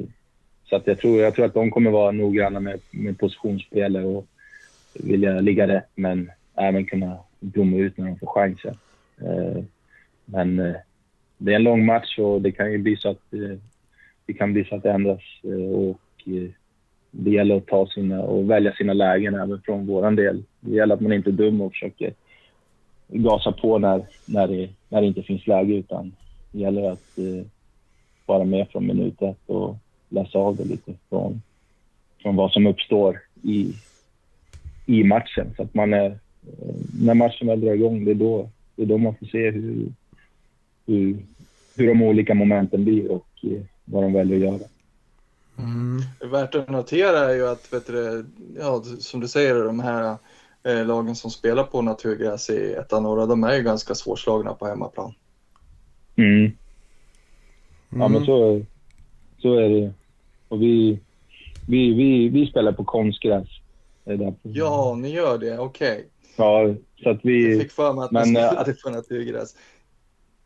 så 0.69 0.75
att 0.75 0.87
jag, 0.87 0.99
tror, 0.99 1.21
jag 1.21 1.35
tror 1.35 1.45
att 1.45 1.53
de 1.53 1.71
kommer 1.71 1.91
vara 1.91 2.11
noggranna 2.11 2.59
med, 2.59 2.79
med 2.91 3.19
positionsspel 3.19 3.95
och 3.95 4.27
vilja 4.93 5.39
ligga 5.39 5.67
rätt 5.67 5.89
men 5.95 6.31
även 6.55 6.85
kunna 6.85 7.17
blomma 7.39 7.77
ut 7.77 7.97
när 7.97 8.05
de 8.05 8.17
får 8.17 8.27
chansen. 8.27 8.75
Eh, 9.21 9.63
men 10.25 10.59
eh, 10.59 10.75
det 11.37 11.51
är 11.51 11.55
en 11.55 11.63
lång 11.63 11.85
match 11.85 12.19
och 12.19 12.41
det 12.41 12.51
kan 12.51 12.71
ju 12.71 12.77
bli 12.77 12.95
så 12.97 13.09
att 13.09 13.33
eh, 13.33 13.57
det 14.25 14.33
kan 14.33 14.53
bli 14.53 14.65
så 14.65 14.75
att 14.75 14.83
det 14.83 14.91
ändras 14.91 15.21
eh, 15.43 15.71
och 15.71 15.99
eh, 16.25 16.49
det 17.11 17.31
gäller 17.31 17.57
att 17.57 17.67
ta 17.67 17.87
sina 17.87 18.21
och 18.21 18.49
välja 18.49 18.73
sina 18.73 18.93
lägen 18.93 19.35
även 19.35 19.61
från 19.61 19.85
våran 19.85 20.15
del. 20.15 20.43
Det 20.59 20.75
gäller 20.75 20.95
att 20.95 21.01
man 21.01 21.13
inte 21.13 21.29
är 21.29 21.31
dum 21.31 21.61
och 21.61 21.71
försöker 21.71 22.13
gasa 23.07 23.51
på 23.51 23.77
när, 23.77 24.05
när, 24.25 24.47
det, 24.47 24.69
när 24.89 25.01
det 25.01 25.07
inte 25.07 25.23
finns 25.23 25.47
läge 25.47 25.73
utan 25.73 26.15
det 26.51 26.59
gäller 26.59 26.91
att 26.91 27.17
eh, 27.17 27.45
vara 28.25 28.43
med 28.43 28.67
från 28.69 28.87
minut 28.87 29.21
ett 29.21 29.49
och 29.49 29.75
läsa 30.09 30.39
av 30.39 30.55
det 30.55 30.65
lite 30.65 30.93
från, 31.09 31.41
från 32.21 32.35
vad 32.35 32.51
som 32.51 32.67
uppstår 32.67 33.21
i, 33.43 33.73
i 34.85 35.03
matchen. 35.03 35.53
Så 35.55 35.63
att 35.63 35.73
man 35.73 35.93
är, 35.93 36.05
eh, 36.05 36.75
när 36.99 37.13
matchen 37.13 37.47
väl 37.47 37.61
drar 37.61 37.73
igång, 37.73 38.05
det 38.05 38.11
är 38.11 38.15
då, 38.15 38.49
det 38.75 38.81
är 38.81 38.85
då 38.85 38.97
man 38.97 39.15
får 39.15 39.25
se 39.25 39.51
hur, 39.51 39.93
hur, 40.85 41.17
hur 41.75 41.87
de 41.87 42.01
olika 42.01 42.33
momenten 42.33 42.83
blir 42.83 43.11
och 43.11 43.27
eh, 43.43 43.61
vad 43.85 44.03
de 44.03 44.13
väljer 44.13 44.37
att 44.37 44.53
göra. 44.53 44.67
Mm. 45.57 46.31
Värt 46.31 46.55
att 46.55 46.69
notera 46.69 47.19
är 47.19 47.35
ju 47.35 47.47
att, 47.47 47.73
vet 47.73 47.87
du, 47.87 48.25
ja, 48.59 48.83
som 48.99 49.19
du 49.19 49.27
säger, 49.27 49.55
de 49.55 49.79
här 49.79 50.17
eh, 50.65 50.85
lagen 50.85 51.15
som 51.15 51.31
spelar 51.31 51.63
på 51.63 51.81
naturgräs 51.81 52.49
i 52.49 52.73
ettan 52.73 53.03
norra, 53.03 53.25
de 53.25 53.43
är 53.43 53.55
ju 53.55 53.63
ganska 53.63 53.95
svårslagna 53.95 54.53
på 54.53 54.65
hemmaplan. 54.65 55.13
Mm. 56.15 56.51
Ja, 57.89 58.07
men 58.07 58.25
så, 58.25 58.61
så 59.37 59.53
är 59.53 59.69
det 59.69 59.93
Och 60.47 60.61
vi, 60.61 60.99
vi, 61.67 61.93
vi, 61.93 62.29
vi 62.29 62.47
spelar 62.47 62.71
på 62.71 62.83
konstgräs. 62.83 63.47
Ja, 64.41 64.95
ni 64.95 65.09
gör 65.09 65.37
det, 65.37 65.57
okej. 65.59 65.91
Okay. 65.91 66.03
Ja, 66.35 66.75
så 67.03 67.09
att 67.09 67.19
vi... 67.23 67.51
Jag 67.51 67.61
fick 67.61 67.71
för 67.71 67.93
mig 67.93 68.05
att 68.05 68.11
men, 68.11 68.23
ni 68.23 68.29
spelade 68.29 68.73
på 68.73 68.89
naturgräs. 68.89 69.55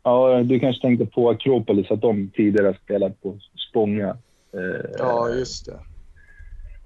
Ja, 0.02 0.42
du 0.42 0.60
kanske 0.60 0.82
tänkte 0.82 1.06
på 1.06 1.30
Akropolis, 1.30 1.90
att 1.90 2.00
de 2.00 2.30
tidigare 2.30 2.76
spelat 2.84 3.22
på 3.22 3.38
Spånga. 3.70 4.08
Eh, 4.52 4.90
ja, 4.98 5.28
just 5.28 5.66
det. 5.66 5.80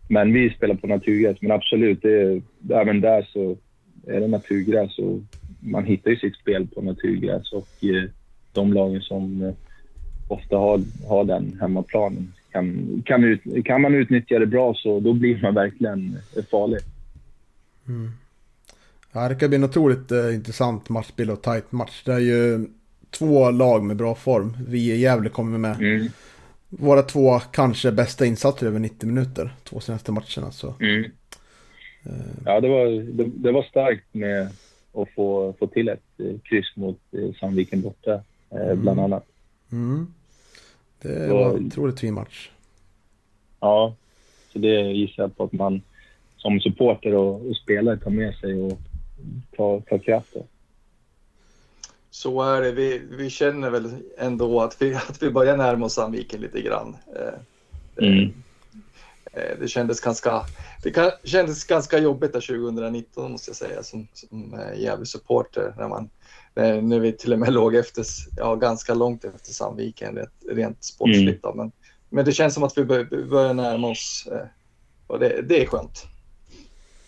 Men 0.08 0.32
vi 0.32 0.50
spelar 0.50 0.74
på 0.74 0.86
naturgräs. 0.86 1.36
Men 1.40 1.50
absolut, 1.50 2.02
det 2.02 2.42
även 2.70 3.00
där 3.00 3.28
så 3.32 3.56
är 4.06 4.20
det 4.20 4.28
naturgräs 4.28 4.98
och 4.98 5.20
man 5.60 5.84
hittar 5.84 6.10
ju 6.10 6.16
sitt 6.16 6.36
spel 6.36 6.66
på 6.74 6.82
naturgräs 6.82 7.52
och 7.52 7.84
eh, 7.84 8.10
de 8.52 8.72
lagen 8.72 9.00
som 9.00 9.42
eh, 9.42 9.54
ofta 10.28 10.56
har, 10.56 10.80
har 11.08 11.24
den 11.24 11.58
hemmaplanen 11.60 12.32
kan, 12.52 13.02
kan, 13.06 13.24
ut, 13.24 13.40
kan 13.64 13.80
man 13.80 13.94
utnyttja 13.94 14.38
det 14.38 14.46
bra 14.46 14.74
så 14.74 15.00
då 15.00 15.12
blir 15.12 15.42
man 15.42 15.54
verkligen 15.54 16.18
farlig. 16.50 16.78
Mm. 17.88 18.10
Ja, 19.12 19.28
det 19.28 19.34
kan 19.34 19.48
bli 19.48 19.56
en 19.56 19.64
otroligt 19.64 20.12
eh, 20.12 20.34
intressant 20.34 20.88
matchbild 20.88 21.30
och 21.30 21.42
tight 21.42 21.72
match. 21.72 22.02
Det 22.04 22.12
är 22.12 22.18
ju 22.18 22.66
två 23.10 23.50
lag 23.50 23.84
med 23.84 23.96
bra 23.96 24.14
form. 24.14 24.56
Vi 24.68 24.92
i 24.92 25.00
Gävle 25.00 25.28
kommer 25.28 25.58
med 25.58 25.76
mm. 25.76 26.08
Våra 26.78 27.02
två 27.02 27.38
kanske 27.38 27.92
bästa 27.92 28.26
insatser 28.26 28.66
över 28.66 28.78
90 28.78 29.06
minuter. 29.06 29.54
Två 29.64 29.80
senaste 29.80 30.12
matcherna. 30.12 30.50
Så. 30.50 30.74
Mm. 30.80 31.04
Uh. 31.04 31.10
Ja, 32.44 32.60
det 32.60 32.68
var, 32.68 32.86
det, 33.12 33.24
det, 33.24 33.52
var 33.52 33.62
starkt 33.62 34.14
med 34.14 34.48
att 34.92 35.08
få, 35.16 35.54
få 35.58 35.66
till 35.66 35.88
ett 35.88 36.02
eh, 36.18 36.38
kryss 36.44 36.76
mot 36.76 37.00
eh, 37.12 37.34
Sandviken 37.40 37.82
borta, 37.82 38.20
mm. 38.50 38.82
bland 38.82 39.00
annat. 39.00 39.24
Mm. 39.72 40.06
Det 41.02 41.28
var 41.28 41.56
en 41.56 41.66
otroligt 41.66 42.00
fin 42.00 42.14
match. 42.14 42.50
Ja, 43.60 43.94
så 44.52 44.58
det 44.58 44.92
gissar 44.92 45.22
jag 45.22 45.36
på 45.36 45.44
att 45.44 45.52
man 45.52 45.82
som 46.36 46.60
supporter 46.60 47.14
och, 47.14 47.48
och 47.48 47.56
spelare 47.56 47.96
tar 47.96 48.10
med 48.10 48.34
sig 48.34 48.54
och 48.54 48.78
tar, 49.56 49.80
tar 49.80 49.98
kraft 49.98 50.36
av. 50.36 50.46
Så 52.14 52.42
är 52.42 52.62
det. 52.62 52.72
Vi, 52.72 53.02
vi 53.10 53.30
känner 53.30 53.70
väl 53.70 53.90
ändå 54.18 54.60
att 54.60 54.82
vi, 54.82 54.94
att 54.94 55.22
vi 55.22 55.30
börjar 55.30 55.56
närma 55.56 55.86
oss 55.86 55.94
Sandviken 55.94 56.40
lite 56.40 56.60
grann. 56.60 56.96
Eh, 57.16 58.04
mm. 58.06 58.32
Eh, 59.32 59.58
det 59.60 59.68
kändes 59.68 60.00
ganska, 60.00 60.42
det 60.82 61.18
kändes 61.24 61.64
ganska 61.64 61.98
jobbigt 61.98 62.32
där 62.32 62.40
2019 62.40 63.32
måste 63.32 63.48
jag 63.50 63.56
säga 63.56 63.82
som, 63.82 64.08
som 64.12 64.54
eh, 64.54 64.80
Gävle-supporter 64.80 65.74
när, 65.78 65.88
man, 65.88 66.08
när 66.88 67.00
vi 67.00 67.12
till 67.12 67.32
och 67.32 67.38
med 67.38 67.52
låg 67.52 67.74
efter, 67.74 68.04
ja, 68.36 68.54
ganska 68.54 68.94
långt 68.94 69.24
efter 69.24 69.52
Sandviken 69.52 70.16
rent, 70.16 70.30
rent 70.50 70.84
sportsligt. 70.84 71.44
Mm. 71.44 71.56
Men, 71.56 71.72
men 72.08 72.24
det 72.24 72.32
känns 72.32 72.54
som 72.54 72.62
att 72.62 72.78
vi 72.78 72.84
börjar 72.84 73.54
närma 73.54 73.88
oss 73.88 74.28
och 75.06 75.18
det, 75.18 75.42
det 75.42 75.62
är 75.62 75.66
skönt. 75.66 76.06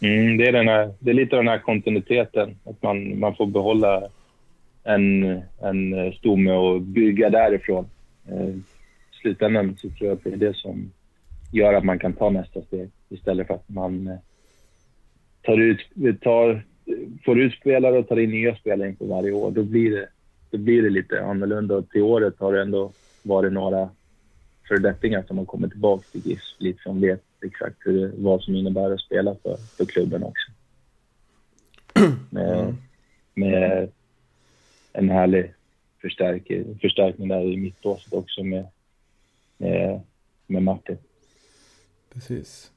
Mm, 0.01 0.37
det, 0.37 0.47
är 0.47 0.53
den 0.53 0.69
här, 0.69 0.95
det 0.99 1.11
är 1.11 1.15
lite 1.15 1.37
den 1.37 1.49
här 1.49 1.59
kontinuiteten, 1.59 2.59
att 2.65 2.83
man, 2.83 3.19
man 3.19 3.37
får 3.37 3.47
behålla 3.47 4.09
en, 4.87 5.43
en 5.63 6.13
stomme 6.13 6.53
och 6.53 6.81
bygga 6.81 7.31
därifrån. 7.31 7.87
Eh, 8.29 8.49
I 8.49 8.63
slutändan 9.21 9.77
så 9.77 9.89
tror 9.89 10.09
jag 10.09 10.13
att 10.17 10.25
det 10.25 10.33
är 10.33 10.37
det 10.37 10.57
som 10.57 10.93
gör 11.53 11.75
att 11.75 11.85
man 11.85 11.99
kan 11.99 12.13
ta 12.13 12.31
nästa 12.31 12.63
steg 12.63 12.91
istället 13.09 13.47
för 13.47 13.55
att 13.55 13.69
man 13.69 14.07
eh, 14.07 14.19
tar 15.43 15.61
ut, 15.61 15.81
tar, 16.21 16.65
får 17.25 17.41
ut 17.41 17.55
spelare 17.55 17.99
och 17.99 18.09
tar 18.09 18.19
in 18.19 18.31
nya 18.31 18.57
spelare 18.57 18.89
inför 18.89 19.07
varje 19.07 19.33
år. 19.33 19.51
Då 19.51 19.63
blir 19.63 19.91
det, 19.91 20.09
då 20.51 20.59
blir 20.59 20.83
det 20.83 20.91
lite 20.91 21.25
annorlunda. 21.25 21.83
Till 21.83 22.03
året 22.03 22.35
har 22.39 22.53
det 22.53 22.63
ändå 22.63 22.93
varit 23.23 23.53
några 23.53 23.89
föredettingar 24.69 25.25
som 25.27 25.39
har 25.39 25.45
kommit 25.45 25.71
tillbaka 25.71 26.05
till 26.13 26.27
GIF 26.27 26.41
lite 26.59 26.83
som 26.83 27.01
vet 27.01 27.23
exakt 27.45 27.77
hur, 27.79 28.13
vad 28.17 28.43
som 28.43 28.55
innebär 28.55 28.91
att 28.91 29.01
spela 29.01 29.35
för, 29.43 29.57
för 29.77 29.85
klubben 29.85 30.23
också. 30.23 30.53
Med, 32.31 32.75
med 33.35 33.89
en 34.97 35.11
härlig 35.11 35.53
förstärk, 36.01 36.51
förstärkning 36.81 37.29
där 37.29 37.41
i 37.41 37.57
mittbåset 37.57 38.13
också 38.13 38.43
med, 38.43 38.67
med, 39.57 40.01
med 40.47 40.63
Martin. 40.63 40.99
Precis. 42.13 42.71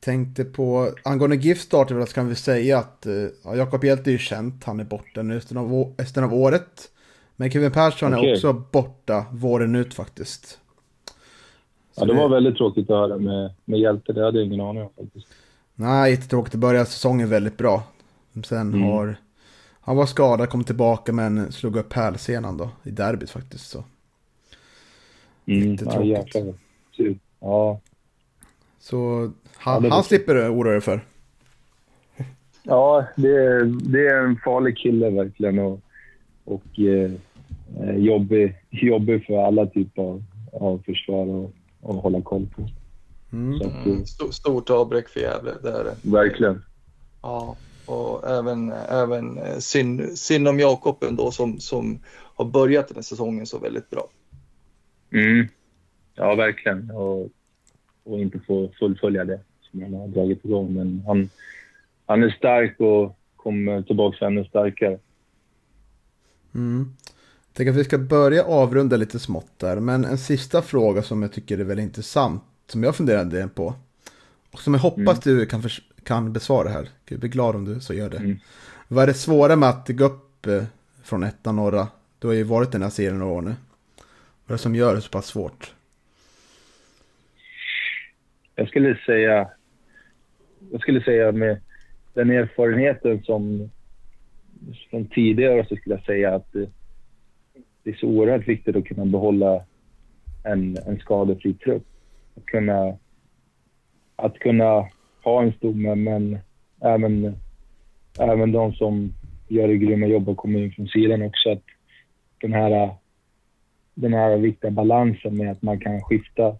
Tänkte 0.00 0.44
på, 0.44 0.94
angående 1.04 1.36
GIF 1.36 1.60
starten 1.60 2.06
så 2.06 2.14
kan 2.14 2.28
vi 2.28 2.34
säga 2.34 2.78
att 2.78 3.06
eh, 3.06 3.14
ja, 3.44 3.56
Jakob 3.56 3.84
Hjelt 3.84 4.06
är 4.06 4.10
ju 4.10 4.18
känt, 4.18 4.64
han 4.64 4.80
är 4.80 4.84
borta 4.84 5.22
nu 5.22 5.34
resten 5.34 5.56
av, 5.56 5.94
resten 5.98 6.24
av 6.24 6.34
året. 6.34 6.90
Men 7.36 7.50
Kevin 7.50 7.72
Persson 7.72 8.14
okay. 8.14 8.30
är 8.30 8.34
också 8.34 8.52
borta 8.52 9.26
våren 9.32 9.74
ut 9.74 9.94
faktiskt. 9.94 10.58
Så 11.92 12.02
ja, 12.02 12.04
det 12.04 12.14
var 12.14 12.28
väldigt 12.28 12.56
tråkigt 12.56 12.90
att 12.90 12.96
höra 12.96 13.18
med, 13.18 13.50
med 13.64 13.80
Hjälte, 13.80 14.12
det 14.12 14.24
hade 14.24 14.38
jag 14.38 14.46
ingen 14.46 14.60
aning 14.60 14.82
om 14.82 14.90
faktiskt. 14.96 15.26
Nej, 15.74 16.10
jättetråkigt. 16.10 16.52
Det 16.52 16.58
började 16.58 16.86
säsongen 16.86 17.28
väldigt 17.28 17.58
bra. 17.58 17.82
Sen 18.44 18.74
mm. 18.74 18.82
har... 18.82 19.16
Han 19.84 19.96
var 19.96 20.06
skadad, 20.06 20.48
kom 20.48 20.64
tillbaka 20.64 21.12
men 21.12 21.52
slog 21.52 21.76
upp 21.76 21.92
hälsenan 21.92 22.56
då 22.56 22.70
i 22.82 22.90
derbyt 22.90 23.30
faktiskt. 23.30 23.70
Så. 23.70 23.84
Mm, 25.46 25.70
Jättetråkigt. 25.70 26.34
Ja, 26.34 27.14
Ja. 27.42 27.80
Så 28.78 29.30
han, 29.56 29.84
ja, 29.84 29.90
han 29.90 30.04
slipper 30.04 30.34
du 30.34 30.48
oroa 30.48 30.72
dig 30.72 30.80
för? 30.80 31.04
Ja, 32.62 33.06
det 33.16 33.28
är, 33.28 33.64
det 33.64 34.08
är 34.08 34.24
en 34.24 34.36
farlig 34.44 34.78
kille 34.78 35.10
verkligen 35.10 35.58
och, 35.58 35.80
och 36.44 36.80
eh, 36.80 37.10
jobbig, 37.96 38.54
jobbig 38.70 39.26
för 39.26 39.46
alla 39.46 39.66
typer 39.66 40.02
av, 40.02 40.22
av 40.52 40.82
försvar 40.86 41.26
och, 41.26 41.52
och 41.80 41.94
hålla 41.94 42.22
koll 42.22 42.46
på. 42.56 42.68
Mm. 43.32 43.58
Så 43.58 43.66
att, 43.66 43.86
mm. 43.86 44.06
Stort 44.32 44.70
avbräck 44.70 45.08
för 45.08 45.20
Gävle, 45.20 45.52
det 45.62 45.70
är 45.70 45.84
det. 45.84 45.96
Verkligen. 46.02 46.64
Ja, 47.22 47.56
och 47.86 48.30
även, 48.30 48.72
även 48.72 49.38
eh, 49.38 49.58
synd, 49.58 50.18
synd 50.18 50.48
om 50.48 50.60
Jakob 50.60 51.02
ändå 51.02 51.30
som, 51.30 51.60
som 51.60 51.98
har 52.34 52.44
börjat 52.44 52.88
den 52.88 52.94
här 52.94 53.02
säsongen 53.02 53.46
så 53.46 53.58
väldigt 53.58 53.90
bra. 53.90 54.08
Mm. 55.12 55.48
Ja, 56.14 56.34
verkligen. 56.34 56.90
Och, 56.90 57.30
och 58.04 58.20
inte 58.20 58.38
få 58.38 58.70
fullfölja 58.78 59.24
det 59.24 59.40
som 59.60 59.82
han 59.82 59.94
har 59.94 60.08
dragit 60.08 60.44
igång. 60.44 60.74
Men 60.74 61.02
han, 61.06 61.30
han 62.06 62.22
är 62.22 62.30
stark 62.30 62.80
och 62.80 63.18
kommer 63.36 63.82
tillbaka 63.82 64.26
ännu 64.26 64.44
starkare. 64.44 64.98
Mm. 66.54 66.96
Jag 67.46 67.56
tänker 67.56 67.70
att 67.70 67.78
vi 67.78 67.84
ska 67.84 67.98
börja 67.98 68.44
avrunda 68.44 68.96
lite 68.96 69.18
smått 69.18 69.58
där. 69.58 69.80
Men 69.80 70.04
en 70.04 70.18
sista 70.18 70.62
fråga 70.62 71.02
som 71.02 71.22
jag 71.22 71.32
tycker 71.32 71.58
är 71.58 71.64
väldigt 71.64 71.84
intressant. 71.84 72.42
Som 72.66 72.82
jag 72.82 72.96
funderade 72.96 73.48
på. 73.48 73.74
Och 74.52 74.60
som 74.60 74.74
jag 74.74 74.80
hoppas 74.80 75.26
mm. 75.26 75.38
du 75.38 75.46
kan, 75.46 75.62
kan 76.04 76.32
besvara 76.32 76.68
här. 76.68 76.88
Jag 77.08 77.20
blir 77.20 77.30
glad 77.30 77.56
om 77.56 77.64
du 77.64 77.80
så 77.80 77.94
gör 77.94 78.10
det. 78.10 78.16
Mm. 78.16 78.38
Vad 78.88 79.02
är 79.02 79.06
det 79.06 79.14
svåra 79.14 79.56
med 79.56 79.68
att 79.68 79.88
gå 79.88 80.04
upp 80.04 80.46
eh, 80.46 80.64
från 81.02 81.22
ettan 81.22 81.56
norra? 81.56 81.88
Du 82.18 82.26
har 82.26 82.34
ju 82.34 82.42
varit 82.42 82.68
i 82.68 82.72
den 82.72 82.82
här 82.82 82.90
serien 82.90 83.18
några 83.18 83.32
år 83.32 83.42
nu. 83.42 83.54
Vad 84.46 84.50
är 84.50 84.52
det 84.54 84.58
som 84.58 84.74
gör 84.74 84.94
det 84.94 85.00
så 85.00 85.10
pass 85.10 85.26
svårt? 85.26 85.72
jag 88.54 88.68
skulle 88.68 88.98
säga, 89.06 89.48
jag 90.70 90.80
skulle 90.80 91.02
säga 91.02 91.32
med 91.32 91.60
den 92.14 92.30
erfarenheten 92.30 93.22
som 93.22 93.70
från 94.90 95.06
tidigare 95.06 95.66
så 95.66 95.76
skulle 95.76 95.94
jag 95.94 96.04
säga 96.04 96.34
att 96.34 96.52
det, 96.52 96.70
det 97.82 97.90
är 97.90 97.94
så 97.94 98.06
oerhört 98.06 98.48
viktigt 98.48 98.76
att 98.76 98.84
kunna 98.84 99.04
behålla 99.04 99.64
en, 100.44 100.76
en 100.86 100.98
skadefri 100.98 101.54
trupp. 101.54 101.86
Att 102.36 102.46
kunna, 102.46 102.96
att 104.16 104.38
kunna 104.38 104.88
ha 105.24 105.42
en 105.42 105.52
stomme, 105.52 105.94
men 105.94 106.38
även, 106.80 107.36
även 108.18 108.52
de 108.52 108.72
som 108.72 109.14
gör 109.48 109.68
det 109.68 109.76
grymma 109.76 110.06
jobbet 110.06 110.36
kommer 110.36 110.58
in 110.58 110.72
från 110.72 110.88
sidan 110.88 111.22
också. 111.22 111.50
Att 111.50 111.62
den 112.40 112.52
här, 112.52 112.94
den 113.94 114.12
här 114.12 114.36
viktiga 114.36 114.70
balansen 114.70 115.36
med 115.36 115.52
att 115.52 115.62
man 115.62 115.80
kan 115.80 116.02
skifta 116.02 116.56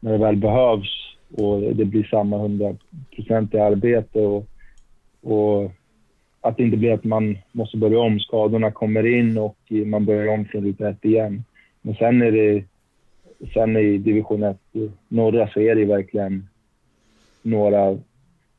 när 0.00 0.12
det 0.12 0.18
väl 0.18 0.36
behövs 0.36 1.16
och 1.36 1.60
det 1.60 1.84
blir 1.84 2.04
samma 2.04 2.36
100 2.36 2.76
i 3.10 3.58
arbete 3.58 4.20
och, 4.20 4.46
och 5.22 5.70
att 6.40 6.56
det 6.56 6.62
inte 6.62 6.76
blir 6.76 6.92
att 6.92 7.04
man 7.04 7.38
måste 7.52 7.76
börja 7.76 7.98
om. 7.98 8.20
Skadorna 8.20 8.70
kommer 8.70 9.06
in 9.06 9.38
och 9.38 9.56
man 9.86 10.04
börjar 10.04 10.34
om 10.34 10.44
från 10.44 10.64
ruta 10.64 10.88
ett 10.88 11.04
igen. 11.04 11.44
Men 11.82 11.94
sen 11.94 12.22
är 12.22 12.32
det, 12.32 12.64
sen 13.54 13.76
i 13.76 13.98
division 13.98 14.42
1 14.42 14.58
norra 15.08 15.48
så 15.48 15.60
är 15.60 15.74
det 15.74 15.84
verkligen 15.84 16.48
några 17.42 17.98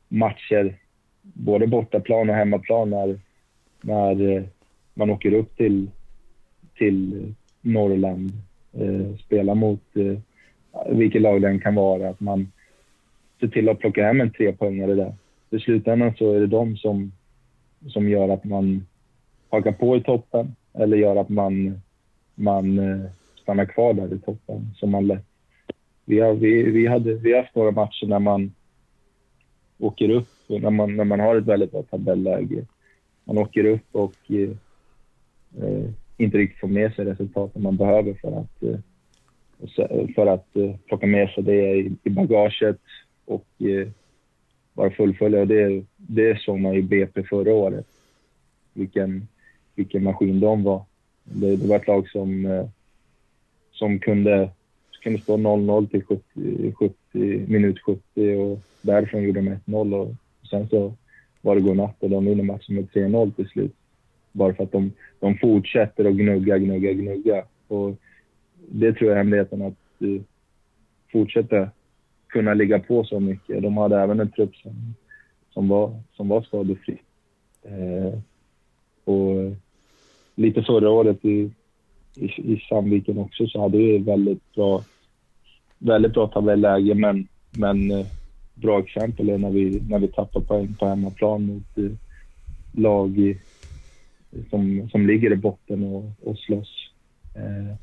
matcher, 0.08 0.76
både 1.22 1.66
bortaplan 1.66 2.30
och 2.30 2.36
hemmaplan, 2.36 2.90
när, 2.90 3.20
när 3.80 4.36
eh, 4.36 4.42
man 4.94 5.10
åker 5.10 5.34
upp 5.34 5.56
till, 5.56 5.90
till 6.74 7.34
Norrland, 7.60 8.32
eh, 8.72 9.16
spelar 9.16 9.54
mot 9.54 9.96
eh, 9.96 10.18
vilket 10.96 11.22
lag 11.22 11.42
den 11.42 11.60
kan 11.60 11.74
vara. 11.74 12.08
Att 12.08 12.20
man, 12.20 12.52
ser 13.42 13.48
till 13.48 13.68
att 13.68 13.78
plocka 13.78 14.06
hem 14.06 14.20
en 14.20 14.30
trepoängare 14.30 14.94
där. 14.94 15.14
I 15.50 15.58
slutändan 15.58 16.14
så 16.18 16.32
är 16.32 16.40
det 16.40 16.46
de 16.46 16.76
som, 16.76 17.12
som 17.88 18.08
gör 18.08 18.28
att 18.28 18.44
man 18.44 18.86
hakar 19.50 19.72
på 19.72 19.96
i 19.96 20.00
toppen 20.00 20.56
eller 20.74 20.96
gör 20.96 21.16
att 21.16 21.28
man, 21.28 21.80
man 22.34 22.78
eh, 22.78 23.10
stannar 23.42 23.64
kvar 23.64 23.94
där 23.94 24.14
i 24.14 24.18
toppen. 24.18 24.70
Som 24.74 24.90
man 24.90 25.06
lätt. 25.06 25.26
Vi 26.04 26.20
har, 26.20 26.34
vi, 26.34 26.62
vi 26.62 26.86
hade, 26.86 27.14
vi 27.14 27.32
har 27.32 27.42
haft 27.42 27.54
några 27.54 27.70
matcher 27.70 28.06
när 28.06 28.18
man 28.18 28.54
åker 29.82 30.10
upp, 30.10 30.28
när 30.46 30.70
man, 30.70 30.96
när 30.96 31.04
man 31.04 31.20
har 31.20 31.36
ett 31.36 31.46
väldigt 31.46 31.72
bra 31.72 31.82
tabelläge. 31.82 32.66
Man 33.24 33.38
åker 33.38 33.64
upp 33.64 33.86
och 33.92 34.14
eh, 34.28 34.50
eh 35.64 35.90
inte 36.16 36.38
riktigt 36.38 36.60
får 36.60 36.68
med 36.68 36.94
sig 36.94 37.04
resultaten 37.04 37.62
man 37.62 37.76
behöver 37.76 38.14
för 38.14 38.40
att, 38.40 38.62
eh, 38.62 40.14
för 40.14 40.26
att 40.26 40.56
eh, 40.56 40.76
plocka 40.86 41.06
med 41.06 41.28
sig 41.30 41.44
det 41.44 41.74
i, 41.74 41.92
i 42.02 42.10
bagaget 42.10 42.80
och 43.24 43.46
eh, 43.58 43.88
bara 44.72 44.90
fullfölja. 44.90 45.44
Det, 45.44 45.84
det 45.96 46.40
såg 46.40 46.60
man 46.60 46.74
i 46.74 46.82
BP 46.82 47.22
förra 47.22 47.54
året. 47.54 47.86
Vilken, 48.72 49.28
vilken 49.74 50.04
maskin 50.04 50.40
de 50.40 50.62
var. 50.62 50.84
Det, 51.24 51.56
det 51.56 51.68
var 51.68 51.76
ett 51.76 51.86
lag 51.86 52.08
som, 52.08 52.46
eh, 52.46 52.68
som 53.72 53.98
kunde, 53.98 54.50
kunde 55.02 55.20
stå 55.20 55.36
0-0 55.36 55.88
till 55.88 56.04
70, 56.04 56.72
70, 56.72 56.94
minut 57.48 57.78
70 57.80 58.36
och 58.36 58.60
därifrån 58.82 59.22
gjorde 59.22 59.40
de 59.40 59.50
1-0 59.66 59.94
och 59.94 60.14
sen 60.50 60.68
så 60.68 60.92
var 61.40 61.54
det 61.54 61.60
godnatt 61.60 61.96
och 62.02 62.10
de 62.10 62.24
vinner 62.24 62.44
matchen 62.44 62.74
med 62.74 62.88
3-0 62.88 63.32
till 63.32 63.48
slut. 63.48 63.74
Bara 64.32 64.54
för 64.54 64.64
att 64.64 64.72
de, 64.72 64.92
de 65.20 65.38
fortsätter 65.38 66.04
att 66.04 66.14
gnugga, 66.14 66.58
gnugga, 66.58 66.92
gnugga. 66.92 67.44
Och 67.68 67.96
det 68.68 68.92
tror 68.92 69.10
jag 69.10 69.18
är 69.18 69.22
hemligheten, 69.22 69.62
att 69.62 70.02
uh, 70.02 70.20
fortsätta 71.12 71.70
kunna 72.26 72.54
ligga 72.54 72.78
på 72.78 73.04
så 73.04 73.20
mycket. 73.20 73.62
De 73.62 73.76
hade 73.76 74.00
även 74.00 74.20
en 74.20 74.30
trupp 74.30 74.56
som, 74.56 74.94
som, 75.50 75.68
var, 75.68 76.00
som 76.12 76.28
var 76.28 76.42
skadefri. 76.42 76.98
Eh, 77.62 78.18
och 79.04 79.52
lite 80.34 80.62
förra 80.62 80.90
året 80.90 81.24
i, 81.24 81.50
i, 82.16 82.24
i 82.24 82.64
Sandviken 82.68 83.18
också 83.18 83.46
så 83.46 83.60
hade 83.60 83.78
vi 83.78 83.98
väldigt 83.98 84.54
bra, 84.54 84.84
väldigt 85.78 86.12
bra 86.12 86.26
tabelläge, 86.26 86.94
men, 86.94 87.28
men 87.50 87.90
eh, 87.90 88.06
bra 88.54 88.80
exempel 88.80 89.28
är 89.28 89.38
när 89.38 89.50
vi, 89.50 89.82
när 89.88 89.98
vi 89.98 90.08
tappar 90.08 90.40
poäng 90.40 90.74
på 90.78 90.86
hemmaplan 90.86 91.46
mot 91.46 91.78
eh, 91.78 91.92
lag 92.72 93.18
i, 93.18 93.38
som, 94.50 94.88
som 94.90 95.06
ligger 95.06 95.32
i 95.32 95.36
botten 95.36 95.84
och, 95.84 96.04
och 96.22 96.38
slåss. 96.38 96.90
Eh, 97.36 97.76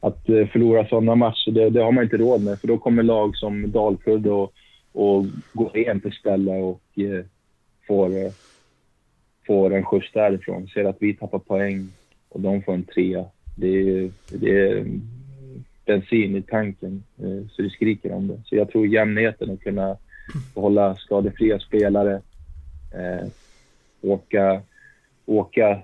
att 0.00 0.28
eh, 0.28 0.46
förlora 0.46 0.86
sådana 0.86 1.14
matcher, 1.14 1.50
det, 1.50 1.70
det, 1.70 1.82
har 1.82 1.92
man 1.92 2.04
inte 2.04 2.16
råd 2.16 2.42
med. 2.42 2.60
För 2.60 2.68
då 2.68 2.78
kommer 2.78 3.02
lag 3.02 3.36
som 3.36 3.70
Dalkurd 3.70 4.26
och, 4.26 4.52
och 4.92 5.26
går 5.52 5.70
rent 5.70 6.04
istället 6.04 6.64
och 6.64 7.02
eh, 7.02 7.24
får, 7.86 8.24
eh, 8.24 8.32
får 9.46 9.74
en 9.74 9.84
skjuts 9.84 10.12
därifrån. 10.12 10.68
Ser 10.68 10.84
att 10.84 10.96
vi 11.00 11.14
tappar 11.14 11.38
poäng 11.38 11.88
och 12.30 12.40
de 12.40 12.62
får 12.62 12.74
en 12.74 12.84
trea. 12.84 13.24
Det, 13.56 14.10
det 14.28 14.50
är 14.50 14.76
mm, 14.76 15.02
bensin 15.86 16.36
i 16.36 16.42
tanken, 16.42 17.04
eh, 17.18 17.48
så 17.50 17.62
det 17.62 17.70
skriker 17.70 18.12
om 18.12 18.28
det. 18.28 18.40
Så 18.44 18.56
jag 18.56 18.70
tror 18.70 18.86
jämnheten 18.86 19.50
att 19.50 19.60
kunna 19.60 19.96
behålla 20.54 20.96
skadefria 20.96 21.58
spelare, 21.58 22.22
eh, 22.94 23.28
åka, 24.00 24.62
åka 25.26 25.80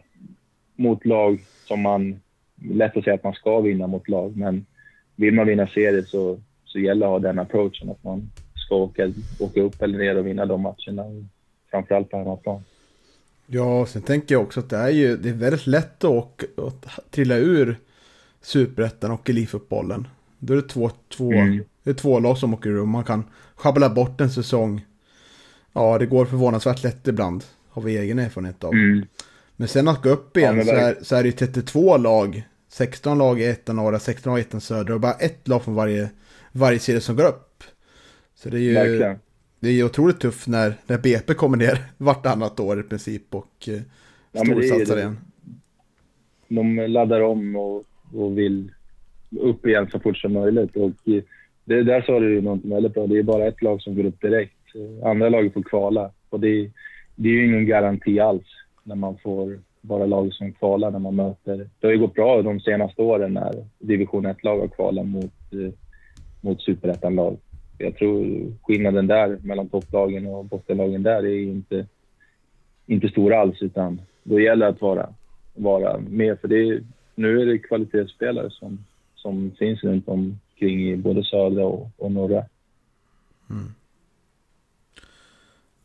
mot 0.76 1.04
lag 1.04 1.40
som 1.68 1.80
man 1.80 2.20
lätt 2.62 2.96
att 2.96 3.04
säga 3.04 3.14
att 3.14 3.24
man 3.24 3.32
ska 3.32 3.60
vinna 3.60 3.86
mot 3.86 4.08
lag, 4.08 4.36
men 4.36 4.66
vill 5.16 5.34
man 5.34 5.46
vinna 5.46 5.66
serier 5.66 6.02
så, 6.02 6.40
så 6.64 6.78
gäller 6.78 7.06
det 7.06 7.06
att 7.06 7.22
ha 7.22 7.28
den 7.28 7.38
approachen 7.38 7.90
att 7.90 8.04
man 8.04 8.30
ska 8.54 8.74
åka, 8.74 9.12
åka 9.40 9.60
upp 9.60 9.82
eller 9.82 9.98
ner 9.98 10.18
och 10.18 10.26
vinna 10.26 10.46
de 10.46 10.60
matcherna. 10.62 11.04
Framförallt 11.70 12.10
på 12.10 12.16
hemmaplan. 12.16 12.62
Ja, 13.46 13.86
sen 13.86 14.02
tänker 14.02 14.34
jag 14.34 14.42
också 14.42 14.60
att 14.60 14.70
det 14.70 14.76
är 14.76 14.88
ju 14.88 15.16
det 15.16 15.28
är 15.28 15.32
väldigt 15.32 15.66
lätt 15.66 16.04
att, 16.04 16.44
att 16.56 17.10
trilla 17.10 17.36
ur 17.36 17.78
superettan 18.42 19.10
och 19.10 19.30
elitfotbollen. 19.30 20.08
Då 20.38 20.52
är 20.52 20.56
det 20.56 20.68
två, 20.68 20.90
två, 21.16 21.32
mm. 21.32 21.64
det 21.82 21.90
är 21.90 21.94
två 21.94 22.18
lag 22.18 22.38
som 22.38 22.54
åker 22.54 22.70
ur 22.70 22.80
och 22.80 22.88
man 22.88 23.04
kan 23.04 23.24
schabbla 23.54 23.90
bort 23.90 24.20
en 24.20 24.30
säsong. 24.30 24.86
Ja, 25.72 25.98
det 25.98 26.06
går 26.06 26.24
förvånansvärt 26.24 26.82
lätt 26.82 27.08
ibland. 27.08 27.44
Har 27.68 27.82
vi 27.82 27.96
egen 27.96 28.18
erfarenhet 28.18 28.64
av. 28.64 28.72
Mm. 28.72 29.06
Men 29.56 29.68
sen 29.68 29.88
att 29.88 30.02
gå 30.02 30.08
upp 30.08 30.36
igen 30.36 30.56
ja, 30.56 30.64
så, 30.64 30.70
är, 30.70 30.98
så 31.02 31.16
är 31.16 31.22
det 31.22 31.32
32 31.32 31.96
lag. 31.96 32.48
16 32.68 33.18
lag 33.18 33.40
i 33.40 33.44
ettan 33.44 33.76
norra, 33.76 33.98
16 33.98 34.32
lag 34.32 34.38
i 34.38 34.42
ettan 34.42 34.60
södra 34.60 34.94
och 34.94 35.00
bara 35.00 35.12
ett 35.12 35.48
lag 35.48 35.62
från 35.62 35.74
varje, 35.74 36.10
varje 36.52 36.78
serie 36.78 37.00
som 37.00 37.16
går 37.16 37.26
upp. 37.26 37.64
Så 38.34 38.48
det 38.48 38.56
är 38.56 38.60
ju 38.60 38.74
Verkligen. 38.74 39.18
Det 39.66 39.80
är 39.80 39.84
otroligt 39.84 40.20
tufft 40.20 40.48
när, 40.48 40.74
när 40.86 40.98
BP 40.98 41.34
kommer 41.34 41.56
ner 41.56 41.78
vartannat 41.98 42.60
år 42.60 42.80
i 42.80 42.82
princip 42.82 43.34
och 43.34 43.68
eh, 43.68 43.80
ja, 44.32 44.44
storsatsar 44.44 44.96
igen. 44.96 45.18
De 46.48 46.76
laddar 46.76 47.20
om 47.20 47.56
och, 47.56 47.84
och 48.14 48.38
vill 48.38 48.72
upp 49.40 49.66
igen 49.66 49.88
så 49.92 50.00
fort 50.00 50.16
som 50.16 50.32
möjligt. 50.32 50.76
Och 50.76 50.90
det, 51.64 51.82
där 51.82 52.02
sa 52.02 52.20
du 52.20 52.34
ju 52.34 52.40
någonting 52.40 52.70
väldigt 52.70 52.94
bra. 52.94 53.06
Det 53.06 53.18
är 53.18 53.22
bara 53.22 53.46
ett 53.46 53.62
lag 53.62 53.82
som 53.82 53.96
går 53.96 54.04
upp 54.04 54.20
direkt. 54.20 54.52
Andra 55.04 55.28
laget 55.28 55.52
får 55.52 55.62
kvala. 55.62 56.10
Och 56.28 56.40
det, 56.40 56.70
det 57.14 57.28
är 57.28 57.32
ju 57.32 57.46
ingen 57.46 57.66
garanti 57.66 58.20
alls 58.20 58.46
när 58.82 58.94
man 58.96 59.18
får 59.18 59.58
bara 59.80 60.06
lag 60.06 60.32
som 60.32 60.52
kvalar 60.52 60.90
när 60.90 60.98
man 60.98 61.16
möter... 61.16 61.68
Det 61.80 61.86
har 61.86 61.92
ju 61.92 61.98
gått 61.98 62.14
bra 62.14 62.42
de 62.42 62.60
senaste 62.60 63.02
åren 63.02 63.32
när 63.34 63.64
division 63.78 64.26
1-lag 64.26 64.58
har 64.60 64.68
kvalat 64.68 65.06
mot, 65.06 65.52
eh, 65.52 65.72
mot 66.40 66.62
superettan-lag. 66.62 67.36
Jag 67.78 67.96
tror 67.96 68.52
skillnaden 68.62 69.06
där 69.06 69.38
mellan 69.42 69.68
topplagen 69.68 70.26
och 70.26 70.44
bottenlagen 70.44 71.02
där 71.02 71.26
är 71.26 71.42
inte, 71.42 71.86
inte 72.86 73.08
stor 73.08 73.34
alls, 73.34 73.62
utan 73.62 74.00
då 74.22 74.40
gäller 74.40 74.66
det 74.66 74.72
att 74.72 74.80
vara, 74.80 75.08
vara 75.54 75.98
med. 75.98 76.40
För 76.40 76.48
det 76.48 76.68
är, 76.68 76.82
nu 77.14 77.40
är 77.40 77.46
det 77.46 77.58
kvalitetsspelare 77.58 78.50
som, 78.50 78.84
som 79.14 79.52
finns 79.58 79.84
runt 79.84 80.08
omkring 80.08 80.90
i 80.90 80.96
både 80.96 81.24
södra 81.24 81.64
och, 81.66 81.90
och 81.96 82.12
norra. 82.12 82.44
Mm. 83.50 83.74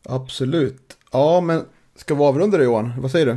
Absolut. 0.04 0.98
Ja, 1.12 1.40
men 1.40 1.62
Ska 1.94 2.14
vi 2.14 2.22
avrunda 2.22 2.58
det 2.58 2.64
Johan? 2.64 2.92
Vad 2.98 3.10
säger 3.10 3.26
du? 3.26 3.36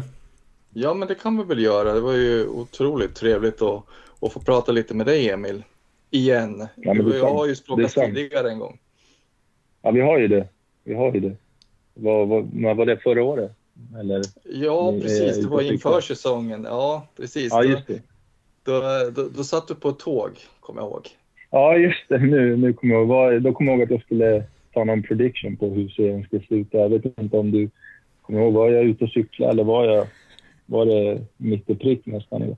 Ja, 0.73 0.93
men 0.93 1.07
det 1.07 1.15
kan 1.15 1.37
vi 1.37 1.43
väl 1.43 1.59
göra. 1.59 1.93
Det 1.93 1.99
var 1.99 2.13
ju 2.13 2.47
otroligt 2.47 3.15
trevligt 3.15 3.61
att, 3.61 3.83
att 4.19 4.33
få 4.33 4.39
prata 4.39 4.71
lite 4.71 4.93
med 4.93 5.05
dig 5.05 5.29
Emil. 5.29 5.63
Igen. 6.09 6.67
Ja, 6.75 6.93
du 6.93 7.17
jag 7.17 7.33
har 7.33 7.47
ju 7.47 7.55
språkat 7.55 7.93
tidigare 7.93 8.51
en 8.51 8.59
gång. 8.59 8.79
Ja, 9.81 9.91
vi 9.91 10.01
har 10.01 10.19
ju 10.19 10.27
det. 10.27 10.47
Vi 10.83 10.93
har 10.93 11.13
ju 11.13 11.19
det. 11.19 11.35
Vad, 11.93 12.27
vad, 12.27 12.77
var 12.77 12.85
det 12.85 12.97
förra 12.97 13.23
året? 13.23 13.51
Eller, 13.99 14.21
ja, 14.43 14.91
precis. 15.01 15.43
Det 15.43 15.47
var 15.47 15.61
inför 15.61 16.01
säsongen. 16.01 16.63
Ja, 16.63 17.07
precis. 17.17 17.51
Ja, 17.51 17.63
just 17.63 17.87
det. 17.87 18.01
Då, 18.63 18.81
då, 19.15 19.29
då, 19.35 19.43
satt 19.43 19.67
du 19.67 19.75
på 19.75 19.89
ett 19.89 19.99
tåg, 19.99 20.31
kommer 20.59 20.81
jag 20.81 20.89
ihåg. 20.89 21.07
Ja, 21.49 21.77
just 21.77 22.09
det. 22.09 22.17
Nu, 22.17 22.57
nu 22.57 22.73
kommer 22.73 22.95
jag 22.95 23.03
ihåg. 23.03 23.41
Då 23.41 23.53
kommer 23.53 23.71
jag 23.71 23.79
ihåg 23.79 23.83
att 23.83 23.91
jag 23.91 24.01
skulle 24.01 24.43
ta 24.73 24.83
någon 24.83 25.03
prediction 25.03 25.57
på 25.57 25.69
hur 25.69 25.89
serien 25.89 26.23
ska 26.23 26.39
sluta. 26.39 26.77
Jag 26.77 26.89
vet 26.89 27.05
inte 27.05 27.37
om 27.37 27.51
du 27.51 27.69
Kommer 28.25 28.41
ihåg, 28.41 28.53
var 28.53 28.69
jag 28.69 28.83
ute 28.83 29.03
och 29.03 29.09
cyklade 29.09 29.51
eller 29.51 29.63
var, 29.63 29.85
jag, 29.85 30.07
var 30.65 30.85
det 30.85 31.21
mitt 31.37 31.69
i 31.69 31.75
prick 31.75 32.05
nästan? 32.05 32.55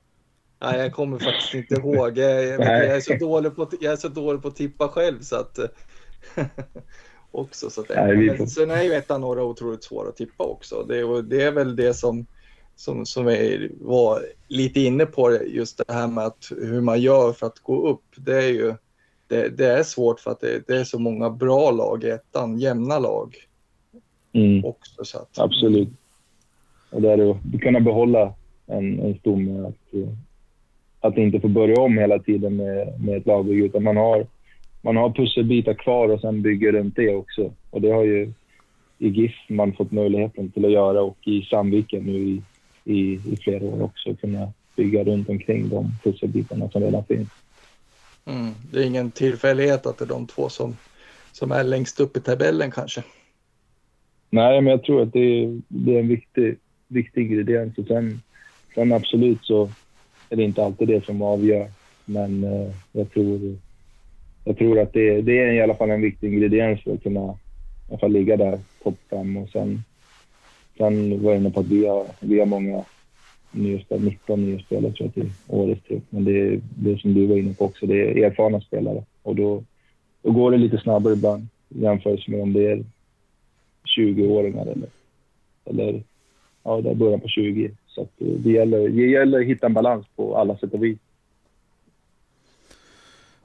Nej, 0.60 0.80
jag 0.80 0.92
kommer 0.92 1.18
faktiskt 1.18 1.54
inte 1.54 1.74
ihåg. 1.80 2.18
Jag, 2.18 2.44
jag, 2.44 2.60
jag, 2.60 2.84
är 2.84 3.00
så 3.00 3.14
dålig 3.14 3.56
på, 3.56 3.68
jag 3.80 3.92
är 3.92 3.96
så 3.96 4.08
dålig 4.08 4.42
på 4.42 4.48
att 4.48 4.56
tippa 4.56 4.88
själv 4.88 5.20
så 5.20 5.36
att... 5.36 5.58
också, 7.30 7.70
så 7.70 7.80
att 7.80 7.88
Nej, 7.88 8.16
men, 8.16 8.36
får... 8.36 8.46
Sen 8.46 8.70
är 8.70 8.82
ju 8.82 8.92
ettan 8.92 9.20
några 9.20 9.44
otroligt 9.44 9.84
svåra 9.84 10.08
att 10.08 10.16
tippa 10.16 10.44
också. 10.44 10.82
Det, 10.88 11.22
det 11.22 11.42
är 11.42 11.52
väl 11.52 11.76
det 11.76 11.94
som, 11.94 12.26
som, 12.76 13.06
som 13.06 13.26
jag 13.26 13.68
var 13.80 14.22
lite 14.48 14.80
inne 14.80 15.06
på, 15.06 15.38
just 15.46 15.78
det 15.78 15.92
här 15.94 16.08
med 16.08 16.24
att, 16.24 16.52
hur 16.60 16.80
man 16.80 17.00
gör 17.00 17.32
för 17.32 17.46
att 17.46 17.58
gå 17.58 17.88
upp. 17.88 18.04
Det 18.16 18.44
är 18.44 18.48
ju 18.48 18.74
det, 19.28 19.48
det 19.48 19.66
är 19.66 19.82
svårt 19.82 20.20
för 20.20 20.30
att 20.30 20.40
det, 20.40 20.62
det, 20.66 20.76
är 20.76 20.84
så 20.84 20.98
många 20.98 21.30
bra 21.30 21.70
lag 21.70 22.04
i 22.04 22.10
ettan, 22.10 22.58
jämna 22.58 22.98
lag 22.98 23.36
mm. 24.32 24.64
också. 24.64 25.04
Så 25.04 25.18
att, 25.18 25.38
Absolut. 25.38 25.88
Och 26.90 27.02
där 27.02 27.30
att 27.30 27.60
kunna 27.60 27.80
behålla 27.80 28.34
en, 28.66 29.00
en 29.00 29.18
stomme, 29.18 29.68
att, 29.68 29.94
att 31.00 31.16
inte 31.16 31.40
få 31.40 31.48
börja 31.48 31.80
om 31.80 31.98
hela 31.98 32.18
tiden 32.18 32.56
med, 32.56 33.00
med 33.00 33.16
ett 33.16 33.26
lagbygge, 33.26 33.64
utan 33.64 33.82
man 33.82 33.96
har, 33.96 34.26
man 34.82 34.96
har 34.96 35.10
pusselbitar 35.10 35.74
kvar 35.74 36.08
och 36.08 36.20
sen 36.20 36.42
bygger 36.42 36.72
runt 36.72 36.96
det 36.96 37.14
också. 37.14 37.52
Och 37.70 37.80
det 37.80 37.90
har 37.90 38.04
ju 38.04 38.32
i 38.98 39.08
GIF 39.08 39.34
man 39.48 39.72
fått 39.72 39.92
möjligheten 39.92 40.50
till 40.50 40.64
att 40.64 40.72
göra 40.72 41.02
och 41.02 41.18
i 41.24 41.42
Sandviken 41.42 42.02
nu 42.02 42.18
i, 42.18 42.42
i, 42.84 43.14
i 43.14 43.36
flera 43.40 43.64
år 43.64 43.82
också 43.82 44.14
kunna 44.14 44.52
bygga 44.76 45.04
runt 45.04 45.28
omkring 45.28 45.68
de 45.68 45.90
pusselbitarna 46.04 46.70
som 46.70 46.82
redan 46.82 47.04
finns. 47.04 47.28
Mm. 48.24 48.52
Det 48.72 48.80
är 48.80 48.86
ingen 48.86 49.10
tillfällighet 49.10 49.86
att 49.86 49.98
det 49.98 50.04
är 50.04 50.08
de 50.08 50.26
två 50.26 50.48
som, 50.48 50.76
som 51.32 51.52
är 51.52 51.64
längst 51.64 52.00
upp 52.00 52.16
i 52.16 52.20
tabellen 52.20 52.70
kanske? 52.70 53.02
Nej, 54.30 54.60
men 54.60 54.70
jag 54.70 54.82
tror 54.82 55.02
att 55.02 55.12
det 55.12 55.44
är, 55.44 55.60
det 55.68 55.94
är 55.94 56.00
en 56.00 56.08
viktig, 56.08 56.58
viktig 56.88 57.22
ingrediens. 57.22 57.78
Och 57.78 57.86
sen, 57.86 58.22
sen 58.74 58.92
absolut 58.92 59.44
så 59.44 59.70
är 60.30 60.36
det 60.36 60.42
inte 60.42 60.64
alltid 60.64 60.88
det 60.88 61.04
som 61.04 61.22
avgör. 61.22 61.70
Men 62.04 62.44
eh, 62.44 62.70
jag, 62.92 63.10
tror, 63.10 63.56
jag 64.44 64.58
tror 64.58 64.78
att 64.78 64.92
det, 64.92 65.22
det 65.22 65.38
är 65.38 65.52
i 65.52 65.60
alla 65.60 65.74
fall 65.74 65.90
en 65.90 66.02
viktig 66.02 66.32
ingrediens 66.32 66.82
för 66.82 66.94
att 66.94 67.02
kunna 67.02 67.20
i 67.20 67.90
alla 67.90 67.98
fall 67.98 68.12
ligga 68.12 68.36
där 68.36 68.58
topp 68.82 68.98
fem. 69.10 69.36
Och 69.36 69.48
sen, 69.48 69.82
sen 70.76 71.22
var 71.22 71.32
jag 71.32 71.40
inne 71.40 71.50
på 71.50 71.60
att 71.60 71.66
vi 71.66 71.86
har, 71.86 72.06
vi 72.20 72.38
har 72.38 72.46
många 72.46 72.84
nya 73.52 73.80
spelare, 73.80 74.04
19 74.04 74.44
nya 74.44 74.58
spelare 74.58 74.92
tror 74.92 75.06
jag 75.06 75.14
till 75.14 75.32
årets 75.46 75.82
trupp. 75.82 76.04
Men 76.10 76.24
det 76.24 76.40
är 76.40 76.60
det 76.76 77.00
som 77.00 77.14
du 77.14 77.26
var 77.26 77.36
inne 77.36 77.54
på 77.54 77.64
också, 77.64 77.86
det 77.86 78.00
är 78.00 78.24
erfarna 78.24 78.60
spelare. 78.60 79.04
Och 79.22 79.36
då, 79.36 79.62
då 80.22 80.32
går 80.32 80.50
det 80.50 80.56
lite 80.56 80.78
snabbare 80.78 81.12
ibland 81.14 81.46
jämfört 81.68 82.28
med 82.28 82.42
om 82.42 82.52
det 82.52 82.70
är 82.70 82.84
20-åringar 83.96 84.66
eller, 84.66 84.88
eller 85.64 86.02
ja, 86.62 86.80
där 86.80 86.94
början 86.94 87.20
på 87.20 87.28
20. 87.28 87.70
Så 87.98 88.02
att 88.02 88.12
det, 88.18 88.50
gäller, 88.50 88.88
det 88.88 89.06
gäller 89.06 89.40
att 89.40 89.46
hitta 89.46 89.66
en 89.66 89.74
balans 89.74 90.06
på 90.16 90.36
alla 90.36 90.56
sätt 90.56 90.72
och 90.74 90.84
vis. 90.84 90.98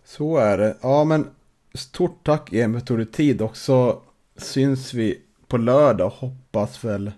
Så 0.06 0.38
är 0.38 0.58
det. 0.58 0.76
Ja, 0.82 1.04
men 1.04 1.28
stort 1.74 2.20
tack 2.24 2.54
Emil 2.54 2.82
tog 2.82 2.98
dig 2.98 3.06
tid 3.06 3.42
och 3.42 3.58
så 3.58 4.02
syns 4.38 4.94
vi 4.94 5.20
på 5.48 5.58
lördag 5.58 6.08
och 6.08 6.14
hoppas 6.14 6.84
väl 6.84 7.12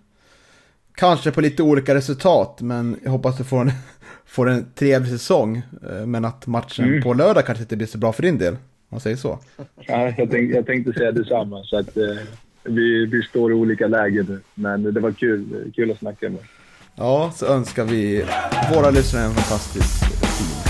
kanske 0.95 1.31
på 1.31 1.41
lite 1.41 1.63
olika 1.63 1.95
resultat, 1.95 2.61
men 2.61 2.99
jag 3.03 3.11
hoppas 3.11 3.37
du 3.37 3.43
får 3.43 3.61
en, 3.61 3.71
får 4.25 4.49
en 4.49 4.65
trevlig 4.75 5.11
säsong. 5.11 5.61
Eh, 5.89 6.05
Men 6.05 6.25
att 6.25 6.47
matchen 6.47 6.85
Mm. 6.85 7.01
på 7.03 7.13
lördag 7.13 7.45
kanske 7.45 7.61
inte 7.63 7.77
blir 7.77 7.87
så 7.87 7.97
bra 7.97 8.13
för 8.13 8.23
din 8.23 8.37
del, 8.37 8.53
om 8.53 8.59
man 8.89 8.99
säger 8.99 9.17
så. 9.17 9.39
Ja, 9.57 10.13
jag, 10.17 10.31
tänkte, 10.31 10.37
jag 10.55 10.65
tänkte 10.65 10.93
säga 10.93 11.11
detsamma. 11.11 11.63
Så 11.63 11.77
att, 11.77 11.97
eh, 11.97 12.15
vi, 12.63 13.05
vi 13.05 13.21
står 13.23 13.51
i 13.51 13.55
olika 13.55 13.87
lägen 13.87 14.25
nu. 14.29 14.39
Men 14.55 14.93
det 14.93 14.99
var 14.99 15.11
kul, 15.11 15.71
kul 15.75 15.91
att 15.91 15.99
snacka 15.99 16.29
med. 16.29 16.39
Ja, 16.97 17.31
så 17.35 17.45
önskar 17.45 17.83
vi 17.83 18.25
våra 18.73 18.89
lyssnare 18.89 19.23
en 19.23 19.33
fantastisk 19.33 20.05
fin 20.05 20.64